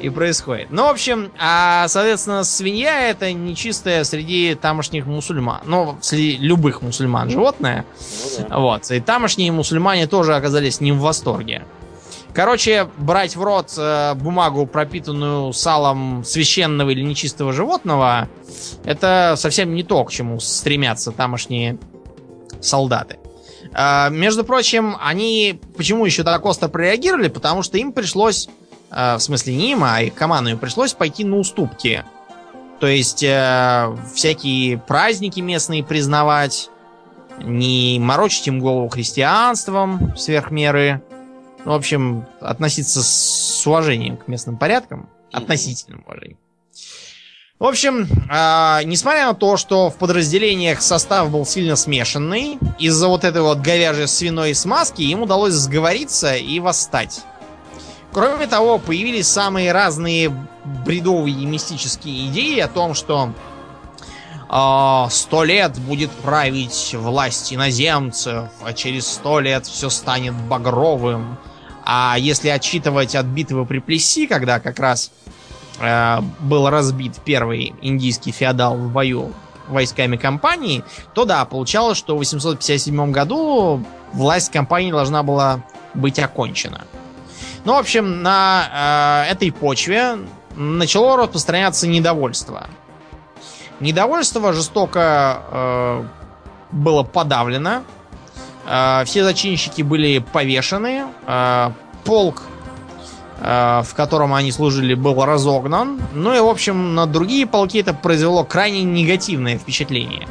и 0.00 0.08
происходит. 0.08 0.68
Ну, 0.70 0.84
в 0.84 0.90
общем, 0.90 1.30
а, 1.38 1.86
соответственно, 1.88 2.44
свинья 2.44 3.10
это 3.10 3.32
нечистая 3.32 4.04
среди 4.04 4.54
тамошних 4.54 5.04
мусульман. 5.06 5.60
Ну, 5.66 5.98
среди 6.00 6.36
любых 6.38 6.80
мусульман 6.80 7.28
животное. 7.28 7.84
Ну 8.38 8.46
да. 8.48 8.58
Вот. 8.58 8.90
И 8.90 9.00
тамошние 9.00 9.52
мусульмане 9.52 10.06
тоже 10.06 10.34
оказались 10.34 10.80
не 10.80 10.92
в 10.92 11.00
восторге. 11.00 11.64
Короче, 12.36 12.86
брать 12.98 13.34
в 13.34 13.42
рот 13.42 13.72
э, 13.78 14.12
бумагу, 14.12 14.66
пропитанную 14.66 15.54
салом 15.54 16.22
священного 16.22 16.90
или 16.90 17.00
нечистого 17.00 17.50
животного, 17.54 18.28
это 18.84 19.36
совсем 19.38 19.74
не 19.74 19.82
то, 19.82 20.04
к 20.04 20.12
чему 20.12 20.38
стремятся 20.38 21.12
тамошние 21.12 21.78
солдаты. 22.60 23.16
А, 23.72 24.10
между 24.10 24.44
прочим, 24.44 24.98
они 25.00 25.58
почему 25.78 26.04
еще 26.04 26.24
так 26.24 26.44
остро 26.44 26.68
прореагировали? 26.68 27.28
Потому 27.28 27.62
что 27.62 27.78
им 27.78 27.90
пришлось, 27.90 28.50
э, 28.90 29.16
в 29.16 29.20
смысле 29.20 29.56
не 29.56 29.72
им, 29.72 29.82
а 29.82 30.02
их 30.02 30.12
команду 30.12 30.58
пришлось 30.58 30.92
пойти 30.92 31.24
на 31.24 31.38
уступки. 31.38 32.04
То 32.80 32.86
есть 32.86 33.22
э, 33.22 33.96
всякие 34.14 34.76
праздники 34.76 35.40
местные 35.40 35.82
признавать, 35.82 36.68
не 37.40 37.98
морочить 37.98 38.46
им 38.46 38.60
голову 38.60 38.90
христианством 38.90 40.14
сверх 40.18 40.50
меры. 40.50 41.00
Ну, 41.66 41.72
в 41.72 41.74
общем, 41.74 42.24
относиться 42.40 43.02
с 43.02 43.66
уважением 43.66 44.18
к 44.18 44.28
местным 44.28 44.56
порядкам. 44.56 45.10
Относительным 45.32 46.04
уважением. 46.06 46.38
В 47.58 47.64
общем, 47.64 48.08
а, 48.30 48.84
несмотря 48.84 49.26
на 49.26 49.34
то, 49.34 49.56
что 49.56 49.90
в 49.90 49.96
подразделениях 49.96 50.80
состав 50.80 51.28
был 51.32 51.44
сильно 51.44 51.74
смешанный, 51.74 52.60
из-за 52.78 53.08
вот 53.08 53.24
этой 53.24 53.42
вот 53.42 53.58
говяжьей 53.58 54.06
свиной 54.06 54.54
смазки 54.54 55.02
им 55.02 55.22
удалось 55.22 55.54
сговориться 55.54 56.36
и 56.36 56.60
восстать. 56.60 57.24
Кроме 58.12 58.46
того, 58.46 58.78
появились 58.78 59.26
самые 59.26 59.72
разные 59.72 60.32
бредовые 60.84 61.34
и 61.34 61.46
мистические 61.46 62.28
идеи 62.28 62.60
о 62.60 62.68
том, 62.68 62.94
что 62.94 63.32
а, 64.48 65.08
сто 65.10 65.42
лет 65.42 65.76
будет 65.80 66.12
править 66.12 66.94
власть 66.96 67.52
иноземцев, 67.52 68.50
а 68.62 68.72
через 68.72 69.08
сто 69.08 69.40
лет 69.40 69.66
все 69.66 69.90
станет 69.90 70.34
багровым. 70.34 71.38
А 71.88 72.16
если 72.18 72.48
отчитывать 72.48 73.14
от 73.14 73.26
битвы 73.26 73.64
при 73.64 73.78
Плесси, 73.78 74.26
когда 74.26 74.58
как 74.58 74.80
раз 74.80 75.12
э, 75.78 76.20
был 76.40 76.68
разбит 76.68 77.14
первый 77.24 77.74
индийский 77.80 78.32
феодал 78.32 78.76
в 78.76 78.90
бою 78.90 79.32
войсками 79.68 80.16
компании, 80.16 80.82
то 81.14 81.24
да, 81.24 81.44
получалось, 81.44 81.96
что 81.96 82.16
в 82.16 82.18
857 82.18 83.12
году 83.12 83.84
власть 84.12 84.50
компании 84.50 84.90
должна 84.90 85.22
была 85.22 85.60
быть 85.94 86.18
окончена. 86.18 86.84
Ну, 87.64 87.74
в 87.74 87.78
общем, 87.78 88.20
на 88.22 89.24
э, 89.28 89.32
этой 89.32 89.52
почве 89.52 90.18
начало 90.56 91.16
распространяться 91.16 91.86
недовольство. 91.86 92.66
Недовольство 93.78 94.52
жестоко 94.52 95.40
э, 95.50 96.04
было 96.72 97.04
подавлено. 97.04 97.84
Э, 98.66 99.02
все 99.04 99.24
зачинщики 99.24 99.82
были 99.82 100.18
повешены. 100.18 101.04
Э, 101.26 101.70
полк, 102.04 102.42
э, 103.40 103.82
в 103.84 103.94
котором 103.94 104.34
они 104.34 104.52
служили, 104.52 104.94
был 104.94 105.24
разогнан. 105.24 106.00
Ну 106.12 106.34
и, 106.34 106.40
в 106.40 106.48
общем, 106.48 106.94
на 106.94 107.06
другие 107.06 107.46
полки 107.46 107.78
это 107.78 107.94
произвело 107.94 108.44
крайне 108.44 108.82
негативное 108.82 109.58
впечатление. 109.58 110.26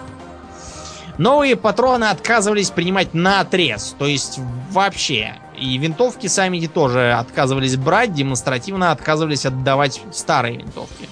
Новые 1.18 1.56
патроны 1.56 2.06
отказывались 2.06 2.72
принимать 2.72 3.14
на 3.14 3.40
отрез, 3.40 3.96
то 3.98 4.06
есть 4.06 4.40
вообще. 4.72 5.36
И 5.58 5.78
винтовки 5.78 6.28
сами 6.28 6.66
тоже 6.68 7.14
отказывались 7.14 7.78
брать, 7.78 8.14
демонстративно 8.14 8.92
отказывались 8.92 9.46
отдавать 9.46 10.02
старые 10.12 10.58
винтовки. 10.58 11.08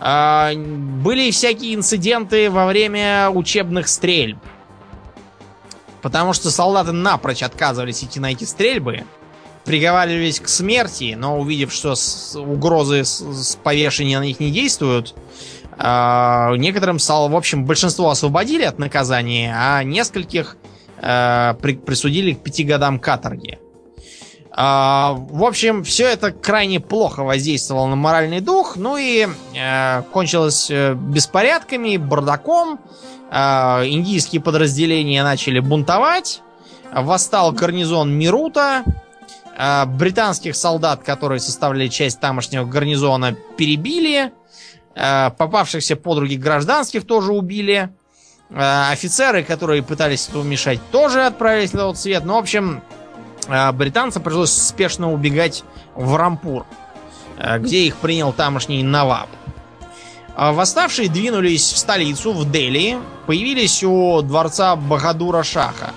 А, 0.00 0.52
были 0.54 1.30
всякие 1.30 1.76
инциденты 1.76 2.50
во 2.50 2.66
время 2.66 3.30
учебных 3.30 3.86
стрельб. 3.86 4.38
Потому 6.02 6.32
что 6.32 6.50
солдаты 6.50 6.92
напрочь 6.92 7.42
отказывались 7.42 8.04
идти 8.04 8.20
на 8.20 8.32
эти 8.32 8.44
стрельбы, 8.44 9.04
приговаривались 9.64 10.40
к 10.40 10.48
смерти, 10.48 11.14
но 11.18 11.38
увидев, 11.38 11.72
что 11.72 11.94
с- 11.94 12.36
угрозы 12.38 13.04
с, 13.04 13.18
с 13.20 13.56
повешения 13.56 14.18
на 14.18 14.24
них 14.24 14.40
не 14.40 14.50
действуют, 14.50 15.14
а, 15.76 16.52
некоторым, 16.56 16.98
в 16.98 17.36
общем, 17.36 17.64
большинство 17.64 18.10
освободили 18.10 18.62
от 18.64 18.78
наказания, 18.78 19.54
а 19.56 19.82
нескольких 19.82 20.56
а, 21.00 21.54
при- 21.54 21.74
присудили 21.76 22.32
к 22.32 22.42
пяти 22.42 22.64
годам 22.64 22.98
каторги. 22.98 23.58
А, 24.60 25.12
в 25.16 25.44
общем, 25.44 25.84
все 25.84 26.08
это 26.08 26.32
крайне 26.32 26.80
плохо 26.80 27.22
воздействовало 27.22 27.86
на 27.86 27.94
моральный 27.94 28.40
дух, 28.40 28.74
ну 28.74 28.96
и 28.96 29.28
э, 29.54 30.02
кончилось 30.10 30.68
э, 30.68 30.94
беспорядками, 30.94 31.96
бардаком. 31.96 32.80
Э, 33.30 33.84
индийские 33.86 34.42
подразделения 34.42 35.22
начали 35.22 35.60
бунтовать. 35.60 36.42
Восстал 36.92 37.52
гарнизон 37.52 38.10
Мирута. 38.10 38.82
Э, 39.56 39.84
британских 39.86 40.56
солдат, 40.56 41.04
которые 41.04 41.38
составляли 41.38 41.86
часть 41.86 42.18
тамошнего 42.18 42.64
гарнизона, 42.64 43.36
перебили. 43.56 44.32
Э, 44.96 45.30
попавшихся 45.38 45.94
под 45.94 46.18
руки 46.18 46.34
гражданских 46.34 47.06
тоже 47.06 47.32
убили. 47.32 47.90
Э, 48.50 48.90
офицеры, 48.90 49.44
которые 49.44 49.84
пытались 49.84 50.26
этому 50.28 50.42
мешать, 50.42 50.80
тоже 50.90 51.26
отправились 51.26 51.72
на 51.74 51.78
тот 51.78 51.96
свет. 51.96 52.24
Ну, 52.24 52.34
в 52.34 52.38
общем, 52.38 52.82
британцам 53.48 54.22
пришлось 54.22 54.52
спешно 54.52 55.12
убегать 55.12 55.64
в 55.94 56.14
Рампур, 56.16 56.66
э, 57.38 57.58
где 57.58 57.84
их 57.84 57.96
принял 57.96 58.32
тамошний 58.32 58.82
Наваб. 58.82 59.28
А 60.36 60.52
Восставшие 60.52 61.08
двинулись 61.08 61.72
в 61.72 61.78
столицу, 61.78 62.32
в 62.32 62.50
Дели, 62.50 62.98
появились 63.26 63.82
у 63.82 64.22
дворца 64.22 64.76
Бахадура 64.76 65.42
Шаха. 65.42 65.92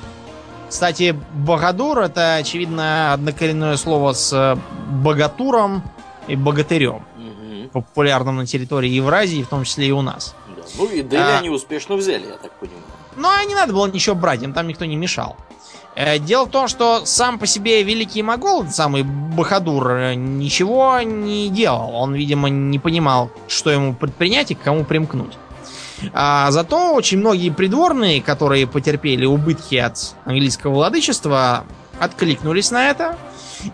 Кстати, 0.68 1.16
Бахадур 1.34 2.00
это, 2.00 2.36
очевидно, 2.36 3.14
однокоренное 3.14 3.78
слово 3.78 4.14
с 4.14 4.32
э, 4.34 4.58
богатуром 4.90 5.84
и 6.28 6.36
богатырем, 6.36 7.04
Мгм. 7.18 7.70
популярным 7.70 8.38
на 8.38 8.46
территории 8.48 8.90
Евразии, 8.90 9.44
в 9.44 9.48
том 9.48 9.64
числе 9.66 9.88
и 9.88 9.92
у 9.92 10.02
нас. 10.02 10.34
Да. 10.56 10.64
Ну 10.78 10.86
и 10.88 11.02
Дели 11.04 11.22
а... 11.22 11.40
они 11.40 11.50
успешно 11.50 11.96
взяли, 11.96 12.26
я 12.26 12.38
так 12.38 12.52
понимаю. 12.54 12.82
Ну, 13.18 13.28
а 13.28 13.44
не 13.44 13.54
надо 13.54 13.74
было 13.74 13.86
ничего 13.88 14.16
брать, 14.16 14.42
им 14.42 14.54
там 14.54 14.68
никто 14.68 14.86
не 14.86 14.96
мешал. 14.96 15.36
Э, 15.96 16.20
дело 16.20 16.46
в 16.46 16.50
том, 16.50 16.68
что 16.68 17.06
сам 17.06 17.38
по 17.38 17.46
себе 17.46 17.84
Великий 17.84 18.24
Могол, 18.24 18.68
самый 18.68 19.04
Бахадур, 19.04 19.92
э, 19.92 20.14
ничего 20.16 21.00
не 21.02 21.50
делал. 21.50 21.96
Он, 21.96 22.14
видимо, 22.14 22.50
не 22.50 22.80
понимал, 22.80 23.30
что 23.48 23.70
ему 23.70 23.94
предпринять 23.94 24.52
и 24.52 24.56
к 24.56 24.62
кому 24.62 24.86
примкнуть. 24.86 25.38
А 26.14 26.50
зато 26.52 26.94
очень 26.94 27.20
многие 27.20 27.50
придворные, 27.50 28.22
которые 28.22 28.68
потерпели 28.68 29.26
убытки 29.26 29.76
от 29.76 30.16
английского 30.26 30.74
владычества, 30.74 31.66
откликнулись 32.00 32.72
на 32.72 32.90
это 32.90 33.18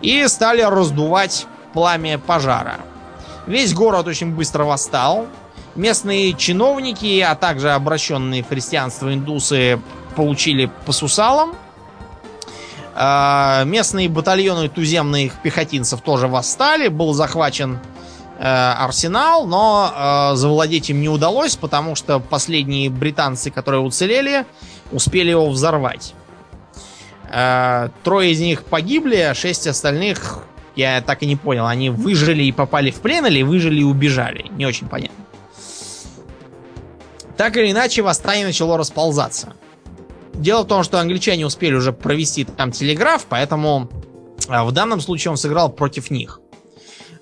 и 0.02 0.28
стали 0.28 0.62
раздувать 0.62 1.46
пламя 1.74 2.18
пожара. 2.18 2.80
Весь 3.46 3.74
город 3.74 4.08
очень 4.08 4.36
быстро 4.36 4.66
восстал. 4.66 5.28
Местные 5.76 6.34
чиновники, 6.34 7.20
а 7.22 7.36
также 7.36 7.72
обращенные 7.72 8.44
в 8.44 8.50
христианство 8.50 9.14
индусы 9.14 9.80
получили 10.16 10.70
по 10.86 10.92
сусалам. 10.92 11.56
А, 13.00 13.64
местные 13.66 14.10
батальоны 14.10 14.70
туземных 14.70 15.40
пехотинцев 15.44 16.02
тоже 16.02 16.28
восстали. 16.28 16.88
Был 16.88 17.14
захвачен 17.14 17.80
э, 18.40 18.44
арсенал, 18.44 19.46
но 19.46 20.32
э, 20.34 20.36
завладеть 20.36 20.90
им 20.90 21.00
не 21.00 21.08
удалось, 21.08 21.56
потому 21.56 21.94
что 21.94 22.20
последние 22.20 22.90
британцы, 22.90 23.52
которые 23.52 23.82
уцелели, 23.82 24.48
успели 24.92 25.30
его 25.30 25.48
взорвать. 25.48 26.16
Э, 27.32 27.90
трое 28.04 28.32
из 28.32 28.40
них 28.40 28.64
погибли, 28.64 29.18
а 29.18 29.36
шесть 29.36 29.68
остальных 29.68 30.40
я 30.76 31.00
так 31.02 31.22
и 31.22 31.28
не 31.28 31.36
понял, 31.36 31.68
они 31.68 31.92
выжили 31.92 32.42
и 32.46 32.52
попали 32.52 32.90
в 32.90 32.96
плен 33.02 33.28
или 33.28 33.44
выжили 33.44 33.82
и 33.82 33.84
убежали. 33.84 34.48
Не 34.50 34.66
очень 34.66 34.88
понятно. 34.88 35.24
Так 37.38 37.58
или 37.58 37.70
иначе, 37.72 38.02
восстание 38.02 38.48
начало 38.48 38.76
расползаться. 38.76 39.54
Дело 40.38 40.64
в 40.64 40.68
том, 40.68 40.84
что 40.84 41.00
англичане 41.00 41.46
успели 41.46 41.74
уже 41.74 41.92
провести 41.92 42.46
там 42.46 42.72
телеграф, 42.72 43.26
поэтому 43.28 43.90
а, 44.48 44.64
в 44.66 44.72
данном 44.72 45.02
случае 45.02 45.32
он 45.32 45.38
сыграл 45.38 45.70
против 45.70 46.12
них. 46.12 46.40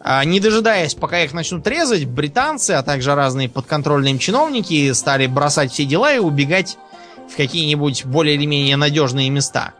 А, 0.01 0.23
не 0.25 0.39
дожидаясь, 0.39 0.95
пока 0.95 1.21
их 1.23 1.33
начнут 1.33 1.65
резать, 1.65 2.05
британцы, 2.05 2.71
а 2.71 2.83
также 2.83 3.15
разные 3.15 3.49
подконтрольные 3.49 4.19
чиновники 4.19 4.91
стали 4.91 5.27
бросать 5.27 5.71
все 5.71 5.85
дела 5.85 6.13
и 6.13 6.19
убегать 6.19 6.77
в 7.31 7.37
какие-нибудь 7.37 8.05
более 8.05 8.35
или 8.35 8.45
менее 8.45 8.75
надежные 8.75 9.29
места. 9.29 9.73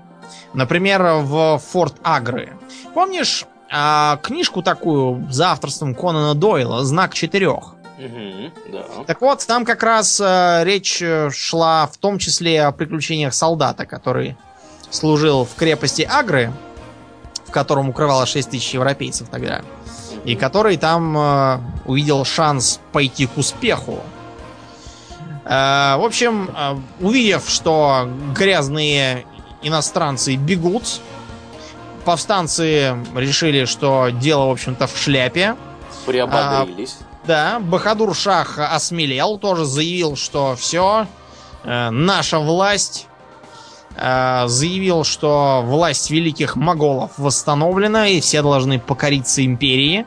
Например, 0.54 1.22
в 1.22 1.60
Форт 1.72 1.96
Агры. 2.04 2.54
Помнишь 2.94 3.46
а, 3.70 4.18
книжку 4.24 4.62
такую 4.62 5.28
за 5.30 5.52
авторством 5.52 5.94
Конана 5.94 6.34
Дойла 6.36 6.86
«Знак 6.86 7.14
четырех»? 7.14 7.76
Угу, 7.98 8.72
да. 8.72 8.84
Так 9.08 9.22
вот, 9.22 9.46
там 9.46 9.64
как 9.66 9.82
раз 9.84 10.20
э, 10.20 10.64
речь 10.64 11.02
э, 11.02 11.30
шла 11.32 11.88
в 11.88 11.98
том 11.98 12.18
числе 12.20 12.64
о 12.64 12.72
приключениях 12.72 13.34
солдата, 13.34 13.86
который 13.86 14.36
служил 14.90 15.46
в 15.46 15.56
крепости 15.56 16.02
Агры, 16.02 16.52
в 17.46 17.52
котором 17.52 17.90
укрывало 17.90 18.26
6 18.26 18.50
тысяч 18.50 18.74
европейцев 18.74 19.30
тогда, 19.30 19.62
и 20.26 20.36
который 20.36 20.78
там 20.78 21.18
э, 21.18 21.60
увидел 21.86 22.26
шанс 22.26 22.80
пойти 22.92 23.28
к 23.28 23.38
успеху. 23.38 24.02
Э, 25.46 25.96
в 25.98 26.06
общем, 26.06 26.50
э, 26.56 26.76
увидев, 27.00 27.50
что 27.50 28.10
грязные 28.36 29.26
иностранцы 29.62 30.36
бегут, 30.36 31.00
повстанцы 32.04 32.98
решили, 33.16 33.66
что 33.66 34.10
дело, 34.10 34.48
в 34.48 34.52
общем-то, 34.52 34.88
в 34.88 34.98
шляпе. 34.98 35.56
Приободрились. 36.06 36.98
А, 37.00 37.15
да, 37.28 37.60
Бахадур 37.60 38.16
Шах 38.16 38.60
осмелел, 38.60 39.38
тоже 39.38 39.66
заявил, 39.66 40.16
что 40.16 40.56
все, 40.56 41.08
э, 41.64 41.90
наша 41.90 42.40
власть. 42.40 43.08
Э, 43.98 44.48
заявил, 44.48 45.04
что 45.04 45.62
власть 45.64 46.10
великих 46.12 46.56
моголов 46.56 47.12
восстановлена, 47.18 48.08
и 48.08 48.20
все 48.20 48.42
должны 48.42 48.80
покориться 48.80 49.46
империи. 49.46 50.06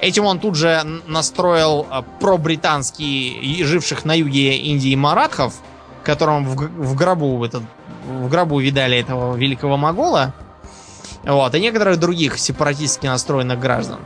Этим 0.00 0.24
он 0.24 0.40
тут 0.40 0.56
же 0.56 0.82
настроил 1.06 1.86
э, 1.90 2.02
пробританские, 2.20 3.64
живших 3.64 4.04
на 4.04 4.14
юге 4.16 4.56
Индии 4.56 4.94
маратхов, 4.94 5.54
которым 6.02 6.44
в, 6.44 6.56
в 6.56 6.94
гробу 6.94 7.44
этот, 7.44 7.62
в 8.06 8.28
гробу 8.28 8.58
видали 8.58 8.98
этого 8.98 9.36
великого 9.36 9.76
могола. 9.76 10.34
Вот, 11.22 11.54
и 11.54 11.60
некоторых 11.60 12.00
других 12.00 12.38
сепаратистски 12.38 13.06
настроенных 13.06 13.60
граждан. 13.60 14.00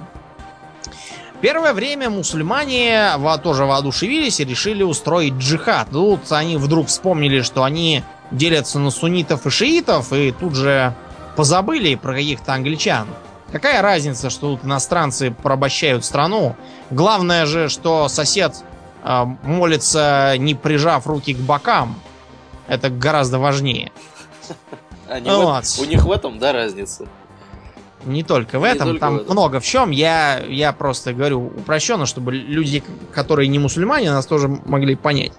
Первое 1.45 1.75
время 1.75 2.09
мусульмане 2.09 3.11
тоже 3.43 3.67
воодушевились 3.67 4.41
и 4.41 4.47
решили 4.47 4.83
устроить 4.83 5.35
джихад. 5.35 5.91
Тут 5.91 6.33
они 6.33 6.57
вдруг 6.57 6.87
вспомнили, 6.87 7.43
что 7.43 7.65
они 7.65 8.03
делятся 8.31 8.79
на 8.79 8.91
суннитов 8.91 9.45
и 9.45 9.51
шиитов, 9.51 10.15
и 10.15 10.31
тут 10.33 10.55
же 10.55 10.95
позабыли 11.37 11.97
про 11.97 12.15
каких-то 12.15 12.55
англичан. 12.55 13.09
Какая 13.53 13.83
разница, 13.83 14.31
что 14.31 14.57
тут 14.57 14.65
иностранцы 14.65 15.33
порабощают 15.33 16.07
страну? 16.07 16.57
Главное 16.89 17.45
же, 17.45 17.69
что 17.69 18.09
сосед 18.09 18.55
э, 19.03 19.25
молится, 19.43 20.37
не 20.39 20.55
прижав 20.55 21.07
руки 21.07 21.35
к 21.35 21.39
бокам. 21.41 22.01
Это 22.69 22.89
гораздо 22.89 23.39
важнее. 23.39 23.93
Они 25.11 25.29
вот. 25.29 25.67
в, 25.67 25.79
у 25.79 25.85
них 25.85 26.07
в 26.07 26.11
этом, 26.11 26.39
да, 26.39 26.55
разница? 26.55 27.07
Не 28.07 28.23
только 28.23 28.59
в 28.59 28.65
этом, 28.65 28.89
только 28.89 29.01
там 29.01 29.19
в 29.19 29.21
этом. 29.23 29.33
много 29.33 29.61
в 29.61 29.65
чем. 29.65 29.91
Я, 29.91 30.41
я 30.49 30.73
просто 30.73 31.13
говорю 31.13 31.47
упрощенно, 31.47 32.07
чтобы 32.07 32.33
люди, 32.33 32.83
которые 33.13 33.49
не 33.49 33.59
мусульмане, 33.59 34.11
нас 34.11 34.27
тоже 34.27 34.49
могли 34.49 34.95
понять. 34.95 35.33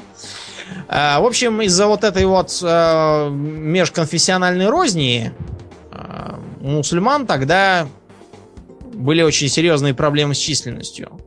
А, 0.87 1.19
в 1.19 1.25
общем, 1.25 1.61
из-за 1.61 1.87
вот 1.87 2.03
этой 2.03 2.25
вот 2.25 2.59
а, 2.63 3.29
межконфессиональной 3.29 4.69
розни 4.69 5.31
у 6.61 6.67
мусульман 6.67 7.27
тогда 7.27 7.87
были 8.93 9.21
очень 9.21 9.47
серьезные 9.47 9.93
проблемы 9.93 10.33
с 10.33 10.39
численностью. 10.39 11.19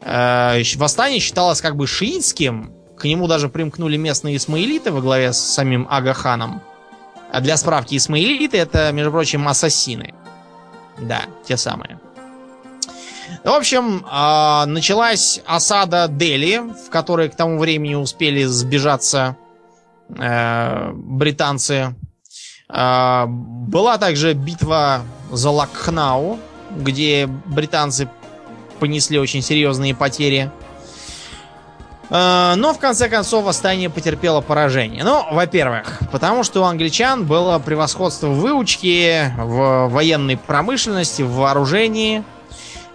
Восстание 0.00 1.18
считалось 1.18 1.60
как 1.60 1.76
бы 1.76 1.86
шиитским, 1.86 2.72
к 2.96 3.04
нему 3.04 3.26
даже 3.26 3.48
примкнули 3.48 3.96
местные 3.96 4.36
исмаилиты 4.36 4.90
во 4.90 5.00
главе 5.00 5.32
с 5.32 5.38
самим 5.38 5.86
Агаханом. 5.90 6.62
А 7.32 7.40
для 7.40 7.56
справки, 7.56 7.96
исмаилиты 7.96 8.56
это, 8.56 8.92
между 8.92 9.10
прочим, 9.10 9.46
ассасины. 9.48 10.14
Да, 10.98 11.22
те 11.44 11.56
самые. 11.56 11.98
В 13.44 13.48
общем, 13.48 14.04
э, 14.04 14.64
началась 14.66 15.40
осада 15.46 16.08
Дели, 16.08 16.58
в 16.86 16.90
которой 16.90 17.28
к 17.28 17.36
тому 17.36 17.58
времени 17.58 17.94
успели 17.94 18.44
сбежаться 18.44 19.36
э, 20.08 20.92
британцы. 20.94 21.94
Э, 22.68 23.26
была 23.26 23.98
также 23.98 24.34
битва 24.34 25.02
за 25.30 25.50
Лакхнау, 25.50 26.38
где 26.76 27.26
британцы 27.26 28.08
понесли 28.78 29.18
очень 29.18 29.42
серьезные 29.42 29.94
потери. 29.94 30.50
Э, 32.10 32.54
но 32.56 32.72
в 32.72 32.78
конце 32.78 33.08
концов 33.08 33.44
восстание 33.44 33.90
потерпело 33.90 34.40
поражение. 34.40 35.04
Ну, 35.04 35.24
во-первых, 35.30 36.00
потому 36.12 36.44
что 36.44 36.62
у 36.62 36.64
англичан 36.64 37.24
было 37.24 37.58
превосходство 37.58 38.28
в 38.28 38.38
выучке, 38.40 39.32
в 39.38 39.88
военной 39.88 40.36
промышленности, 40.36 41.22
в 41.22 41.32
вооружении. 41.32 42.24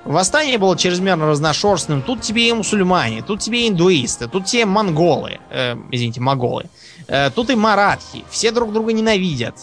Восстание 0.04 0.58
было 0.58 0.76
чрезмерно 0.76 1.28
разношерстным. 1.28 2.02
Тут 2.02 2.22
тебе 2.22 2.50
и 2.50 2.54
мусульмане, 2.54 3.22
тут 3.22 3.40
тебе 3.40 3.68
и 3.68 3.70
индуисты, 3.70 4.28
тут 4.28 4.46
тебе 4.46 4.66
монголы, 4.66 5.40
э, 5.52 5.76
извините, 5.92 6.22
моголы. 6.22 6.66
Э, 7.08 7.30
тут 7.30 7.50
и 7.52 7.56
маратхи. 7.56 8.24
Все 8.30 8.52
друг 8.52 8.74
друга 8.74 8.94
ненавидят. 8.94 9.56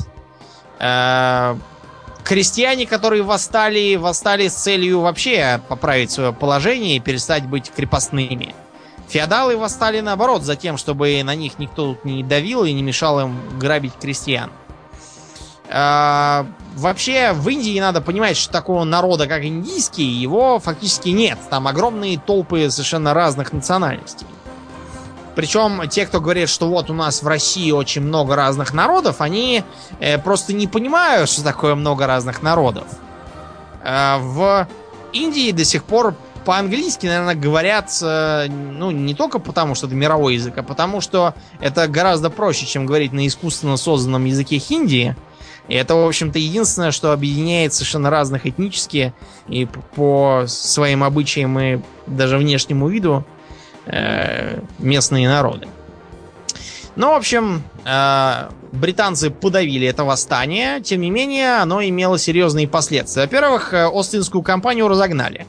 Э, 0.79 1.57
крестьяне, 2.23 2.87
которые 2.87 3.23
восстали, 3.23 3.97
восстали 3.97 4.47
с 4.47 4.55
целью 4.55 5.01
вообще 5.01 5.61
поправить 5.69 6.13
свое 6.13 6.33
положение 6.33 6.97
и 6.97 7.01
перестать 7.01 7.47
быть 7.47 7.73
крепостными. 7.75 8.55
Феодалы 9.09 9.57
восстали 9.57 10.01
наоборот 10.01 10.43
за 10.43 10.55
тем, 10.55 10.77
чтобы 10.77 11.21
на 11.25 11.35
них 11.35 11.59
никто 11.59 11.95
тут 11.95 12.05
не 12.05 12.23
давил 12.23 12.65
и 12.65 12.73
не 12.73 12.83
мешал 12.83 13.21
им 13.21 13.37
грабить 13.59 13.95
крестьян. 14.01 14.51
А, 15.71 16.47
вообще, 16.77 17.33
в 17.33 17.49
Индии 17.49 17.79
надо 17.81 18.01
понимать, 18.01 18.37
что 18.37 18.53
такого 18.53 18.85
народа, 18.85 19.27
как 19.27 19.45
индийский, 19.45 20.05
его 20.05 20.59
фактически 20.59 21.11
нет. 21.11 21.39
Там 21.51 21.67
огромные 21.67 22.19
толпы 22.19 22.71
совершенно 22.71 23.15
разных 23.15 23.53
национальностей. 23.53 24.27
Причем 25.35 25.89
те, 25.89 26.05
кто 26.05 26.21
говорит, 26.21 26.49
что 26.49 26.69
вот 26.69 26.91
у 26.91 26.95
нас 26.95 27.23
в 27.23 27.29
России 27.29 27.71
очень 27.71 28.03
много 28.03 28.35
разных 28.35 28.75
народов, 28.75 29.21
они 29.21 29.63
э, 30.01 30.19
просто 30.19 30.53
не 30.53 30.67
понимают, 30.67 31.31
что 31.31 31.45
такое 31.45 31.75
много 31.75 32.07
разных 32.07 32.43
народов. 32.43 32.87
Э, 33.85 34.17
в 34.19 34.67
Индии 35.13 35.53
до 35.53 35.65
сих 35.65 35.85
пор 35.85 36.15
по-английски, 36.49 37.05
наверное, 37.05 37.35
говорят, 37.35 37.91
э, 38.01 38.47
ну, 38.49 38.91
не 38.91 39.13
только 39.13 39.39
потому, 39.39 39.75
что 39.75 39.87
это 39.87 39.95
мировой 39.95 40.37
язык, 40.37 40.57
а 40.57 40.63
потому, 40.63 41.03
что 41.03 41.35
это 41.61 41.87
гораздо 41.89 42.31
проще, 42.31 42.65
чем 42.65 42.87
говорить 42.87 43.13
на 43.13 43.27
искусственно 43.27 43.77
созданном 43.77 44.25
языке 44.25 44.59
хинди. 44.59 45.15
И 45.69 45.75
это, 45.75 45.95
в 45.95 46.07
общем-то, 46.07 46.39
единственное, 46.39 46.91
что 46.91 47.13
объединяет 47.13 47.75
совершенно 47.75 48.09
разных 48.09 48.47
этнически 48.47 49.13
и 49.47 49.67
по 49.67 50.45
своим 50.47 51.05
обычаям 51.05 51.59
и 51.61 51.81
даже 52.07 52.39
внешнему 52.39 52.89
виду 52.89 53.27
э, 53.85 54.59
местные 54.79 55.29
народы. 55.29 55.69
Ну, 56.97 57.13
в 57.13 57.17
общем, 57.17 57.63
э, 57.85 58.49
британцы 58.73 59.29
подавили 59.29 59.87
это 59.87 60.05
восстание, 60.05 60.81
тем 60.81 61.03
не 61.03 61.11
менее, 61.11 61.57
оно 61.61 61.83
имело 61.83 62.19
серьезные 62.19 62.67
последствия. 62.67 63.25
Во-первых, 63.25 63.75
э, 63.75 63.87
Остинскую 63.93 64.43
компанию 64.43 64.89
разогнали. 64.89 65.47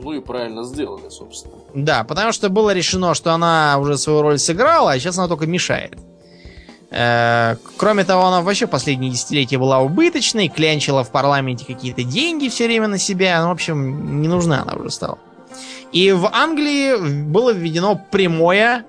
Ну 0.00 0.12
и 0.12 0.20
правильно 0.20 0.62
сделали, 0.62 1.08
собственно. 1.10 1.54
Да, 1.74 2.04
потому 2.04 2.32
что 2.32 2.48
было 2.50 2.70
решено, 2.72 3.14
что 3.14 3.32
она 3.32 3.78
уже 3.78 3.98
свою 3.98 4.22
роль 4.22 4.38
сыграла, 4.38 4.92
а 4.92 4.98
сейчас 4.98 5.18
она 5.18 5.26
только 5.26 5.46
мешает. 5.46 5.98
Э, 6.90 7.56
кроме 7.76 8.04
того, 8.04 8.26
она 8.26 8.40
вообще 8.40 8.68
последние 8.68 9.10
десятилетия 9.10 9.58
была 9.58 9.80
убыточной, 9.80 10.48
клянчила 10.48 11.02
в 11.02 11.10
парламенте 11.10 11.64
какие-то 11.66 12.04
деньги 12.04 12.48
все 12.48 12.66
время 12.66 12.86
на 12.86 12.98
себя. 12.98 13.42
Ну, 13.42 13.48
в 13.48 13.52
общем, 13.52 14.22
не 14.22 14.28
нужна 14.28 14.62
она 14.62 14.74
уже 14.74 14.90
стала. 14.90 15.18
И 15.92 16.12
в 16.12 16.26
Англии 16.32 17.24
было 17.24 17.52
введено 17.52 18.00
прямое 18.10 18.84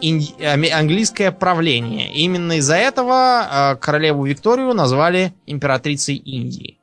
английское 0.00 1.30
правление. 1.32 2.12
Именно 2.14 2.58
из-за 2.58 2.76
этого 2.76 3.46
э, 3.50 3.76
королеву 3.76 4.24
Викторию 4.24 4.74
назвали 4.74 5.32
императрицей 5.46 6.16
Индии. 6.16 6.77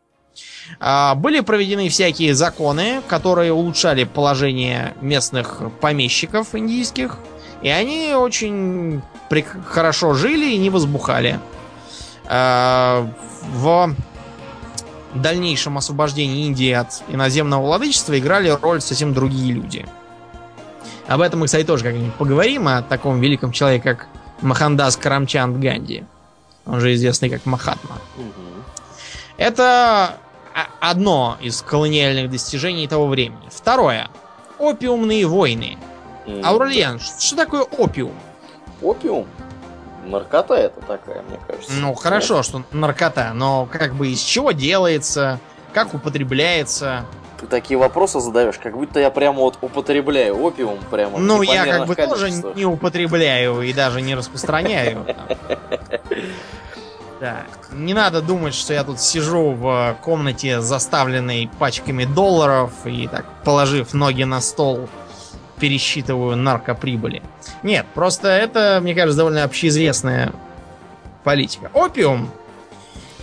А, 0.79 1.15
были 1.15 1.39
проведены 1.39 1.89
всякие 1.89 2.33
законы, 2.33 3.01
которые 3.07 3.53
улучшали 3.53 4.03
положение 4.03 4.93
местных 5.01 5.61
помещиков 5.79 6.55
индийских. 6.55 7.17
И 7.61 7.69
они 7.69 8.13
очень 8.13 9.01
хорошо 9.65 10.13
жили 10.13 10.51
и 10.51 10.57
не 10.57 10.69
возбухали. 10.69 11.39
А, 12.27 13.07
в 13.53 13.95
дальнейшем 15.13 15.77
освобождении 15.77 16.45
Индии 16.45 16.71
от 16.71 17.03
иноземного 17.07 17.65
владычества 17.65 18.17
играли 18.19 18.49
роль 18.49 18.81
совсем 18.81 19.13
другие 19.13 19.53
люди. 19.53 19.85
Об 21.07 21.21
этом 21.21 21.41
мы, 21.41 21.45
кстати, 21.45 21.63
тоже 21.63 21.83
как-нибудь 21.83 22.15
поговорим, 22.15 22.67
о 22.67 22.81
таком 22.81 23.21
великом 23.21 23.51
человеке, 23.51 23.83
как 23.83 24.07
Махандас 24.41 24.97
Карамчанд 24.97 25.57
Ганди. 25.57 26.03
Он 26.65 26.79
же 26.79 26.93
известный 26.95 27.29
как 27.29 27.45
Махатма. 27.45 27.97
Угу. 28.17 28.63
Это 29.37 30.17
одно 30.79 31.37
из 31.41 31.61
колониальных 31.61 32.29
достижений 32.29 32.87
того 32.87 33.07
времени. 33.07 33.49
Второе. 33.51 34.09
Опиумные 34.57 35.25
войны. 35.27 35.77
Mm. 36.25 36.43
Аурлиан, 36.43 36.99
что 36.99 37.35
такое 37.35 37.63
опиум? 37.63 38.13
Опиум? 38.81 39.27
Наркота 40.05 40.55
это 40.55 40.81
такая, 40.81 41.23
мне 41.23 41.39
кажется. 41.47 41.73
Ну, 41.73 41.93
хорошо, 41.93 42.43
что 42.43 42.63
наркота, 42.71 43.33
но 43.33 43.67
как 43.71 43.95
бы 43.95 44.09
из 44.09 44.21
чего 44.21 44.51
делается, 44.51 45.39
как 45.73 45.93
употребляется? 45.93 47.05
Ты 47.39 47.47
такие 47.47 47.77
вопросы 47.77 48.19
задаешь, 48.19 48.57
как 48.57 48.77
будто 48.77 48.99
я 48.99 49.09
прямо 49.09 49.39
вот 49.39 49.57
употребляю 49.61 50.39
опиум 50.39 50.79
прямо. 50.89 51.17
Ну, 51.17 51.41
я 51.41 51.65
как 51.65 51.87
бы 51.87 51.95
тоже 51.95 52.31
не 52.31 52.65
употребляю 52.65 53.61
и 53.61 53.73
даже 53.73 54.01
не 54.01 54.15
распространяю. 54.15 55.05
Да. 57.19 57.43
Не 57.71 57.93
надо 57.93 58.21
думать, 58.21 58.53
что 58.53 58.73
я 58.73 58.83
тут 58.83 58.99
сижу 58.99 59.51
в 59.51 59.97
комнате, 60.01 60.61
заставленной 60.61 61.49
пачками 61.59 62.05
долларов 62.05 62.71
и 62.85 63.07
так, 63.07 63.25
положив 63.43 63.93
ноги 63.93 64.23
на 64.23 64.41
стол, 64.41 64.89
пересчитываю 65.59 66.35
наркоприбыли. 66.35 67.21
Нет, 67.63 67.85
просто 67.93 68.27
это, 68.27 68.79
мне 68.81 68.93
кажется, 68.93 69.17
довольно 69.17 69.43
общеизвестная 69.43 70.33
политика. 71.23 71.71
Опиум 71.73 72.29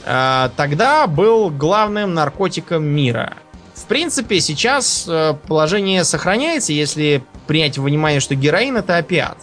э, 0.04 0.50
тогда 0.56 1.06
был 1.06 1.50
главным 1.50 2.14
наркотиком 2.14 2.84
мира. 2.84 3.34
В 3.74 3.84
принципе, 3.84 4.40
сейчас 4.40 5.06
э, 5.08 5.34
положение 5.46 6.04
сохраняется, 6.04 6.72
если 6.72 7.22
принять 7.46 7.76
во 7.78 7.84
внимание, 7.84 8.20
что 8.20 8.34
героин 8.34 8.76
это 8.76 8.96
опиат. 8.96 9.36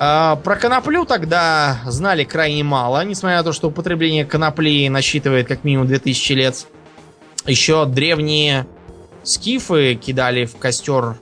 Э, 0.00 0.36
про 0.42 0.56
коноплю 0.56 1.04
тогда 1.04 1.80
знали 1.86 2.24
крайне 2.24 2.64
мало, 2.64 3.04
несмотря 3.04 3.38
на 3.38 3.44
то, 3.44 3.52
что 3.52 3.68
употребление 3.68 4.24
конопли 4.24 4.88
насчитывает 4.88 5.46
как 5.46 5.62
минимум 5.62 5.86
2000 5.86 6.32
лет. 6.32 6.66
Еще 7.46 7.84
древние 7.84 8.66
скифы 9.22 9.94
кидали 9.94 10.46
в 10.46 10.56
костер 10.56 11.16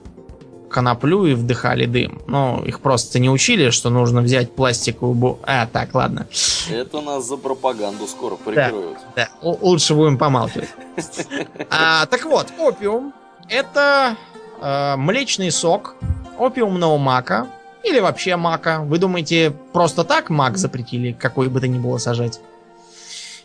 коноплю 0.69 1.25
и 1.25 1.33
вдыхали 1.33 1.85
дым. 1.85 2.21
Но 2.27 2.63
их 2.65 2.79
просто 2.79 3.19
не 3.19 3.29
учили, 3.29 3.71
что 3.71 3.89
нужно 3.89 4.21
взять 4.21 4.53
пластиковую 4.53 5.15
бу... 5.15 5.39
А, 5.43 5.65
так, 5.65 5.93
ладно. 5.95 6.27
Это 6.71 7.01
нас 7.01 7.27
за 7.27 7.37
пропаганду 7.37 8.07
скоро 8.07 8.35
прикроют. 8.35 8.99
Да, 9.15 9.29
да. 9.41 9.49
лучше 9.61 9.95
будем 9.95 10.17
помалкивать. 10.17 10.69
А, 11.69 12.05
так 12.05 12.25
вот, 12.25 12.47
опиум 12.57 13.13
это 13.47 14.15
э, 14.61 14.95
млечный 14.97 15.51
сок 15.51 15.95
опиумного 16.37 16.97
мака 16.97 17.47
или 17.83 17.99
вообще 17.99 18.35
мака. 18.35 18.79
Вы 18.81 18.97
думаете, 18.97 19.53
просто 19.73 20.03
так 20.03 20.29
мак 20.29 20.57
запретили, 20.57 21.11
какой 21.11 21.47
бы 21.47 21.59
то 21.59 21.67
ни 21.67 21.79
было 21.79 21.97
сажать? 21.97 22.39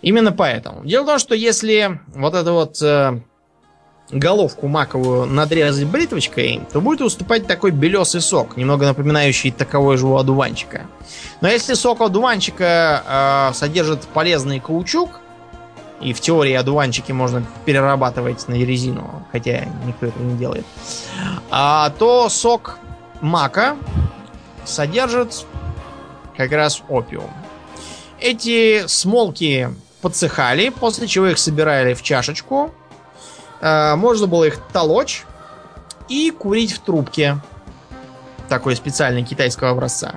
Именно 0.03 0.33
поэтому. 0.33 0.85
Дело 0.85 1.05
в 1.05 1.07
том, 1.07 1.19
что 1.19 1.35
если 1.35 2.01
вот 2.15 2.35
это 2.35 2.53
вот 2.53 2.83
э, 2.83 3.21
головку 4.11 4.69
маковую 4.69 5.27
надрезать 5.27 5.87
бритвочкой, 5.87 6.61
то 6.73 6.81
будет 6.81 7.01
уступать 7.01 7.47
такой 7.47 7.71
белесый 7.71 8.21
сок, 8.21 8.57
немного 8.57 8.87
напоминающий 8.87 9.51
таковой 9.51 9.97
же 9.97 10.07
у 10.07 10.17
одуванчика. 10.17 10.83
Но 11.41 11.49
если 11.49 11.75
сок 11.75 12.01
одуванчика 12.01 13.51
э, 13.51 13.55
содержит 13.55 14.03
полезный 14.03 14.61
каучук, 14.61 15.21
и 16.01 16.13
в 16.13 16.21
теории 16.21 16.53
одуванчики 16.53 17.13
можно 17.13 17.43
перерабатывать 17.65 18.47
на 18.49 18.55
резину, 18.55 19.27
хотя 19.33 19.65
никто 19.87 20.07
этого 20.07 20.23
не 20.23 20.37
делает, 20.37 20.67
а, 21.51 21.91
то 21.99 22.29
сок 22.29 22.79
мака 23.23 23.77
содержит 24.65 25.47
как 26.37 26.53
раз 26.53 26.83
опиум. 26.89 27.31
Эти 28.21 28.87
смолки 28.87 29.69
подсыхали, 30.01 30.71
после 30.71 31.07
чего 31.07 31.27
их 31.27 31.39
собирали 31.39 31.95
в 31.95 32.03
чашечку, 32.03 32.73
Э, 33.65 33.95
можно 33.95 34.27
было 34.27 34.45
их 34.45 34.59
толочь 34.75 35.25
и 36.09 36.31
курить 36.31 36.73
в 36.73 36.81
трубке. 36.81 37.39
Такой 38.51 38.77
специальный 38.77 39.25
китайского 39.25 39.71
образца. 39.71 40.17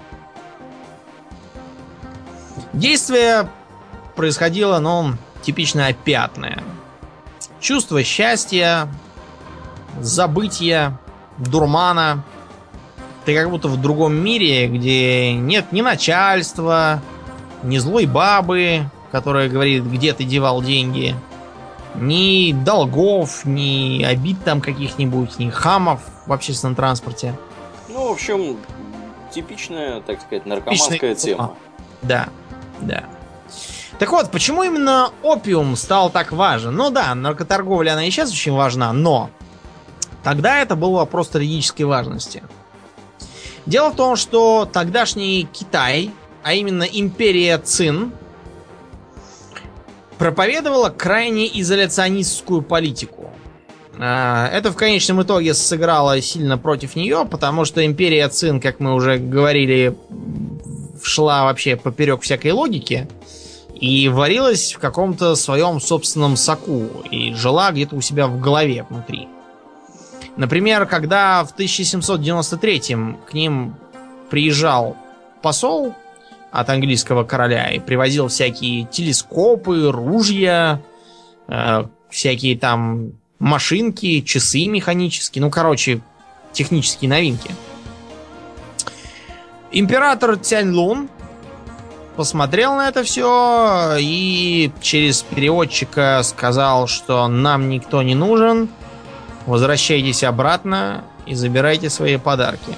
Действие 2.73 3.49
происходило, 4.17 4.79
ну, 4.79 5.13
типично 5.43 5.87
опятное. 5.87 6.61
Чувство 7.61 8.03
счастья, 8.03 8.89
забытия, 10.01 10.99
дурмана. 11.37 12.25
Ты 13.27 13.35
как 13.35 13.51
будто 13.51 13.67
в 13.67 13.79
другом 13.79 14.15
мире, 14.15 14.67
где 14.67 15.33
нет 15.33 15.71
ни 15.71 15.81
начальства, 15.81 17.01
ни 17.61 17.77
злой 17.77 18.07
бабы, 18.07 18.89
которая 19.11 19.49
говорит, 19.49 19.83
где 19.83 20.13
ты 20.13 20.23
девал 20.23 20.63
деньги– 20.63 21.13
ни 21.97 22.53
долгов, 22.53 23.45
ни 23.45 24.03
обид 24.03 24.43
там 24.43 24.61
каких-нибудь, 24.61 25.39
ни 25.39 25.49
хамов 25.49 26.01
в 26.25 26.33
общественном 26.33 26.75
транспорте. 26.75 27.35
Ну, 27.89 28.09
в 28.09 28.11
общем, 28.11 28.57
типичная, 29.31 30.01
так 30.01 30.21
сказать, 30.21 30.45
наркоманская 30.45 31.15
Типичная... 31.15 31.15
тема. 31.15 31.55
Да, 32.01 32.29
да. 32.79 33.03
Так 33.99 34.11
вот, 34.11 34.29
почему 34.29 34.63
именно 34.63 35.09
опиум 35.23 35.75
стал 35.75 36.11
так 36.11 36.31
важен? 36.31 36.75
Ну 36.75 36.91
да, 36.91 37.15
наркоторговля, 37.15 37.93
она 37.93 38.05
и 38.05 38.11
сейчас 38.11 38.31
очень 38.31 38.53
важна, 38.53 38.93
но 38.93 39.31
тогда 40.23 40.59
это 40.59 40.75
был 40.75 40.93
вопрос 40.93 41.27
стратегической 41.27 41.85
важности. 41.85 42.43
Дело 43.67 43.89
в 43.89 43.97
том, 43.97 44.15
что 44.15 44.67
тогдашний 44.71 45.45
Китай, 45.51 46.11
а 46.41 46.53
именно 46.53 46.83
империя 46.83 47.57
Цин, 47.57 48.13
проповедовала 50.17 50.89
крайне 50.89 51.47
изоляционистскую 51.59 52.61
политику. 52.61 53.29
А, 53.99 54.47
это 54.53 54.71
в 54.71 54.77
конечном 54.77 55.21
итоге 55.21 55.53
сыграло 55.53 56.21
сильно 56.21 56.57
против 56.57 56.95
нее, 56.95 57.27
потому 57.29 57.65
что 57.65 57.85
империя 57.85 58.29
Цин, 58.29 58.61
как 58.61 58.79
мы 58.79 58.93
уже 58.93 59.17
говорили, 59.17 59.97
шла 61.03 61.43
вообще 61.43 61.75
поперек 61.75 62.21
всякой 62.21 62.53
логики 62.53 63.09
и 63.75 64.07
варилась 64.07 64.73
в 64.73 64.79
каком-то 64.79 65.35
своем 65.35 65.81
собственном 65.81 66.37
соку 66.37 66.87
и 67.11 67.33
жила 67.33 67.71
где-то 67.73 67.97
у 67.97 68.01
себя 68.01 68.27
в 68.27 68.39
голове 68.39 68.85
внутри. 68.89 69.27
Например, 70.37 70.85
когда 70.85 71.43
в 71.43 71.51
1793 71.51 72.95
к 73.27 73.33
ним 73.33 73.75
приезжал 74.29 74.95
посол 75.41 75.95
от 76.51 76.69
английского 76.69 77.23
короля 77.23 77.71
и 77.71 77.79
привозил 77.79 78.27
всякие 78.27 78.85
телескопы, 78.85 79.91
ружья, 79.91 80.81
э, 81.47 81.85
всякие 82.09 82.57
там 82.57 83.13
машинки, 83.39 84.21
часы 84.21 84.67
механические, 84.67 85.43
ну, 85.43 85.49
короче, 85.49 86.01
технические 86.53 87.09
новинки. 87.09 87.51
Император 89.71 90.37
Тянь 90.37 90.71
Лун 90.71 91.09
посмотрел 92.15 92.75
на 92.75 92.87
это 92.87 93.03
все 93.03 93.95
и 93.99 94.71
через 94.81 95.23
переводчика 95.23 96.21
сказал, 96.23 96.87
что 96.87 97.27
нам 97.27 97.69
никто 97.69 98.01
не 98.01 98.15
нужен, 98.15 98.69
возвращайтесь 99.47 100.23
обратно 100.23 101.03
и 101.25 101.33
забирайте 101.33 101.89
свои 101.89 102.17
подарки. 102.17 102.75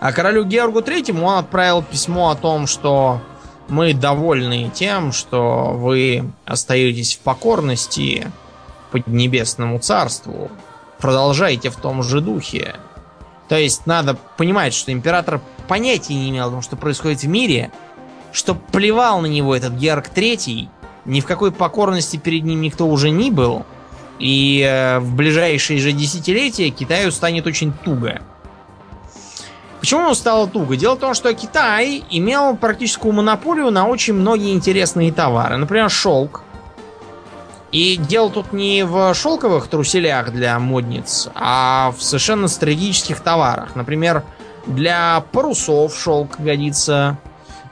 А 0.00 0.12
королю 0.12 0.44
Георгу 0.44 0.82
Третьему 0.82 1.26
он 1.26 1.38
отправил 1.38 1.82
письмо 1.82 2.30
о 2.30 2.34
том, 2.34 2.66
что 2.66 3.20
мы 3.68 3.94
довольны 3.94 4.70
тем, 4.74 5.12
что 5.12 5.72
вы 5.74 6.30
остаетесь 6.44 7.14
в 7.14 7.20
покорности 7.20 8.26
под 8.90 9.06
небесному 9.06 9.78
царству. 9.78 10.50
Продолжайте 10.98 11.70
в 11.70 11.76
том 11.76 12.02
же 12.02 12.20
духе. 12.20 12.74
То 13.48 13.56
есть 13.56 13.86
надо 13.86 14.16
понимать, 14.36 14.74
что 14.74 14.92
император 14.92 15.40
понятия 15.68 16.14
не 16.14 16.30
имел 16.30 16.48
о 16.48 16.50
том, 16.50 16.62
что 16.62 16.76
происходит 16.76 17.22
в 17.22 17.28
мире, 17.28 17.70
что 18.32 18.54
плевал 18.54 19.20
на 19.20 19.26
него 19.26 19.54
этот 19.54 19.74
Георг 19.74 20.08
Третий, 20.08 20.68
ни 21.04 21.20
в 21.20 21.26
какой 21.26 21.52
покорности 21.52 22.16
перед 22.16 22.42
ним 22.44 22.60
никто 22.60 22.88
уже 22.88 23.10
не 23.10 23.30
был, 23.30 23.64
и 24.22 24.62
э, 24.62 25.00
в 25.00 25.16
ближайшие 25.16 25.80
же 25.80 25.90
десятилетия 25.90 26.70
Китаю 26.70 27.10
станет 27.10 27.44
очень 27.46 27.72
туго. 27.72 28.22
Почему 29.80 30.14
стало 30.14 30.46
туго? 30.46 30.76
Дело 30.76 30.94
в 30.94 31.00
том, 31.00 31.12
что 31.12 31.34
Китай 31.34 32.04
имел 32.08 32.56
практическую 32.56 33.12
монополию 33.12 33.72
на 33.72 33.88
очень 33.88 34.14
многие 34.14 34.52
интересные 34.52 35.12
товары. 35.12 35.56
Например, 35.56 35.90
шелк. 35.90 36.44
И 37.72 37.96
дело 37.96 38.30
тут 38.30 38.52
не 38.52 38.84
в 38.84 39.12
шелковых 39.12 39.66
труселях 39.66 40.30
для 40.30 40.56
модниц, 40.60 41.28
а 41.34 41.92
в 41.96 42.00
совершенно 42.00 42.46
стратегических 42.46 43.20
товарах. 43.20 43.74
Например, 43.74 44.22
для 44.66 45.24
парусов 45.32 45.98
шелк 45.98 46.38
годится, 46.38 47.18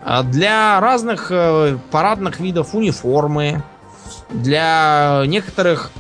а 0.05 0.25
для 0.25 0.81
разных 0.81 1.29
э, 1.31 1.79
парадных 1.93 2.41
видов 2.41 2.75
униформы, 2.75 3.63
для 4.31 5.23
некоторых 5.27 5.93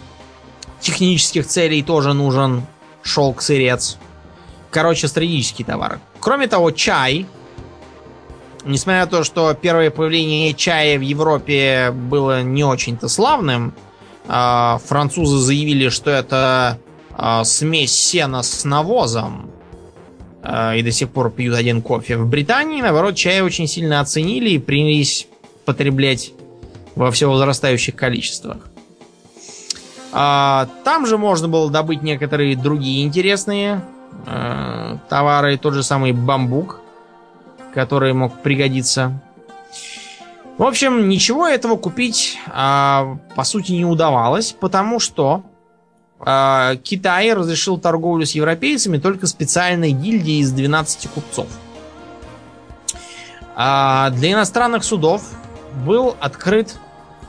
технических 0.81 1.47
целей 1.47 1.82
тоже 1.82 2.12
нужен 2.12 2.62
шелк-сырец. 3.02 3.98
Короче, 4.70 5.09
стратегический 5.09 5.65
товар. 5.65 6.01
Кроме 6.20 6.47
того, 6.47 6.70
чай. 6.70 7.27
Несмотря 8.65 9.01
на 9.01 9.07
то, 9.07 9.24
что 9.24 9.55
первое 9.55 9.90
появление 9.90 10.52
чая 10.52 10.98
в 10.98 11.02
Европе 11.02 11.93
было 11.93 12.43
не 12.43 12.62
очень-то 12.62 13.09
славным, 13.09 13.74
а, 14.28 14.78
французы 14.85 15.39
заявили, 15.39 15.89
что 15.89 16.11
это 16.11 16.78
а, 17.12 17.43
смесь 17.44 17.93
сена 17.93 18.43
с 18.43 18.65
навозом. 18.65 19.51
А, 20.43 20.74
и 20.77 20.82
до 20.82 20.90
сих 20.90 21.11
пор 21.11 21.31
пьют 21.31 21.57
один 21.57 21.82
кофе. 21.82 22.16
В 22.16 22.27
Британии, 22.28 22.82
наоборот, 22.82 23.16
чай 23.16 23.40
очень 23.40 23.66
сильно 23.66 24.01
оценили 24.01 24.51
и 24.51 24.59
принялись 24.59 25.27
потреблять 25.65 26.32
во 26.94 27.11
все 27.11 27.31
возрастающих 27.31 27.97
количествах. 27.97 28.70
Там 30.12 31.07
же 31.07 31.19
можно 31.19 31.49
было 31.49 31.70
добыть 31.70 32.03
некоторые 32.03 32.57
другие 32.57 33.05
интересные 33.05 33.82
э, 34.27 34.97
товары, 35.09 35.57
тот 35.57 35.74
же 35.74 35.82
самый 35.82 36.12
бамбук, 36.12 36.81
который 37.74 38.12
мог 38.12 38.43
пригодиться. 38.43 39.20
В 40.59 40.65
общем, 40.65 41.09
ничего 41.09 41.47
этого 41.47 41.77
купить 41.77 42.39
э, 42.47 43.16
по 43.35 43.45
сути 43.45 43.73
не 43.73 43.85
удавалось, 43.85 44.53
потому 44.53 45.01
что 45.01 45.43
э, 46.19 46.77
Китай 46.82 47.32
разрешил 47.32 47.78
торговлю 47.78 48.27
с 48.27 48.32
европейцами 48.32 48.99
только 48.99 49.27
специальной 49.27 49.93
гильдии 49.93 50.41
из 50.41 50.53
12 50.53 51.09
купцов. 51.09 51.47
А 53.55 54.11
для 54.11 54.32
иностранных 54.32 54.85
судов 54.85 55.23
был 55.87 56.16
открыт 56.20 56.77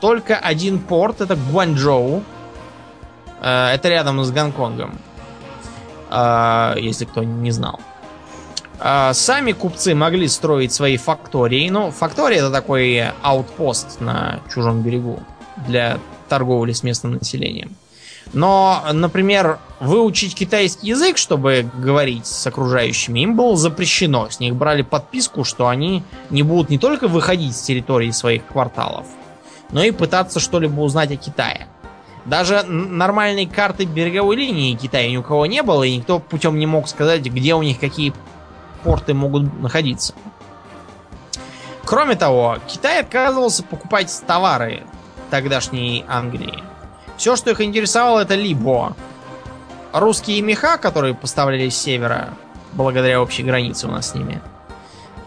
только 0.01 0.35
один 0.35 0.79
порт, 0.79 1.21
это 1.21 1.35
Гуанчжоу. 1.35 2.23
Э, 3.41 3.69
это 3.73 3.89
рядом 3.89 4.23
с 4.23 4.31
Гонконгом. 4.31 4.97
А, 6.09 6.75
если 6.77 7.05
кто 7.05 7.23
не 7.23 7.51
знал. 7.51 7.79
А, 8.79 9.13
сами 9.13 9.53
купцы 9.53 9.95
могли 9.95 10.27
строить 10.27 10.73
свои 10.73 10.97
фактории. 10.97 11.69
Ну, 11.69 11.91
фактория 11.91 12.39
это 12.39 12.51
такой 12.51 13.11
аутпост 13.21 14.01
на 14.01 14.41
чужом 14.53 14.81
берегу 14.81 15.21
для 15.67 15.99
торговли 16.27 16.73
с 16.73 16.83
местным 16.83 17.13
населением. 17.13 17.75
Но, 18.33 18.83
например, 18.91 19.59
выучить 19.79 20.35
китайский 20.35 20.87
язык, 20.87 21.17
чтобы 21.17 21.69
говорить 21.75 22.25
с 22.25 22.47
окружающими, 22.47 23.21
им 23.21 23.35
было 23.35 23.55
запрещено. 23.55 24.29
С 24.29 24.39
них 24.39 24.55
брали 24.55 24.81
подписку, 24.81 25.43
что 25.43 25.67
они 25.67 26.03
не 26.29 26.43
будут 26.43 26.69
не 26.69 26.77
только 26.77 27.07
выходить 27.07 27.55
с 27.55 27.61
территории 27.61 28.11
своих 28.11 28.45
кварталов, 28.45 29.05
но 29.71 29.83
и 29.83 29.91
пытаться 29.91 30.39
что-либо 30.39 30.81
узнать 30.81 31.11
о 31.11 31.17
Китае. 31.17 31.67
Даже 32.25 32.63
нормальной 32.63 33.47
карты 33.47 33.85
береговой 33.85 34.35
линии 34.35 34.75
Китая 34.75 35.09
ни 35.09 35.17
у 35.17 35.23
кого 35.23 35.45
не 35.47 35.63
было, 35.63 35.83
и 35.83 35.97
никто 35.97 36.19
путем 36.19 36.59
не 36.59 36.67
мог 36.67 36.87
сказать, 36.87 37.23
где 37.23 37.55
у 37.55 37.63
них 37.63 37.79
какие 37.79 38.13
порты 38.83 39.13
могут 39.13 39.59
находиться. 39.59 40.13
Кроме 41.83 42.15
того, 42.15 42.57
Китай 42.67 43.01
отказывался 43.01 43.63
покупать 43.63 44.11
товары 44.27 44.83
тогдашней 45.29 46.05
Англии. 46.07 46.63
Все, 47.17 47.35
что 47.35 47.51
их 47.51 47.61
интересовало, 47.61 48.19
это 48.19 48.35
либо 48.35 48.95
русские 49.91 50.41
меха, 50.41 50.77
которые 50.77 51.13
поставлялись 51.13 51.75
с 51.75 51.81
севера, 51.81 52.29
благодаря 52.73 53.21
общей 53.21 53.43
границе 53.43 53.87
у 53.87 53.91
нас 53.91 54.11
с 54.11 54.15
ними, 54.15 54.41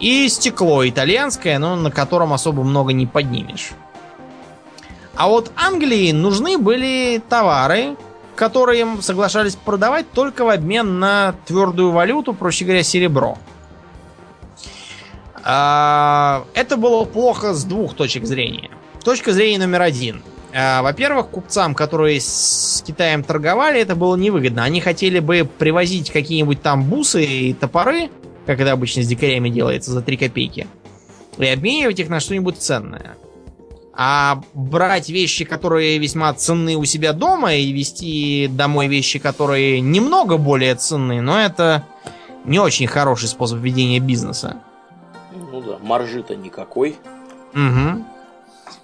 и 0.00 0.28
стекло 0.28 0.88
итальянское, 0.88 1.58
но 1.58 1.76
на 1.76 1.90
котором 1.90 2.32
особо 2.32 2.62
много 2.62 2.92
не 2.92 3.06
поднимешь. 3.06 3.72
А 5.16 5.28
вот 5.28 5.52
Англии 5.56 6.12
нужны 6.12 6.58
были 6.58 7.22
товары, 7.28 7.96
которые 8.34 8.80
им 8.80 9.02
соглашались 9.02 9.54
продавать 9.54 10.10
только 10.10 10.44
в 10.44 10.48
обмен 10.48 10.98
на 10.98 11.34
твердую 11.46 11.92
валюту, 11.92 12.34
проще 12.34 12.64
говоря, 12.64 12.82
серебро. 12.82 13.38
А, 15.44 16.44
это 16.54 16.76
было 16.76 17.04
плохо 17.04 17.54
с 17.54 17.64
двух 17.64 17.94
точек 17.94 18.24
зрения. 18.24 18.70
Точка 19.04 19.32
зрения 19.32 19.58
номер 19.58 19.82
один. 19.82 20.22
А, 20.52 20.82
во-первых, 20.82 21.28
купцам, 21.28 21.74
которые 21.74 22.20
с 22.20 22.82
Китаем 22.86 23.22
торговали, 23.22 23.80
это 23.80 23.94
было 23.94 24.16
невыгодно. 24.16 24.64
Они 24.64 24.80
хотели 24.80 25.20
бы 25.20 25.48
привозить 25.58 26.10
какие-нибудь 26.10 26.62
там 26.62 26.84
бусы 26.84 27.24
и 27.24 27.52
топоры, 27.54 28.10
как 28.46 28.60
это 28.60 28.72
обычно 28.72 29.02
с 29.02 29.06
дикарями 29.06 29.48
делается, 29.48 29.90
за 29.90 30.00
3 30.00 30.16
копейки, 30.16 30.66
и 31.38 31.46
обменивать 31.46 32.00
их 32.00 32.08
на 32.08 32.20
что-нибудь 32.20 32.58
ценное. 32.58 33.16
А 33.96 34.40
брать 34.54 35.08
вещи, 35.08 35.44
которые 35.44 35.98
весьма 35.98 36.32
ценны 36.34 36.76
у 36.76 36.84
себя 36.84 37.12
дома, 37.12 37.54
и 37.54 37.72
вести 37.72 38.48
домой 38.50 38.88
вещи, 38.88 39.18
которые 39.18 39.80
немного 39.80 40.36
более 40.36 40.74
ценны, 40.74 41.20
но 41.20 41.40
это 41.40 41.84
не 42.44 42.58
очень 42.58 42.88
хороший 42.88 43.28
способ 43.28 43.58
ведения 43.60 44.00
бизнеса. 44.00 44.56
Ну 45.52 45.60
да, 45.60 45.78
маржи-то 45.80 46.34
никакой. 46.34 46.96
Угу. 47.54 48.04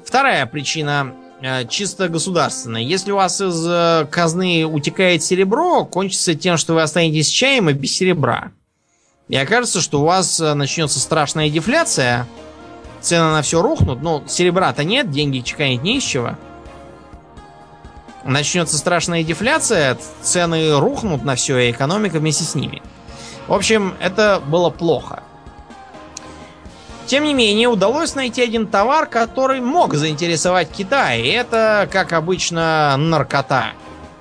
Вторая 0.05 0.47
причина 0.47 1.13
э, 1.41 1.67
чисто 1.67 2.09
государственная. 2.09 2.83
Если 2.83 3.11
у 3.11 3.17
вас 3.17 3.41
из 3.41 3.67
э, 3.67 4.07
казны 4.11 4.65
утекает 4.65 5.25
серебро, 5.25 5.85
кончится 5.85 6.35
тем, 6.35 6.57
что 6.57 6.75
вы 6.75 6.83
останетесь 6.83 7.29
чаем 7.29 7.69
и 7.69 7.73
без 7.73 7.93
серебра. 7.93 8.53
И 9.29 9.37
окажется, 9.37 9.81
что 9.81 10.01
у 10.01 10.05
вас 10.05 10.41
э, 10.41 10.55
начнется 10.55 11.01
страшная 11.01 11.51
дефляция, 11.51 12.27
цены 13.01 13.33
на 13.33 13.43
все 13.43 13.63
рухнут. 13.63 14.03
Ну, 14.03 14.23
серебра-то 14.27 14.85
нет, 14.85 15.11
деньги 15.11 15.41
чеканить 15.41 15.83
не 15.83 15.99
из 15.99 16.03
чего. 16.03 16.37
Начнется 18.25 18.77
страшная 18.77 19.25
дефляция, 19.25 19.97
цены 20.23 20.79
рухнут 20.79 21.25
на 21.25 21.37
все, 21.37 21.59
и 21.59 21.71
экономика 21.71 22.19
вместе 22.19 22.45
с 22.45 22.55
ними. 22.55 22.83
В 23.49 23.55
общем, 23.55 23.95
это 24.01 24.43
было 24.47 24.71
плохо. 24.71 25.23
Тем 27.07 27.25
не 27.25 27.35
менее, 27.35 27.67
удалось 27.67 28.15
найти 28.15 28.41
один 28.41 28.69
товар, 28.69 29.07
который 29.07 29.61
мог 29.61 29.95
заинтересовать 29.95 30.71
Китай. 30.71 31.23
И 31.23 31.29
это, 31.29 31.89
как 31.91 32.13
обычно, 32.13 32.95
наркота. 32.97 33.73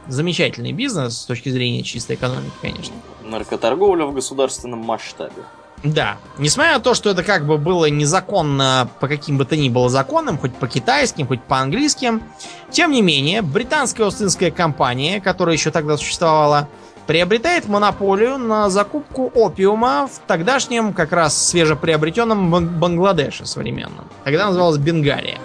Замечательный 0.07 0.71
бизнес 0.71 1.19
с 1.19 1.25
точки 1.25 1.49
зрения 1.49 1.83
чистой 1.83 2.15
экономики, 2.15 2.55
конечно. 2.63 2.95
Наркоторговля 3.21 4.05
в 4.05 4.13
государственном 4.13 4.79
масштабе. 4.79 5.43
Да. 5.83 6.17
Несмотря 6.37 6.73
на 6.73 6.79
то, 6.79 6.93
что 6.93 7.09
это 7.09 7.23
как 7.23 7.45
бы 7.45 7.57
было 7.57 7.85
незаконно 7.89 8.89
по 8.99 9.07
каким 9.07 9.37
бы 9.37 9.45
то 9.45 9.55
ни 9.55 9.69
было 9.69 9.89
законам, 9.89 10.37
хоть 10.37 10.53
по 10.53 10.67
китайским, 10.67 11.25
хоть 11.25 11.41
по 11.41 11.59
английским, 11.59 12.21
тем 12.69 12.91
не 12.91 13.01
менее, 13.01 13.41
британская 13.41 14.05
Остинская 14.05 14.51
компания, 14.51 15.21
которая 15.21 15.55
еще 15.55 15.71
тогда 15.71 15.97
существовала, 15.97 16.67
приобретает 17.07 17.67
монополию 17.67 18.37
на 18.37 18.69
закупку 18.69 19.31
опиума 19.33 20.07
в 20.07 20.19
тогдашнем 20.27 20.93
как 20.93 21.11
раз 21.11 21.47
свежеприобретенном 21.47 22.79
Бангладеше 22.79 23.45
современном. 23.45 24.07
Тогда 24.23 24.47
называлась 24.47 24.77
Бенгалия. 24.77 25.39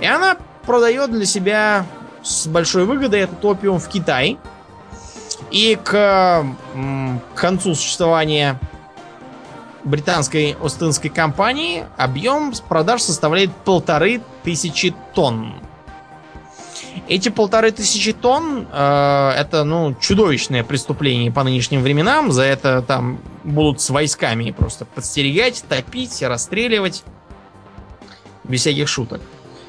И 0.00 0.06
она 0.06 0.36
продает 0.66 1.12
для 1.12 1.24
себя 1.24 1.86
с 2.22 2.46
большой 2.46 2.84
выгодой 2.84 3.20
этот 3.20 3.42
опиум 3.44 3.78
в 3.78 3.88
Китай. 3.88 4.38
И 5.50 5.78
к, 5.82 6.44
к 7.34 7.40
концу 7.40 7.74
существования 7.74 8.58
британской 9.86 10.56
Остинской 10.60 11.10
компании 11.10 11.84
объем 11.96 12.52
продаж 12.68 13.02
составляет 13.02 13.50
полторы 13.64 14.20
тысячи 14.42 14.94
тонн. 15.14 15.54
Эти 17.08 17.28
полторы 17.28 17.70
тысячи 17.70 18.12
тонн 18.12 18.66
э, 18.72 19.30
это, 19.36 19.64
ну, 19.64 19.94
чудовищное 20.00 20.64
преступление 20.64 21.30
по 21.30 21.44
нынешним 21.44 21.82
временам. 21.82 22.32
За 22.32 22.42
это 22.42 22.82
там 22.82 23.20
будут 23.44 23.80
с 23.80 23.90
войсками 23.90 24.50
просто 24.50 24.86
подстерегать, 24.86 25.64
топить, 25.68 26.22
расстреливать. 26.22 27.04
Без 28.44 28.60
всяких 28.60 28.88
шуток. 28.88 29.20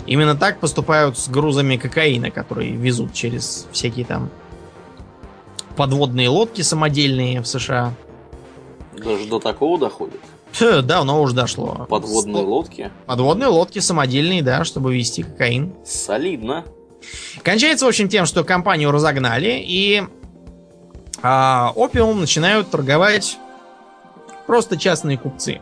Именно 0.05 0.35
так 0.35 0.59
поступают 0.59 1.17
с 1.17 1.27
грузами 1.27 1.77
кокаина, 1.77 2.31
которые 2.31 2.71
везут 2.71 3.13
через 3.13 3.67
всякие 3.71 4.05
там 4.05 4.29
подводные 5.75 6.29
лодки 6.29 6.61
самодельные 6.61 7.41
в 7.41 7.47
США. 7.47 7.93
Даже 8.97 9.25
до 9.25 9.39
такого 9.39 9.77
доходит. 9.77 10.19
Фу, 10.51 10.81
давно 10.81 11.21
уже 11.21 11.35
дошло. 11.35 11.85
Подводные 11.89 12.43
лодки. 12.43 12.91
Подводные 13.05 13.47
лодки 13.47 13.79
самодельные, 13.79 14.41
да, 14.41 14.63
чтобы 14.63 14.95
везти 14.95 15.23
кокаин. 15.23 15.73
Солидно. 15.85 16.65
Кончается, 17.43 17.85
в 17.85 17.89
общем, 17.89 18.09
тем, 18.09 18.25
что 18.25 18.43
компанию 18.43 18.91
разогнали, 18.91 19.61
и 19.63 20.03
а, 21.21 21.71
опиум 21.75 22.19
начинают 22.19 22.69
торговать 22.69 23.37
просто 24.45 24.77
частные 24.77 25.17
купцы. 25.17 25.61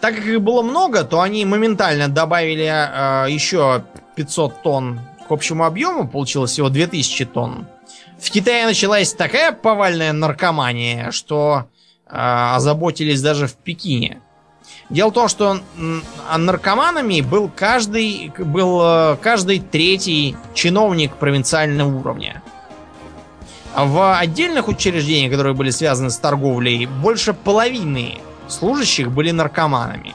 Так 0.00 0.14
как 0.16 0.26
их 0.26 0.40
было 0.42 0.62
много, 0.62 1.04
то 1.04 1.20
они 1.20 1.44
моментально 1.44 2.08
добавили 2.08 2.68
а, 2.68 3.26
еще 3.26 3.84
500 4.16 4.62
тонн 4.62 5.00
к 5.26 5.32
общему 5.32 5.64
объему, 5.64 6.08
получилось 6.08 6.52
всего 6.52 6.68
2000 6.68 7.24
тонн. 7.26 7.66
В 8.20 8.30
Китае 8.30 8.66
началась 8.66 9.12
такая 9.12 9.52
повальная 9.52 10.12
наркомания, 10.12 11.10
что 11.10 11.66
э, 12.06 12.10
озаботились 12.10 13.20
даже 13.20 13.46
в 13.46 13.54
Пекине. 13.54 14.20
Дело 14.88 15.10
в 15.10 15.14
том, 15.14 15.28
что 15.28 15.60
наркоманами 16.36 17.20
был 17.20 17.50
каждый, 17.54 18.32
был 18.38 18.80
э, 18.82 19.16
каждый 19.20 19.58
третий 19.58 20.36
чиновник 20.54 21.16
провинциального 21.16 21.94
уровня. 21.94 22.42
А 23.74 23.84
в 23.84 24.18
отдельных 24.18 24.68
учреждениях, 24.68 25.30
которые 25.30 25.54
были 25.54 25.70
связаны 25.70 26.10
с 26.10 26.16
торговлей, 26.16 26.86
больше 26.86 27.34
половины 27.34 28.20
служащих 28.48 29.12
были 29.12 29.32
наркоманами. 29.32 30.14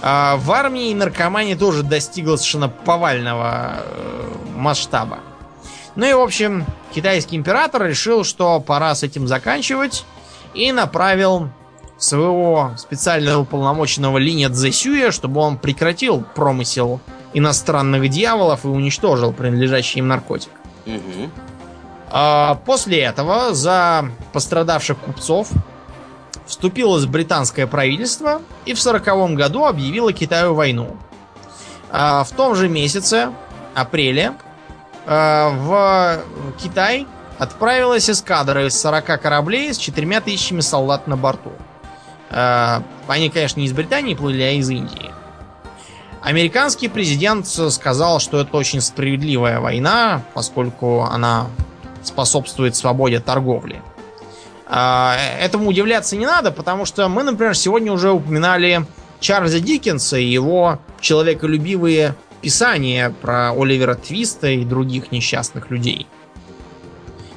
А 0.00 0.36
в 0.36 0.50
армии 0.50 0.92
наркомания 0.92 1.56
тоже 1.56 1.84
достигла 1.84 2.34
совершенно 2.34 2.68
повального 2.68 3.76
э, 3.76 4.32
масштаба. 4.56 5.20
Ну 5.94 6.06
и, 6.06 6.12
в 6.12 6.20
общем, 6.20 6.64
китайский 6.94 7.36
император 7.36 7.84
решил, 7.84 8.24
что 8.24 8.60
пора 8.60 8.94
с 8.94 9.02
этим 9.02 9.28
заканчивать, 9.28 10.04
и 10.54 10.72
направил 10.72 11.48
своего 11.98 12.72
специального 12.76 13.42
уполномоченного 13.42 14.18
Линя 14.18 14.50
Цзэсюя, 14.50 15.10
чтобы 15.10 15.40
он 15.40 15.58
прекратил 15.58 16.24
промысел 16.34 17.00
иностранных 17.32 18.08
дьяволов 18.08 18.64
и 18.64 18.68
уничтожил 18.68 19.32
принадлежащий 19.32 20.00
им 20.00 20.08
наркотик. 20.08 20.50
Угу. 20.86 21.30
А 22.10 22.56
после 22.66 23.00
этого 23.00 23.54
за 23.54 24.10
пострадавших 24.32 24.98
купцов 24.98 25.48
вступилось 26.46 27.06
британское 27.06 27.66
правительство 27.66 28.42
и 28.66 28.74
в 28.74 28.80
сороковом 28.80 29.34
году 29.34 29.64
объявило 29.64 30.12
Китаю 30.12 30.54
войну. 30.54 30.96
А 31.90 32.24
в 32.24 32.30
том 32.32 32.54
же 32.54 32.68
месяце, 32.68 33.32
апреле, 33.74 34.32
в 35.06 36.20
Китай 36.62 37.06
отправилась 37.38 38.08
эскадра 38.08 38.66
из 38.66 38.80
40 38.80 39.20
кораблей 39.20 39.74
с 39.74 39.78
4 39.78 40.20
тысячами 40.20 40.60
солдат 40.60 41.06
на 41.06 41.16
борту. 41.16 41.52
Э, 42.30 42.80
они, 43.08 43.30
конечно, 43.30 43.60
не 43.60 43.66
из 43.66 43.72
Британии 43.72 44.14
плыли, 44.14 44.42
а 44.42 44.50
из 44.52 44.70
Индии. 44.70 45.10
Американский 46.22 46.88
президент 46.88 47.46
сказал, 47.46 48.20
что 48.20 48.40
это 48.40 48.56
очень 48.56 48.80
справедливая 48.80 49.58
война, 49.58 50.22
поскольку 50.34 51.02
она 51.02 51.48
способствует 52.04 52.76
свободе 52.76 53.18
торговли. 53.20 53.82
Э, 54.68 55.14
этому 55.40 55.68
удивляться 55.68 56.16
не 56.16 56.26
надо, 56.26 56.52
потому 56.52 56.84
что 56.84 57.08
мы, 57.08 57.22
например, 57.22 57.56
сегодня 57.56 57.92
уже 57.92 58.12
упоминали 58.12 58.86
Чарльза 59.20 59.60
Диккенса 59.60 60.16
и 60.16 60.24
его 60.24 60.78
человеколюбивые 61.00 62.14
писания 62.42 63.14
про 63.22 63.52
Оливера 63.52 63.94
Твиста 63.94 64.48
и 64.48 64.64
других 64.64 65.12
несчастных 65.12 65.70
людей. 65.70 66.06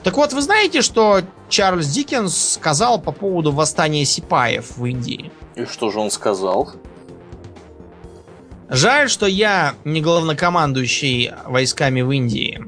Так 0.04 0.18
вот, 0.18 0.34
вы 0.34 0.42
знаете, 0.42 0.82
что 0.82 1.22
Чарльз 1.50 1.88
Диккенс 1.88 2.54
сказал 2.54 3.00
по 3.00 3.12
поводу 3.12 3.52
восстания 3.52 4.06
сипаев 4.06 4.78
в 4.78 4.86
Индии? 4.86 5.32
И 5.56 5.66
что 5.66 5.90
же 5.90 6.00
он 6.00 6.12
сказал? 6.12 6.74
Жаль, 8.70 9.10
что 9.10 9.26
я 9.26 9.76
не 9.84 10.02
главнокомандующий 10.02 11.32
войсками 11.46 12.02
в 12.02 12.12
Индии. 12.12 12.66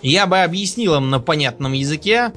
Я 0.00 0.26
бы 0.26 0.40
объяснил 0.40 0.94
им 0.96 1.10
на 1.10 1.18
понятном 1.18 1.72
языке, 1.72 2.32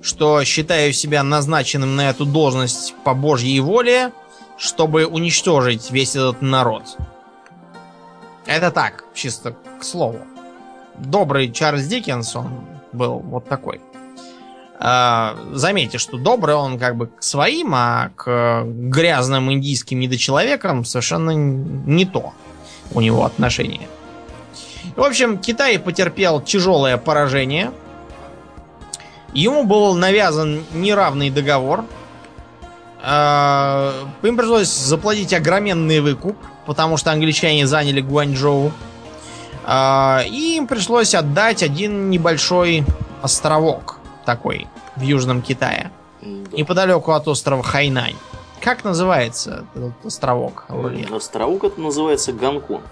что 0.00 0.44
считаю 0.44 0.92
себя 0.92 1.22
назначенным 1.22 1.96
на 1.96 2.10
эту 2.10 2.24
должность 2.24 2.94
по 3.04 3.14
божьей 3.14 3.60
воле, 3.60 4.12
чтобы 4.56 5.06
уничтожить 5.06 5.90
весь 5.90 6.16
этот 6.16 6.42
народ. 6.42 6.96
Это 8.46 8.70
так, 8.70 9.04
чисто 9.14 9.54
к 9.78 9.84
слову. 9.84 10.20
Добрый 10.98 11.50
Чарльз 11.50 11.86
Диккенс, 11.86 12.36
он 12.36 12.64
был 12.92 13.18
вот 13.18 13.48
такой. 13.48 13.80
А, 14.78 15.36
заметьте, 15.52 15.98
что 15.98 16.16
добрый 16.16 16.54
он 16.54 16.78
как 16.78 16.96
бы 16.96 17.08
к 17.08 17.22
своим, 17.22 17.74
а 17.74 18.10
к 18.16 18.64
грязным 18.64 19.52
индийским 19.52 20.00
недочеловекам 20.00 20.84
совершенно 20.86 21.32
не 21.32 22.06
то 22.06 22.32
у 22.92 23.00
него 23.02 23.24
отношение. 23.26 23.88
В 24.96 25.02
общем, 25.02 25.38
Китай 25.38 25.78
потерпел 25.78 26.40
тяжелое 26.40 26.96
поражение. 26.96 27.72
Ему 29.34 29.64
был 29.64 29.94
навязан 29.94 30.64
неравный 30.72 31.30
договор. 31.30 31.84
А, 33.02 33.92
им 34.22 34.36
пришлось 34.36 34.68
заплатить 34.68 35.34
огроменный 35.34 36.00
выкуп 36.00 36.36
потому 36.70 36.96
что 36.96 37.10
англичане 37.10 37.66
заняли 37.66 38.00
Гуанчжоу. 38.00 38.70
А, 39.64 40.22
и 40.24 40.56
им 40.56 40.68
пришлось 40.68 41.16
отдать 41.16 41.64
один 41.64 42.10
небольшой 42.10 42.84
островок 43.22 43.98
такой 44.24 44.68
в 44.94 45.00
Южном 45.00 45.42
Китае. 45.42 45.90
Неподалеку 46.22 47.10
от 47.10 47.26
острова 47.26 47.64
Хайнань. 47.64 48.14
Как 48.60 48.84
называется 48.84 49.64
этот 49.74 50.06
островок? 50.06 50.66
Островок 51.12 51.64
это 51.64 51.80
называется 51.80 52.32
Гонконг. 52.32 52.84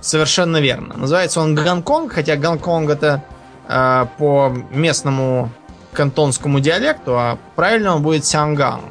Совершенно 0.00 0.58
верно. 0.60 0.96
Называется 0.96 1.40
он 1.40 1.56
Гонконг, 1.56 2.12
хотя 2.12 2.36
Гонконг 2.36 2.88
это 2.88 3.24
э, 3.66 4.06
по 4.16 4.54
местному 4.70 5.50
кантонскому 5.92 6.60
диалекту, 6.60 7.18
а 7.18 7.38
правильно 7.56 7.96
он 7.96 8.02
будет 8.04 8.24
Сянган. 8.24 8.82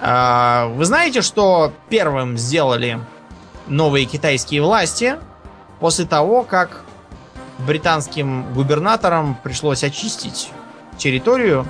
Э, 0.00 0.68
вы 0.72 0.84
знаете, 0.84 1.20
что 1.20 1.72
первым 1.88 2.38
сделали 2.38 3.00
новые 3.66 4.06
китайские 4.06 4.62
власти 4.62 5.16
после 5.80 6.04
того, 6.04 6.42
как 6.42 6.84
британским 7.58 8.52
губернаторам 8.52 9.36
пришлось 9.42 9.84
очистить 9.84 10.50
территорию 10.98 11.66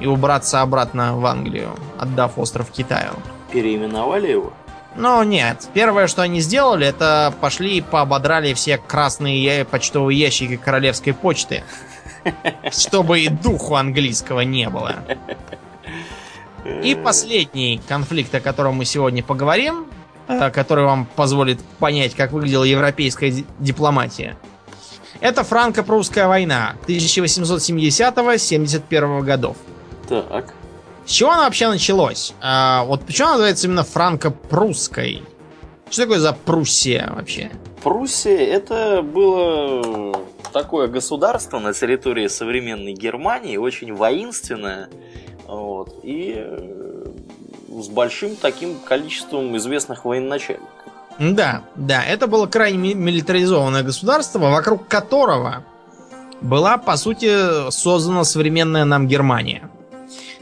и 0.00 0.06
убраться 0.06 0.62
обратно 0.62 1.16
в 1.16 1.26
Англию, 1.26 1.70
отдав 1.98 2.38
остров 2.38 2.70
Китаю. 2.70 3.12
Переименовали 3.52 4.30
его? 4.30 4.52
Но 4.96 5.22
нет. 5.24 5.68
Первое, 5.74 6.06
что 6.06 6.22
они 6.22 6.40
сделали, 6.40 6.86
это 6.86 7.34
пошли 7.40 7.78
и 7.78 7.80
поободрали 7.80 8.54
все 8.54 8.78
красные 8.78 9.64
почтовые 9.64 10.18
ящики 10.18 10.56
королевской 10.56 11.12
почты. 11.12 11.64
Чтобы 12.70 13.20
и 13.20 13.28
духу 13.28 13.74
английского 13.74 14.40
не 14.40 14.68
было. 14.68 14.96
И 16.82 16.94
последний 16.94 17.80
конфликт, 17.88 18.34
о 18.34 18.40
котором 18.40 18.76
мы 18.76 18.84
сегодня 18.84 19.22
поговорим, 19.22 19.86
Э, 19.86 19.93
который 20.26 20.84
вам 20.84 21.06
позволит 21.16 21.60
понять, 21.78 22.14
как 22.14 22.32
выглядела 22.32 22.64
европейская 22.64 23.44
дипломатия. 23.58 24.36
Это 25.20 25.44
франко-прусская 25.44 26.26
война 26.26 26.76
1870-71 26.86 29.22
годов. 29.22 29.56
Так. 30.08 30.54
С 31.06 31.10
чего 31.10 31.30
она 31.30 31.44
вообще 31.44 31.68
началась? 31.68 32.34
А, 32.40 32.84
вот 32.84 33.04
почему 33.04 33.28
она 33.28 33.34
называется 33.34 33.66
именно 33.66 33.84
франко-прусской? 33.84 35.22
Что 35.90 36.02
такое 36.02 36.18
за 36.18 36.32
Пруссия 36.32 37.12
вообще? 37.14 37.50
Пруссия 37.82 38.38
это 38.38 39.02
было 39.02 40.16
такое 40.52 40.88
государство 40.88 41.58
на 41.58 41.74
территории 41.74 42.28
современной 42.28 42.94
Германии, 42.94 43.58
очень 43.58 43.92
воинственное. 43.92 44.88
Вот, 45.46 46.00
и 46.02 46.32
э, 46.36 47.04
с 47.82 47.88
большим 47.88 48.36
таким 48.36 48.78
количеством 48.78 49.56
известных 49.56 50.04
военачальников. 50.04 50.70
Да, 51.18 51.62
да, 51.76 52.02
это 52.04 52.26
было 52.26 52.46
крайне 52.46 52.94
милитаризованное 52.94 53.82
государство, 53.82 54.50
вокруг 54.50 54.88
которого 54.88 55.64
была, 56.40 56.76
по 56.76 56.96
сути, 56.96 57.70
создана 57.70 58.24
современная 58.24 58.84
нам 58.84 59.06
Германия. 59.06 59.70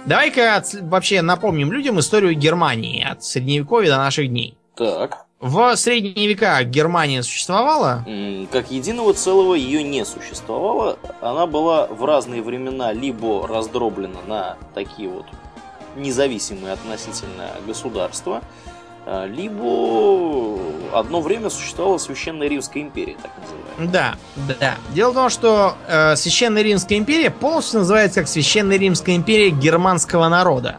Давай-ка 0.06 0.62
вообще 0.80 1.22
напомним 1.22 1.70
людям 1.72 2.00
историю 2.00 2.34
Германии 2.34 3.04
от 3.04 3.22
средневековья 3.22 3.90
до 3.90 3.96
наших 3.98 4.28
дней. 4.28 4.56
Так. 4.74 5.26
в 5.38 5.76
средние 5.76 6.26
века 6.26 6.62
Германия 6.64 7.22
существовала? 7.22 8.04
Как 8.50 8.70
единого 8.70 9.12
целого 9.12 9.54
ее 9.54 9.82
не 9.82 10.04
существовало. 10.04 10.98
Она 11.20 11.46
была 11.46 11.86
в 11.86 12.04
разные 12.04 12.42
времена 12.42 12.92
либо 12.92 13.46
раздроблена 13.46 14.20
на 14.26 14.56
такие 14.74 15.09
вот 15.09 15.26
независимые 15.97 16.73
относительно 16.73 17.51
государства, 17.66 18.43
а, 19.05 19.27
либо 19.27 20.59
одно 20.97 21.20
время 21.20 21.51
существовала 21.51 21.98
Священная 21.98 22.48
Римская 22.48 22.82
империя, 22.82 23.16
так 23.20 23.32
называемая. 23.39 24.16
Да, 24.47 24.55
да. 24.60 24.74
Дело 24.94 25.10
в 25.10 25.14
том, 25.14 25.31
что 25.31 25.77
э, 25.89 26.14
Священная 26.16 26.62
Римская 26.62 26.98
империя 26.98 27.31
полностью 27.31 27.81
называется 27.81 28.20
как 28.20 28.28
Священная 28.28 28.77
Римская 28.77 29.16
империя 29.16 29.51
германского 29.51 30.28
народа. 30.28 30.77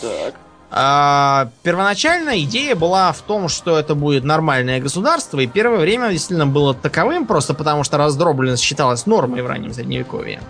Так. 0.00 0.34
А, 0.70 1.50
первоначально 1.62 2.42
идея 2.42 2.74
была 2.74 3.12
в 3.12 3.20
том, 3.20 3.48
что 3.48 3.78
это 3.78 3.94
будет 3.94 4.24
нормальное 4.24 4.80
государство, 4.80 5.38
и 5.38 5.46
первое 5.46 5.78
время 5.78 6.10
действительно 6.10 6.46
было 6.46 6.74
таковым, 6.74 7.26
просто 7.26 7.54
потому 7.54 7.84
что 7.84 7.96
раздробленность 7.96 8.62
считалась 8.62 9.06
нормой 9.06 9.42
в 9.42 9.46
раннем 9.46 9.72
средневековье. 9.72 10.40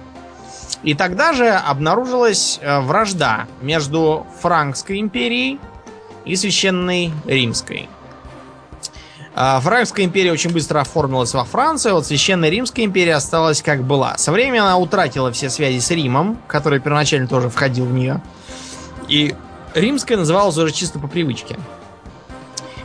И 0.83 0.95
тогда 0.95 1.33
же 1.33 1.49
обнаружилась 1.49 2.59
э, 2.61 2.81
вражда 2.81 3.47
между 3.63 4.27
Франкской 4.41 5.01
империей 5.01 5.59
и 6.25 6.37
Священной 6.37 7.13
Римской. 7.27 7.89
А, 9.37 9.61
Франкская 9.61 10.07
империя 10.07 10.31
очень 10.31 10.53
быстро 10.53 10.81
оформилась 10.81 11.35
во 11.35 11.45
Францию, 11.45 11.93
а 11.93 11.95
вот 11.97 12.07
Священная 12.07 12.51
Римская 12.51 12.85
империя 12.85 13.17
осталась 13.17 13.63
как 13.63 13.83
была. 13.83 14.17
Со 14.17 14.31
временем 14.31 14.63
она 14.63 14.79
утратила 14.79 15.33
все 15.33 15.51
связи 15.51 15.81
с 15.81 15.91
Римом, 15.91 16.39
который 16.47 16.79
первоначально 16.79 17.27
тоже 17.27 17.49
входил 17.49 17.87
в 17.87 17.93
нее. 17.93 18.23
И 19.09 19.35
римская 19.75 20.17
называлась 20.17 20.57
уже 20.57 20.73
чисто 20.73 21.01
по 21.01 21.09
привычке. 21.09 21.59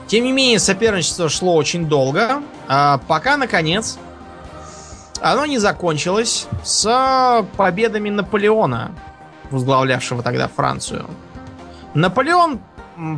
Тем 0.08 0.24
не 0.24 0.32
менее, 0.32 0.58
соперничество 0.58 1.30
шло 1.30 1.56
очень 1.56 1.86
долго, 1.86 2.42
а 2.68 3.00
пока, 3.08 3.38
наконец, 3.38 4.00
оно 5.22 5.46
не 5.46 5.58
закончилось 5.58 6.48
с 6.64 7.46
победами 7.58 8.10
Наполеона, 8.10 8.92
возглавлявшего 9.52 10.24
тогда 10.24 10.48
Францию. 10.48 11.06
Наполеон 11.94 12.60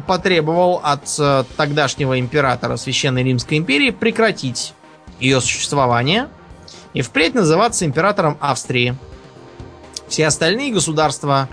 потребовал 0.06 0.80
от 0.84 1.03
э, 1.19 1.44
тогдашнего 1.57 2.19
императора 2.19 2.78
Священной 2.78 3.23
Римской 3.23 3.57
империи 3.57 3.90
прекратить 3.90 4.73
ее 5.19 5.41
существование 5.41 6.30
и 6.94 7.02
впредь 7.02 7.34
называться 7.34 7.86
императором 7.86 8.38
Австрии. 8.40 8.95
Все 10.07 10.28
остальные 10.28 10.72
государства 10.72 11.49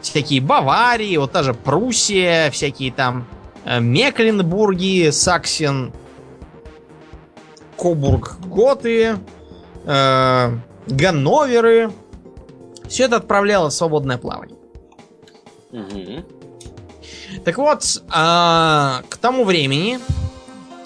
всякие 0.00 0.40
Баварии, 0.40 1.16
вот 1.16 1.32
та 1.32 1.42
же 1.42 1.54
Пруссия, 1.54 2.50
всякие 2.50 2.92
там 2.92 3.26
э, 3.64 3.80
Мекленбурги, 3.80 5.10
Саксен, 5.10 5.92
Кобург, 7.76 8.38
Готы, 8.46 9.16
э, 9.84 10.50
Ганноверы. 10.86 11.92
Все 12.88 13.04
это 13.04 13.16
отправлялось 13.16 13.74
в 13.74 13.76
свободное 13.76 14.18
плавание. 14.18 14.58
Угу. 15.70 16.24
Так 17.44 17.58
вот, 17.58 18.02
а, 18.10 19.02
к 19.08 19.16
тому 19.16 19.44
времени, 19.44 19.98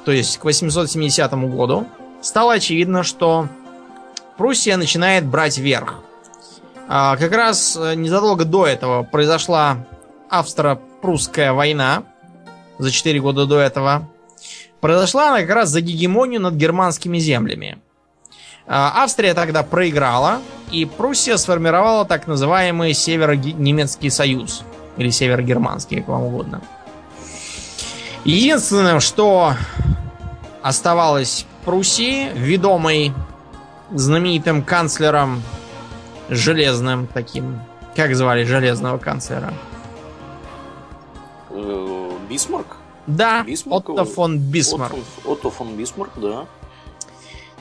то 0.04 0.12
есть 0.12 0.38
к 0.38 0.44
870 0.44 1.32
году, 1.50 1.86
стало 2.20 2.54
очевидно, 2.54 3.02
что 3.02 3.48
Пруссия 4.36 4.76
начинает 4.76 5.26
брать 5.26 5.58
верх. 5.58 6.02
А, 6.88 7.16
как 7.16 7.32
раз 7.32 7.76
э, 7.76 7.94
незадолго 7.94 8.44
до 8.44 8.66
этого 8.66 9.02
произошла 9.02 9.86
австро-прусская 10.28 11.52
война. 11.52 12.04
За 12.78 12.90
4 12.90 13.18
года 13.20 13.46
до 13.46 13.58
этого. 13.58 14.08
Произошла 14.80 15.30
она 15.30 15.40
как 15.40 15.50
раз 15.50 15.70
за 15.70 15.80
гегемонию 15.80 16.40
над 16.40 16.54
германскими 16.54 17.18
землями. 17.18 17.78
А, 18.66 19.04
Австрия 19.04 19.34
тогда 19.34 19.62
проиграла, 19.62 20.40
и 20.70 20.84
Пруссия 20.84 21.36
сформировала 21.36 22.04
так 22.04 22.26
называемый 22.26 22.94
Северо-немецкий 22.94 24.10
союз. 24.10 24.62
Или 24.96 25.10
Северо-германский, 25.10 25.96
как 25.96 26.08
вам 26.08 26.24
угодно. 26.24 26.60
Единственное, 28.24 28.98
что 28.98 29.54
оставалось 30.62 31.46
Пруссии, 31.64 32.30
ведомой 32.34 33.12
знаменитым 33.92 34.62
канцлером 34.64 35.42
железным 36.28 37.06
таким. 37.06 37.60
Как 37.94 38.14
звали 38.16 38.44
железного 38.44 38.98
канцлера? 38.98 39.54
Э, 41.50 42.10
Бисмарк? 42.28 42.76
Да, 43.06 43.44
Бисмарк 43.44 43.88
Отто 43.88 44.04
фон 44.04 44.38
Бисмарк. 44.38 44.92
Отто, 44.92 45.30
Отто 45.30 45.50
фон 45.50 45.76
Бисмарк, 45.76 46.10
да. 46.16 46.46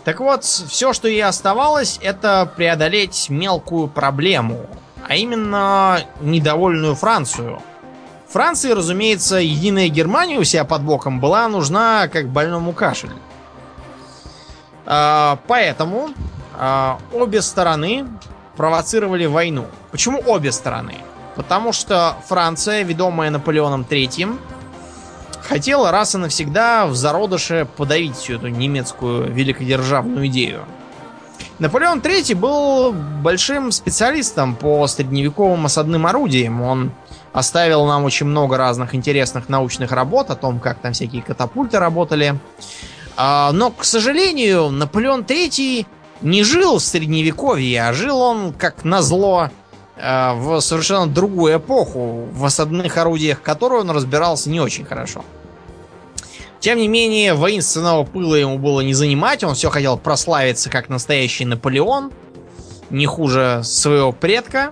Так 0.06 0.19
вот, 0.19 0.44
все, 0.44 0.94
что 0.94 1.07
ей 1.07 1.23
оставалось, 1.23 1.99
это 1.99 2.49
преодолеть 2.56 3.27
мелкую 3.32 3.88
проблему, 3.88 4.68
а 5.07 5.15
именно 5.15 5.99
недовольную 6.22 6.94
Францию. 6.94 7.60
Франции, 8.30 8.72
разумеется, 8.72 9.38
единая 9.38 9.90
Германия 9.90 10.38
у 10.38 10.44
себя 10.44 10.64
под 10.64 10.84
боком 10.84 11.19
была 11.19 11.48
нужна 11.48 12.07
как 12.07 12.27
больному 12.30 12.72
кашель. 12.72 13.14
А, 14.86 15.40
поэтому 15.48 16.10
а, 16.53 16.99
обе 17.11 17.41
стороны 17.41 18.06
провоцировали 18.57 19.26
войну. 19.26 19.65
Почему 19.91 20.22
обе 20.27 20.52
стороны? 20.52 20.98
Потому 21.36 21.73
что 21.73 22.15
Франция, 22.27 22.84
ведомая 22.84 23.32
Наполеоном 23.32 23.82
III, 23.90 24.38
хотела 25.48 25.92
раз 25.92 26.16
и 26.16 26.18
навсегда 26.18 26.86
в 26.88 26.96
зародыше 26.96 27.68
подавить 27.78 28.16
всю 28.16 28.36
эту 28.36 28.48
немецкую 28.48 29.32
великодержавную 29.32 30.28
идею. 30.28 30.66
Наполеон 31.60 32.00
III 32.00 32.36
был 32.36 32.92
большим 32.92 33.72
специалистом 33.72 34.56
по 34.56 34.86
средневековым 34.88 35.66
осадным 35.66 36.06
орудиям. 36.06 36.62
Он 36.62 36.92
оставил 37.32 37.86
нам 37.86 38.04
очень 38.04 38.26
много 38.26 38.58
разных 38.58 38.94
интересных 38.94 39.48
научных 39.48 39.92
работ 39.92 40.32
о 40.32 40.36
том, 40.36 40.60
как 40.60 40.80
там 40.80 40.94
всякие 40.94 41.22
катапульты 41.22 41.80
работали. 41.80 42.38
А, 43.16 43.52
но, 43.54 43.72
к 43.72 43.86
сожалению, 43.86 44.70
Наполеон 44.70 45.22
III 45.22 45.86
не 46.22 46.44
жил 46.44 46.80
в 46.80 46.84
средневековье, 46.84 47.88
а 47.88 47.94
жил 47.94 48.20
он, 48.20 48.52
как 48.52 48.84
назло, 48.84 49.50
э, 49.96 50.34
в 50.34 50.60
совершенно 50.60 51.08
другую 51.08 51.58
эпоху, 51.58 52.28
в 52.32 52.44
осадных 52.44 52.98
орудиях 52.98 53.42
которой 53.42 53.82
он 53.82 53.92
разбирался 53.92 54.50
не 54.50 54.60
очень 54.60 54.86
хорошо. 54.86 55.24
Тем 56.66 56.80
не 56.80 56.88
менее, 56.88 57.36
воинственного 57.36 58.06
пыла 58.06 58.40
ему 58.40 58.58
было 58.58 58.82
не 58.82 58.96
занимать, 58.96 59.44
он 59.44 59.54
все 59.54 59.70
хотел 59.70 60.00
прославиться 60.00 60.72
как 60.72 60.90
настоящий 60.90 61.46
Наполеон, 61.46 62.12
не 62.90 63.06
хуже 63.06 63.62
своего 63.64 64.12
предка, 64.12 64.72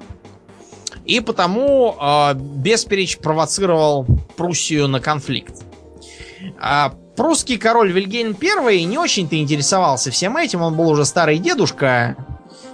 и 1.06 1.20
потому 1.20 1.95
э, 2.02 2.34
бесперечь 2.34 3.20
провоцировал 3.20 4.07
Пруссию 4.36 4.88
на 4.88 5.02
конфликт. 5.02 5.61
А 6.60 6.95
прусский 7.15 7.60
король 7.60 7.91
Вильгельм 7.91 8.36
I 8.41 8.86
не 8.86 8.98
очень-то 8.98 9.38
интересовался 9.38 10.10
всем 10.10 10.36
этим. 10.36 10.64
Он 10.64 10.76
был 10.76 10.90
уже 10.90 11.06
старый 11.06 11.38
дедушка. 11.38 12.18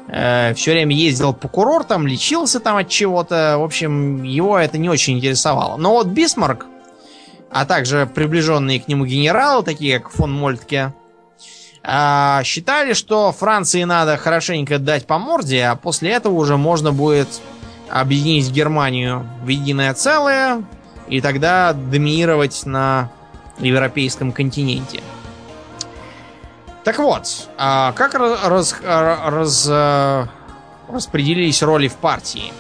Э, 0.08 0.54
все 0.54 0.72
время 0.72 0.96
ездил 0.96 1.34
по 1.34 1.50
курортам, 1.50 2.08
лечился 2.08 2.62
там 2.62 2.78
от 2.78 2.88
чего-то. 2.88 3.58
В 3.60 3.64
общем, 3.66 4.24
его 4.24 4.58
это 4.58 4.78
не 4.78 4.88
очень 4.88 5.18
интересовало. 5.18 5.76
Но 5.76 5.92
вот 5.92 6.08
Бисмарк, 6.08 6.68
а 7.52 7.66
также 7.66 8.10
приближенные 8.14 8.80
к 8.80 8.88
нему 8.88 9.06
генералы, 9.06 9.64
такие 9.64 10.00
как 10.00 10.12
фон 10.12 10.32
Мольтке, 10.32 10.94
э, 11.84 12.40
считали, 12.44 12.94
что 12.94 13.32
Франции 13.32 13.84
надо 13.84 14.18
хорошенько 14.18 14.80
дать 14.80 15.08
по 15.08 15.18
морде, 15.18 15.66
а 15.66 15.76
после 15.76 16.12
этого 16.12 16.34
уже 16.34 16.58
можно 16.58 16.92
будет 16.92 17.28
объединить 17.90 18.52
Германию 18.52 19.26
в 19.44 19.48
единое 19.48 19.94
целое 19.94 20.64
и 21.08 21.22
тогда 21.22 21.74
доминировать 21.74 22.66
на 22.66 23.10
европейском 23.58 24.32
континенте. 24.32 25.02
Так 26.84 27.00
вот, 27.00 27.50
а 27.58 27.92
как 27.94 28.14
раз, 28.14 28.76
раз, 28.84 29.68
э, 29.70 30.26
распределились 30.88 31.62
роли 31.62 31.88
в 31.88 31.96
партии? 31.96 32.54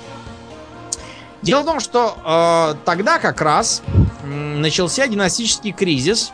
Дело 1.42 1.62
в 1.62 1.66
том, 1.66 1.80
что 1.80 2.18
э, 2.26 2.76
тогда 2.86 3.18
как 3.18 3.42
раз 3.42 3.82
начался 4.30 5.08
династический 5.08 5.72
кризис 5.72 6.32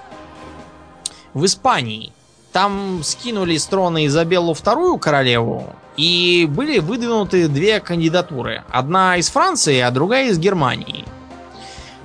в 1.34 1.46
Испании. 1.46 2.12
Там 2.52 3.02
скинули 3.04 3.58
с 3.58 3.66
трона 3.66 4.06
Изабеллу 4.06 4.54
II 4.54 5.00
королеву, 5.00 5.76
и 5.98 6.48
были 6.50 6.80
выдвинуты 6.80 7.48
две 7.48 7.80
кандидатуры. 7.80 8.64
Одна 8.70 9.18
из 9.18 9.30
Франции, 9.30 9.80
а 9.80 9.92
другая 9.92 10.30
из 10.30 10.40
Германии. 10.40 11.06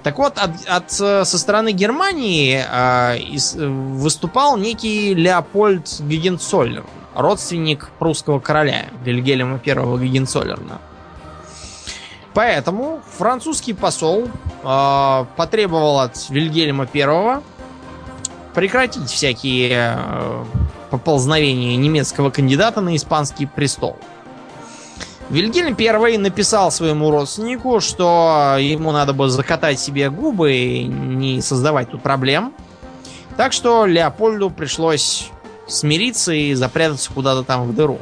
Так 0.03 0.19
вот, 0.19 0.39
от, 0.39 0.51
от, 0.67 0.91
со 0.91 1.25
стороны 1.25 1.73
Германии 1.73 2.65
э, 2.67 3.19
из, 3.19 3.55
выступал 3.55 4.57
некий 4.57 5.15
Леопольд 5.15 6.01
Гегенцоллер, 6.01 6.85
родственник 7.15 7.91
прусского 7.99 8.41
короля 8.41 8.87
Вильгельма 9.05 9.61
I 9.65 9.99
Гегенцоллерна. 9.99 10.81
Поэтому 12.35 13.01
французский 13.19 13.73
посол 13.73 14.29
э, 14.63 15.25
потребовал 15.37 16.01
от 16.01 16.31
Вильгельма 16.31 16.89
I 16.95 17.41
прекратить 18.55 19.11
всякие 19.11 19.97
э, 19.97 20.45
поползновения 20.91 21.77
немецкого 21.77 22.31
кандидата 22.31 22.81
на 22.81 22.95
испанский 22.95 23.47
престол. 23.47 23.97
Вильгельм 25.29 25.77
I 25.79 26.19
написал 26.19 26.73
своему 26.73 27.11
родственнику, 27.11 27.81
что 27.81 28.57
ему 28.59 28.91
надо 28.91 29.13
было 29.13 29.29
закатать 29.29 29.79
себе 29.79 30.11
губы 30.11 30.53
и 30.53 30.85
не 30.85 31.41
создавать 31.41 31.91
тут 31.91 32.03
проблем. 32.03 32.53
Так 33.37 33.53
что 33.53 33.87
Леопольду 33.87 34.51
пришлось 34.51 35.31
смириться 35.69 36.33
и 36.33 36.55
запрятаться 36.55 37.13
куда-то 37.13 37.45
там 37.45 37.69
в 37.69 37.75
дыру. 37.75 37.99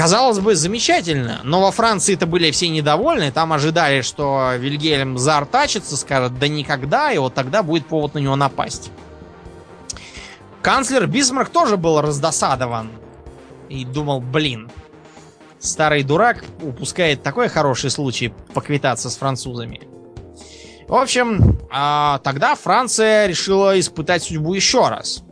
Казалось 0.00 0.38
бы, 0.38 0.54
замечательно, 0.54 1.42
но 1.44 1.60
во 1.60 1.70
Франции-то 1.72 2.24
были 2.24 2.50
все 2.52 2.70
недовольны, 2.70 3.30
там 3.30 3.52
ожидали, 3.52 4.00
что 4.00 4.54
Вильгельм 4.56 5.18
заортачится, 5.18 5.94
скажет 5.94 6.38
«да 6.38 6.48
никогда», 6.48 7.12
и 7.12 7.18
вот 7.18 7.34
тогда 7.34 7.62
будет 7.62 7.84
повод 7.84 8.14
на 8.14 8.18
него 8.18 8.34
напасть. 8.34 8.90
Канцлер 10.62 11.06
Бисмарк 11.06 11.50
тоже 11.50 11.76
был 11.76 12.00
раздосадован 12.00 12.92
и 13.68 13.84
думал, 13.84 14.22
блин, 14.22 14.70
старый 15.58 16.02
дурак 16.02 16.46
упускает 16.62 17.22
такой 17.22 17.50
хороший 17.50 17.90
случай 17.90 18.32
поквитаться 18.54 19.10
с 19.10 19.18
французами. 19.18 19.82
В 20.88 20.94
общем, 20.94 21.58
а, 21.70 22.20
тогда 22.24 22.54
Франция 22.54 23.26
решила 23.26 23.78
испытать 23.78 24.22
судьбу 24.22 24.54
еще 24.54 24.88
раз. 24.88 25.22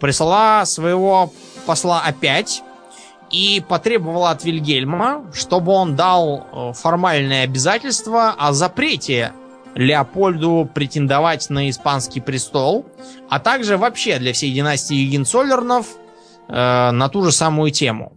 Прислала 0.00 0.64
своего 0.64 1.30
посла 1.66 2.00
опять 2.00 2.62
и 3.34 3.60
потребовала 3.60 4.30
от 4.30 4.44
Вильгельма, 4.44 5.24
чтобы 5.32 5.72
он 5.72 5.96
дал 5.96 6.46
э, 6.52 6.72
формальное 6.74 7.42
обязательство 7.42 8.30
о 8.30 8.52
запрете 8.52 9.32
Леопольду 9.74 10.70
претендовать 10.72 11.50
на 11.50 11.68
испанский 11.68 12.20
престол, 12.20 12.86
а 13.28 13.40
также 13.40 13.76
вообще 13.76 14.20
для 14.20 14.32
всей 14.32 14.52
династии 14.52 15.06
Генцоллернов 15.06 15.86
э, 16.46 16.90
на 16.92 17.08
ту 17.08 17.24
же 17.24 17.32
самую 17.32 17.72
тему. 17.72 18.12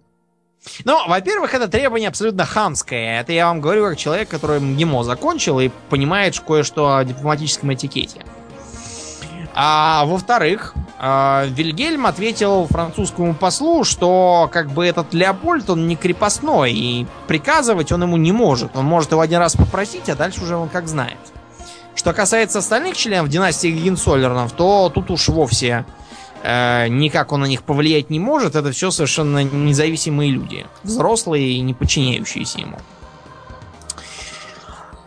Ну, 0.86 1.08
во-первых, 1.08 1.56
это 1.56 1.68
требование 1.68 2.10
абсолютно 2.10 2.46
хамское. 2.46 3.22
Это 3.22 3.32
я 3.32 3.48
вам 3.48 3.60
говорю 3.60 3.86
как 3.86 3.98
человек, 3.98 4.30
который 4.30 4.60
МГИМО 4.60 5.04
закончил 5.04 5.60
и 5.60 5.72
понимает 5.90 6.40
кое-что 6.40 6.96
о 6.96 7.04
дипломатическом 7.04 7.74
этикете. 7.74 8.22
А 9.60 10.06
во-вторых, 10.06 10.76
э, 11.00 11.48
Вильгельм 11.48 12.06
ответил 12.06 12.68
французскому 12.68 13.34
послу, 13.34 13.84
что 13.84 14.48
как 14.54 14.70
бы 14.70 14.86
этот 14.86 15.16
Леопольд, 15.16 15.68
он 15.72 15.88
не 15.88 15.96
крепостной, 15.96 16.74
и 16.74 17.08
приказывать 17.26 17.92
он 17.92 18.04
ему 18.04 18.18
не 18.18 18.32
может. 18.32 18.76
Он 18.76 18.86
может 18.86 19.14
его 19.14 19.22
один 19.22 19.40
раз 19.40 19.56
попросить, 19.56 20.10
а 20.10 20.16
дальше 20.16 20.44
уже 20.44 20.56
он 20.56 20.70
как 20.70 20.88
знает. 20.88 21.18
Что 21.96 22.14
касается 22.14 22.60
остальных 22.60 22.96
членов 22.96 23.30
династии 23.30 23.70
Генцоллернов, 23.70 24.52
то 24.52 24.92
тут 24.94 25.10
уж 25.10 25.28
вовсе 25.30 25.88
э, 26.44 26.88
никак 26.90 27.32
он 27.32 27.42
на 27.42 27.46
них 27.46 27.64
повлиять 27.64 28.12
не 28.12 28.20
может. 28.20 28.56
Это 28.56 28.72
все 28.72 28.92
совершенно 28.92 29.44
независимые 29.44 30.30
люди. 30.30 30.68
Взрослые 30.84 31.54
и 31.54 31.62
не 31.62 31.74
подчиняющиеся 31.74 32.60
ему. 32.60 32.78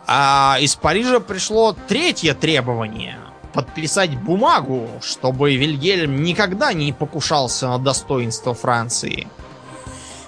А 0.07 0.57
из 0.59 0.75
Парижа 0.75 1.21
пришло 1.21 1.73
третье 1.87 2.33
требование. 2.33 3.20
Подписать 3.53 4.17
бумагу, 4.17 4.87
чтобы 5.01 5.55
Вильгельм 5.55 6.23
никогда 6.23 6.73
не 6.73 6.93
покушался 6.93 7.67
на 7.67 7.77
достоинство 7.79 8.53
Франции. 8.53 9.27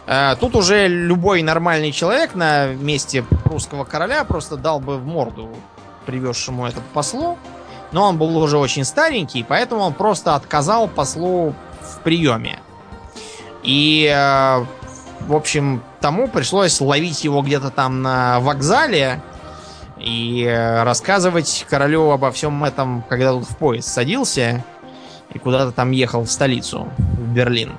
Э, 0.05 0.35
тут 0.39 0.55
уже 0.55 0.87
любой 0.87 1.41
нормальный 1.41 1.91
человек 1.91 2.35
на 2.35 2.67
месте 2.67 3.23
русского 3.45 3.85
короля 3.85 4.23
просто 4.25 4.57
дал 4.57 4.79
бы 4.79 4.97
в 4.97 5.05
морду 5.05 5.49
привезшему 6.05 6.67
этот 6.67 6.83
послу. 6.93 7.37
Но 7.91 8.05
он 8.05 8.17
был 8.17 8.35
уже 8.37 8.57
очень 8.57 8.83
старенький, 8.83 9.43
поэтому 9.43 9.81
он 9.81 9.93
просто 9.93 10.35
отказал 10.35 10.87
послу 10.87 11.53
в 11.81 11.99
приеме. 11.99 12.59
И, 13.61 14.11
э, 14.13 14.65
в 15.21 15.33
общем, 15.35 15.81
тому 16.01 16.27
пришлось 16.27 16.81
ловить 16.81 17.23
его 17.23 17.41
где-то 17.41 17.69
там 17.69 18.01
на 18.01 18.39
вокзале 18.41 19.21
и 20.03 20.43
э, 20.43 20.84
рассказывать 20.84 21.65
королю 21.69 22.11
обо 22.11 22.31
всем 22.31 22.63
этом, 22.63 23.03
когда 23.09 23.31
тут 23.31 23.45
в 23.49 23.55
поезд 23.57 23.88
садился 23.88 24.63
и 25.34 25.39
куда-то 25.39 25.71
там 25.71 25.91
ехал 25.91 26.23
в 26.23 26.30
столицу, 26.30 26.88
в 26.97 27.34
Берлин. 27.34 27.71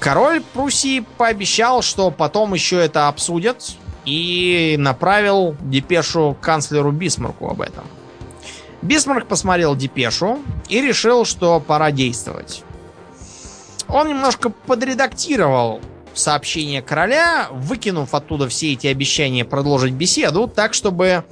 Король 0.00 0.42
Пруссии 0.52 1.04
пообещал, 1.16 1.82
что 1.82 2.10
потом 2.10 2.54
еще 2.54 2.76
это 2.76 3.08
обсудят, 3.08 3.76
и 4.04 4.76
направил 4.78 5.56
депешу 5.60 6.36
канцлеру 6.40 6.92
Бисмарку 6.92 7.50
об 7.50 7.60
этом. 7.60 7.84
Бисмарк 8.82 9.26
посмотрел 9.26 9.74
депешу 9.74 10.38
и 10.68 10.80
решил, 10.80 11.24
что 11.24 11.60
пора 11.60 11.90
действовать. 11.90 12.62
Он 13.88 14.08
немножко 14.08 14.50
подредактировал 14.50 15.80
сообщение 16.18 16.82
короля, 16.82 17.48
выкинув 17.52 18.14
оттуда 18.14 18.48
все 18.48 18.72
эти 18.72 18.86
обещания 18.86 19.44
продолжить 19.44 19.92
беседу, 19.92 20.48
так, 20.48 20.74
чтобы 20.74 21.06
э, 21.06 21.22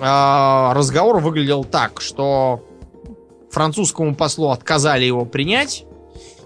разговор 0.00 1.20
выглядел 1.20 1.64
так, 1.64 2.00
что 2.00 2.64
французскому 3.50 4.14
послу 4.14 4.50
отказали 4.50 5.04
его 5.04 5.24
принять 5.24 5.84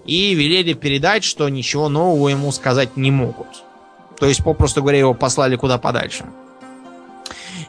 и 0.05 0.33
велели 0.33 0.73
передать, 0.73 1.23
что 1.23 1.49
ничего 1.49 1.89
нового 1.89 2.29
ему 2.29 2.51
сказать 2.51 2.97
не 2.97 3.11
могут. 3.11 3.63
То 4.19 4.25
есть, 4.25 4.43
попросту 4.43 4.81
говоря, 4.81 4.99
его 4.99 5.13
послали 5.13 5.55
куда 5.55 5.77
подальше. 5.77 6.25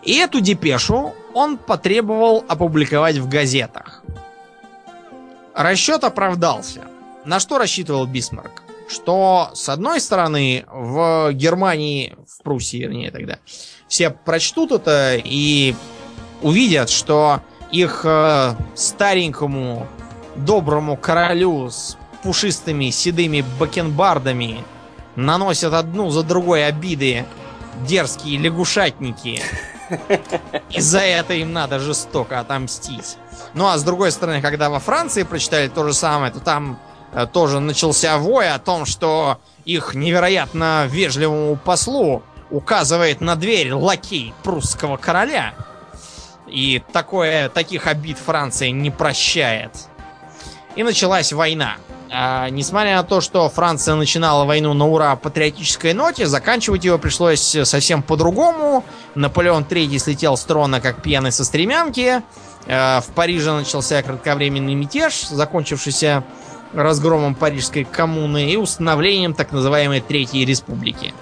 И 0.03 0.17
эту 0.17 0.41
депешу 0.41 1.15
он 1.35 1.59
потребовал 1.59 2.45
опубликовать 2.49 3.17
в 3.17 3.29
газетах. 3.29 4.03
Расчет 5.55 6.05
оправдался. 6.05 6.83
На 7.25 7.39
что 7.39 7.59
рассчитывал 7.59 8.07
Бисмарк? 8.07 8.63
Что, 8.91 9.51
с 9.55 9.69
одной 9.69 10.01
стороны, 10.01 10.65
в 10.69 11.33
Германии, 11.33 12.17
в 12.27 12.43
Пруссии, 12.43 12.79
вернее, 12.79 13.12
тогда, 13.12 13.39
все 13.87 14.11
прочтут 14.11 14.73
это 14.73 15.15
и 15.17 15.77
увидят, 16.43 16.91
что 16.91 17.41
их 17.71 18.01
э, 18.05 18.55
старенькому 18.75 19.87
доброму 20.35 20.97
королю 20.97 21.71
с 21.71 21.97
пушистыми 22.25 22.91
седыми 22.91 23.45
бакенбардами 23.61 24.65
наносят 25.15 25.73
одну 25.73 26.11
за 26.11 26.25
другой 26.25 26.67
обиды 26.67 27.27
дерзкие 27.87 28.39
лягушатники. 28.39 29.41
И 30.71 30.81
за 30.81 31.01
это 31.01 31.35
им 31.35 31.53
надо 31.53 31.79
жестоко 31.79 32.41
отомстить. 32.41 33.17
Ну 33.55 33.69
а 33.69 33.79
с 33.79 33.85
другой 33.85 34.11
стороны, 34.11 34.41
когда 34.43 34.69
во 34.69 34.81
Франции 34.81 35.23
прочитали 35.23 35.69
то 35.69 35.85
же 35.85 35.95
самое, 35.95 36.33
то 36.33 36.41
там 36.41 36.79
тоже 37.32 37.61
начался 37.61 38.19
вой 38.19 38.51
о 38.51 38.59
том, 38.59 38.87
что 38.87 39.41
их 39.65 39.95
невероятно 39.95 40.87
вежливому 40.87 41.57
послу 41.57 42.23
указывает 42.51 43.20
на 43.20 43.37
дверь 43.37 43.73
лакей 43.73 44.35
прусского 44.43 44.97
короля. 44.97 45.55
И 46.49 46.82
такое, 46.93 47.49
таких 47.49 47.87
обид 47.87 48.19
Франция 48.19 48.70
не 48.70 48.91
прощает. 48.91 49.73
И 50.77 50.82
началась 50.82 51.32
война. 51.32 51.77
А, 52.12 52.49
несмотря 52.49 52.97
на 52.97 53.05
то, 53.05 53.20
что 53.20 53.49
Франция 53.49 53.95
начинала 53.95 54.45
войну 54.45 54.74
на 54.74 54.87
ура 54.89 55.15
патриотической 55.15 55.93
ноте, 55.93 56.27
заканчивать 56.27 56.85
ее 56.85 56.99
пришлось 56.99 57.57
совсем 57.62 58.03
по-другому. 58.03 58.85
Наполеон 59.15 59.62
III 59.62 59.99
слетел 59.99 60.37
с 60.37 60.43
трона 60.43 60.81
как 60.81 61.03
пьяный 61.03 61.31
со 61.31 61.45
стремянки. 61.45 62.23
А, 62.66 63.01
в 63.01 63.07
Париже 63.15 63.53
начался 63.53 64.03
кратковременный 64.03 64.74
мятеж, 64.74 65.28
закончившийся 65.28 66.24
разгромом 66.73 67.35
Парижской 67.35 67.85
коммуны 67.85 68.51
и 68.51 68.57
установлением 68.57 69.35
так 69.35 69.53
называемой 69.53 70.01
Третьей 70.01 70.45
Республики. 70.45 71.15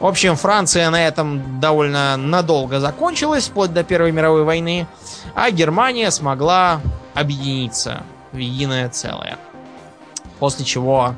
В 0.00 0.06
общем, 0.06 0.34
Франция 0.34 0.90
на 0.90 1.06
этом 1.06 1.60
довольно 1.60 2.16
надолго 2.16 2.80
закончилась, 2.80 3.48
вплоть 3.48 3.72
до 3.72 3.84
Первой 3.84 4.10
мировой 4.10 4.42
войны, 4.42 4.88
а 5.34 5.50
Германия 5.52 6.10
смогла 6.10 6.80
объединиться 7.14 8.02
в 8.32 8.36
единое 8.38 8.88
целое. 8.88 9.38
После 10.40 10.64
чего 10.64 11.14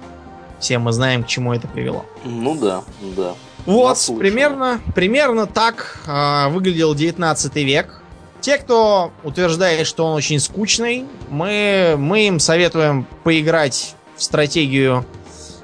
все 0.60 0.78
мы 0.78 0.92
знаем, 0.92 1.24
к 1.24 1.26
чему 1.26 1.54
это 1.54 1.66
привело. 1.66 2.04
Ну 2.24 2.54
да, 2.56 2.82
да. 3.16 3.34
Вот, 3.64 3.98
примерно, 4.18 4.80
примерно 4.94 5.46
так 5.46 6.00
э, 6.06 6.48
выглядел 6.48 6.94
19 6.94 7.54
век. 7.56 8.02
Те, 8.44 8.58
кто 8.58 9.10
утверждает, 9.22 9.86
что 9.86 10.04
он 10.04 10.12
очень 10.12 10.38
скучный, 10.38 11.06
мы, 11.30 11.94
мы 11.96 12.26
им 12.26 12.38
советуем 12.38 13.06
поиграть 13.22 13.94
в 14.16 14.22
стратегию 14.22 15.06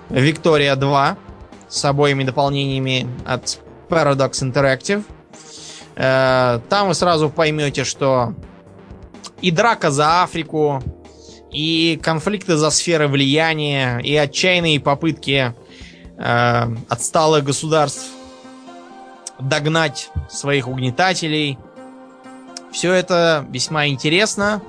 Виктория 0.09 0.75
2 0.77 1.19
с 1.69 1.85
обоими 1.85 2.25
дополнениями 2.25 3.07
от 3.27 3.59
Paradox 3.91 4.31
Interactive. 4.41 5.05
Э, 5.95 6.61
там 6.71 6.89
вы 6.89 6.95
сразу 6.95 7.29
поймете, 7.29 7.85
что 7.85 8.33
и 9.43 9.51
драка 9.51 9.91
за 9.91 10.23
Африку, 10.23 10.83
и 11.53 12.01
конфликты 12.03 12.57
за 12.57 12.71
сферы 12.71 13.09
влияния, 13.09 13.99
и 13.99 14.17
отчаянные 14.17 14.81
попытки 14.81 15.55
э, 16.17 16.77
отсталых 16.89 17.45
государств 17.45 18.07
догнать 19.39 20.11
своих 20.31 20.67
угнетателей. 20.67 21.59
Все 22.73 22.93
это 22.93 23.47
весьма 23.51 23.89
интересно. 23.89 24.63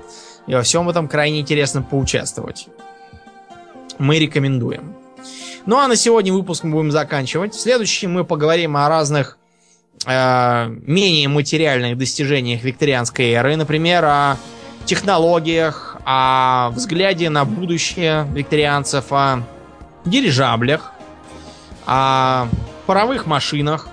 И 0.48 0.54
во 0.54 0.64
всем 0.64 0.90
этом 0.90 1.08
крайне 1.08 1.42
интересно 1.42 1.82
поучаствовать. 1.82 2.68
Мы 4.00 4.20
рекомендуем. 4.20 4.96
Ну 5.66 5.78
а 5.78 5.88
на 5.88 5.96
сегодня 5.96 6.34
выпуск 6.34 6.64
мы 6.64 6.72
будем 6.72 6.92
заканчивать. 6.92 7.54
В 7.54 7.60
следующем 7.60 8.14
мы 8.14 8.26
поговорим 8.26 8.76
о 8.76 8.90
разных 8.90 9.38
э, 10.08 10.68
менее 10.68 11.28
материальных 11.28 11.98
достижениях 11.98 12.64
викторианской 12.64 13.32
эры. 13.32 13.56
Например, 13.56 14.04
о 14.06 14.38
технологиях, 14.86 15.98
о 16.04 16.72
взгляде 16.72 17.30
на 17.30 17.46
будущее 17.46 18.28
викторианцев, 18.34 19.06
о 19.12 19.44
дирижаблях, 20.06 20.92
о 21.86 22.48
паровых 22.88 23.28
машинах, 23.28 23.88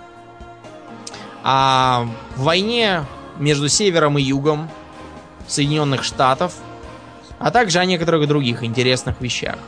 о 1.45 2.07
войне 2.37 3.05
между 3.39 3.69
севером 3.69 4.19
и 4.19 4.23
югом 4.23 4.69
Соединенных 5.47 6.05
Штатов, 6.05 6.55
а 7.39 7.51
также 7.51 7.79
о 7.79 7.85
некоторых 7.85 8.27
других 8.29 8.65
интересных 8.65 9.21
вещах. 9.21 9.59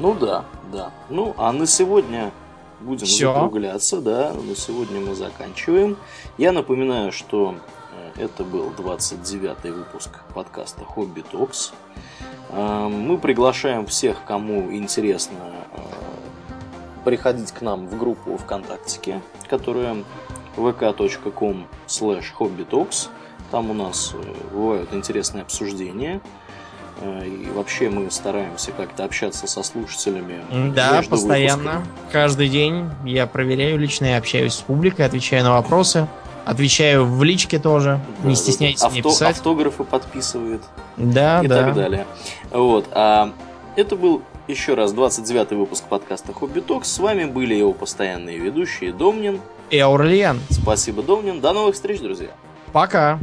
Ну 0.00 0.14
да, 0.14 0.44
да. 0.72 0.90
Ну, 1.08 1.34
а 1.36 1.52
на 1.52 1.66
сегодня 1.66 2.32
будем 2.80 3.06
Всё. 3.06 3.32
закругляться, 3.32 4.00
да. 4.00 4.32
На 4.32 4.56
сегодня 4.56 5.00
мы 5.00 5.14
заканчиваем. 5.14 5.96
Я 6.38 6.52
напоминаю, 6.52 7.12
что 7.12 7.54
э, 8.16 8.22
это 8.24 8.44
был 8.44 8.70
29-й 8.70 9.70
выпуск 9.70 10.20
подкаста 10.34 10.84
Хобби 10.84 11.20
Токс. 11.20 11.72
Э, 12.50 12.88
Мы 12.88 13.18
приглашаем 13.18 13.86
всех, 13.86 14.24
кому 14.24 14.72
интересно, 14.72 15.36
э, 15.74 15.80
приходить 17.04 17.52
к 17.52 17.60
нам 17.60 17.86
в 17.86 17.98
группу 17.98 18.36
ВКонтактике, 18.36 19.20
которая 19.48 20.04
vk.com 20.60 21.66
slash 21.88 22.24
hobbytalks. 22.38 23.08
Там 23.50 23.70
у 23.70 23.74
нас 23.74 24.14
э, 24.14 24.34
бывают 24.54 24.92
интересные 24.92 25.42
обсуждения. 25.42 26.20
Э, 27.00 27.26
И 27.26 27.48
вообще 27.50 27.88
мы 27.90 28.10
стараемся 28.10 28.72
как-то 28.72 29.04
общаться 29.04 29.46
со 29.46 29.62
слушателями. 29.62 30.40
Да, 30.74 31.02
постоянно. 31.08 31.62
выпусками. 31.72 32.12
Каждый 32.12 32.48
день 32.48 32.88
я 33.04 33.26
проверяю 33.26 33.78
лично 33.78 34.06
и 34.06 34.12
общаюсь 34.12 34.54
с 34.54 34.58
публикой, 34.60 35.06
отвечаю 35.06 35.44
на 35.44 35.52
вопросы. 35.54 36.06
Отвечаю 36.46 37.04
в 37.06 37.22
личке 37.22 37.58
тоже. 37.58 38.00
Да, 38.22 38.28
не 38.28 38.34
стесняйтесь 38.34 38.80
да. 38.80 38.88
мне 38.88 39.00
Авто- 39.00 39.10
писать. 39.10 39.36
Автографы 39.36 39.84
подписывает 39.84 40.62
Да, 40.96 41.42
и 41.42 41.46
да. 41.46 41.64
так 41.64 41.74
далее. 41.74 42.06
Вот. 42.50 42.86
А 42.92 43.32
это 43.76 43.94
был 43.94 44.22
еще 44.48 44.74
раз 44.74 44.92
29-й 44.94 45.54
выпуск 45.54 45.84
подкаста 45.84 46.32
Хобби 46.32 46.60
Токс. 46.60 46.90
С 46.90 46.98
вами 46.98 47.24
были 47.26 47.54
его 47.54 47.72
постоянные 47.72 48.38
ведущие 48.38 48.92
Домнин. 48.92 49.38
И 49.70 49.78
Аурлиен. 49.78 50.40
Спасибо, 50.50 51.02
Домнин. 51.02 51.40
До 51.40 51.52
новых 51.52 51.74
встреч, 51.74 52.00
друзья. 52.00 52.30
Пока. 52.72 53.18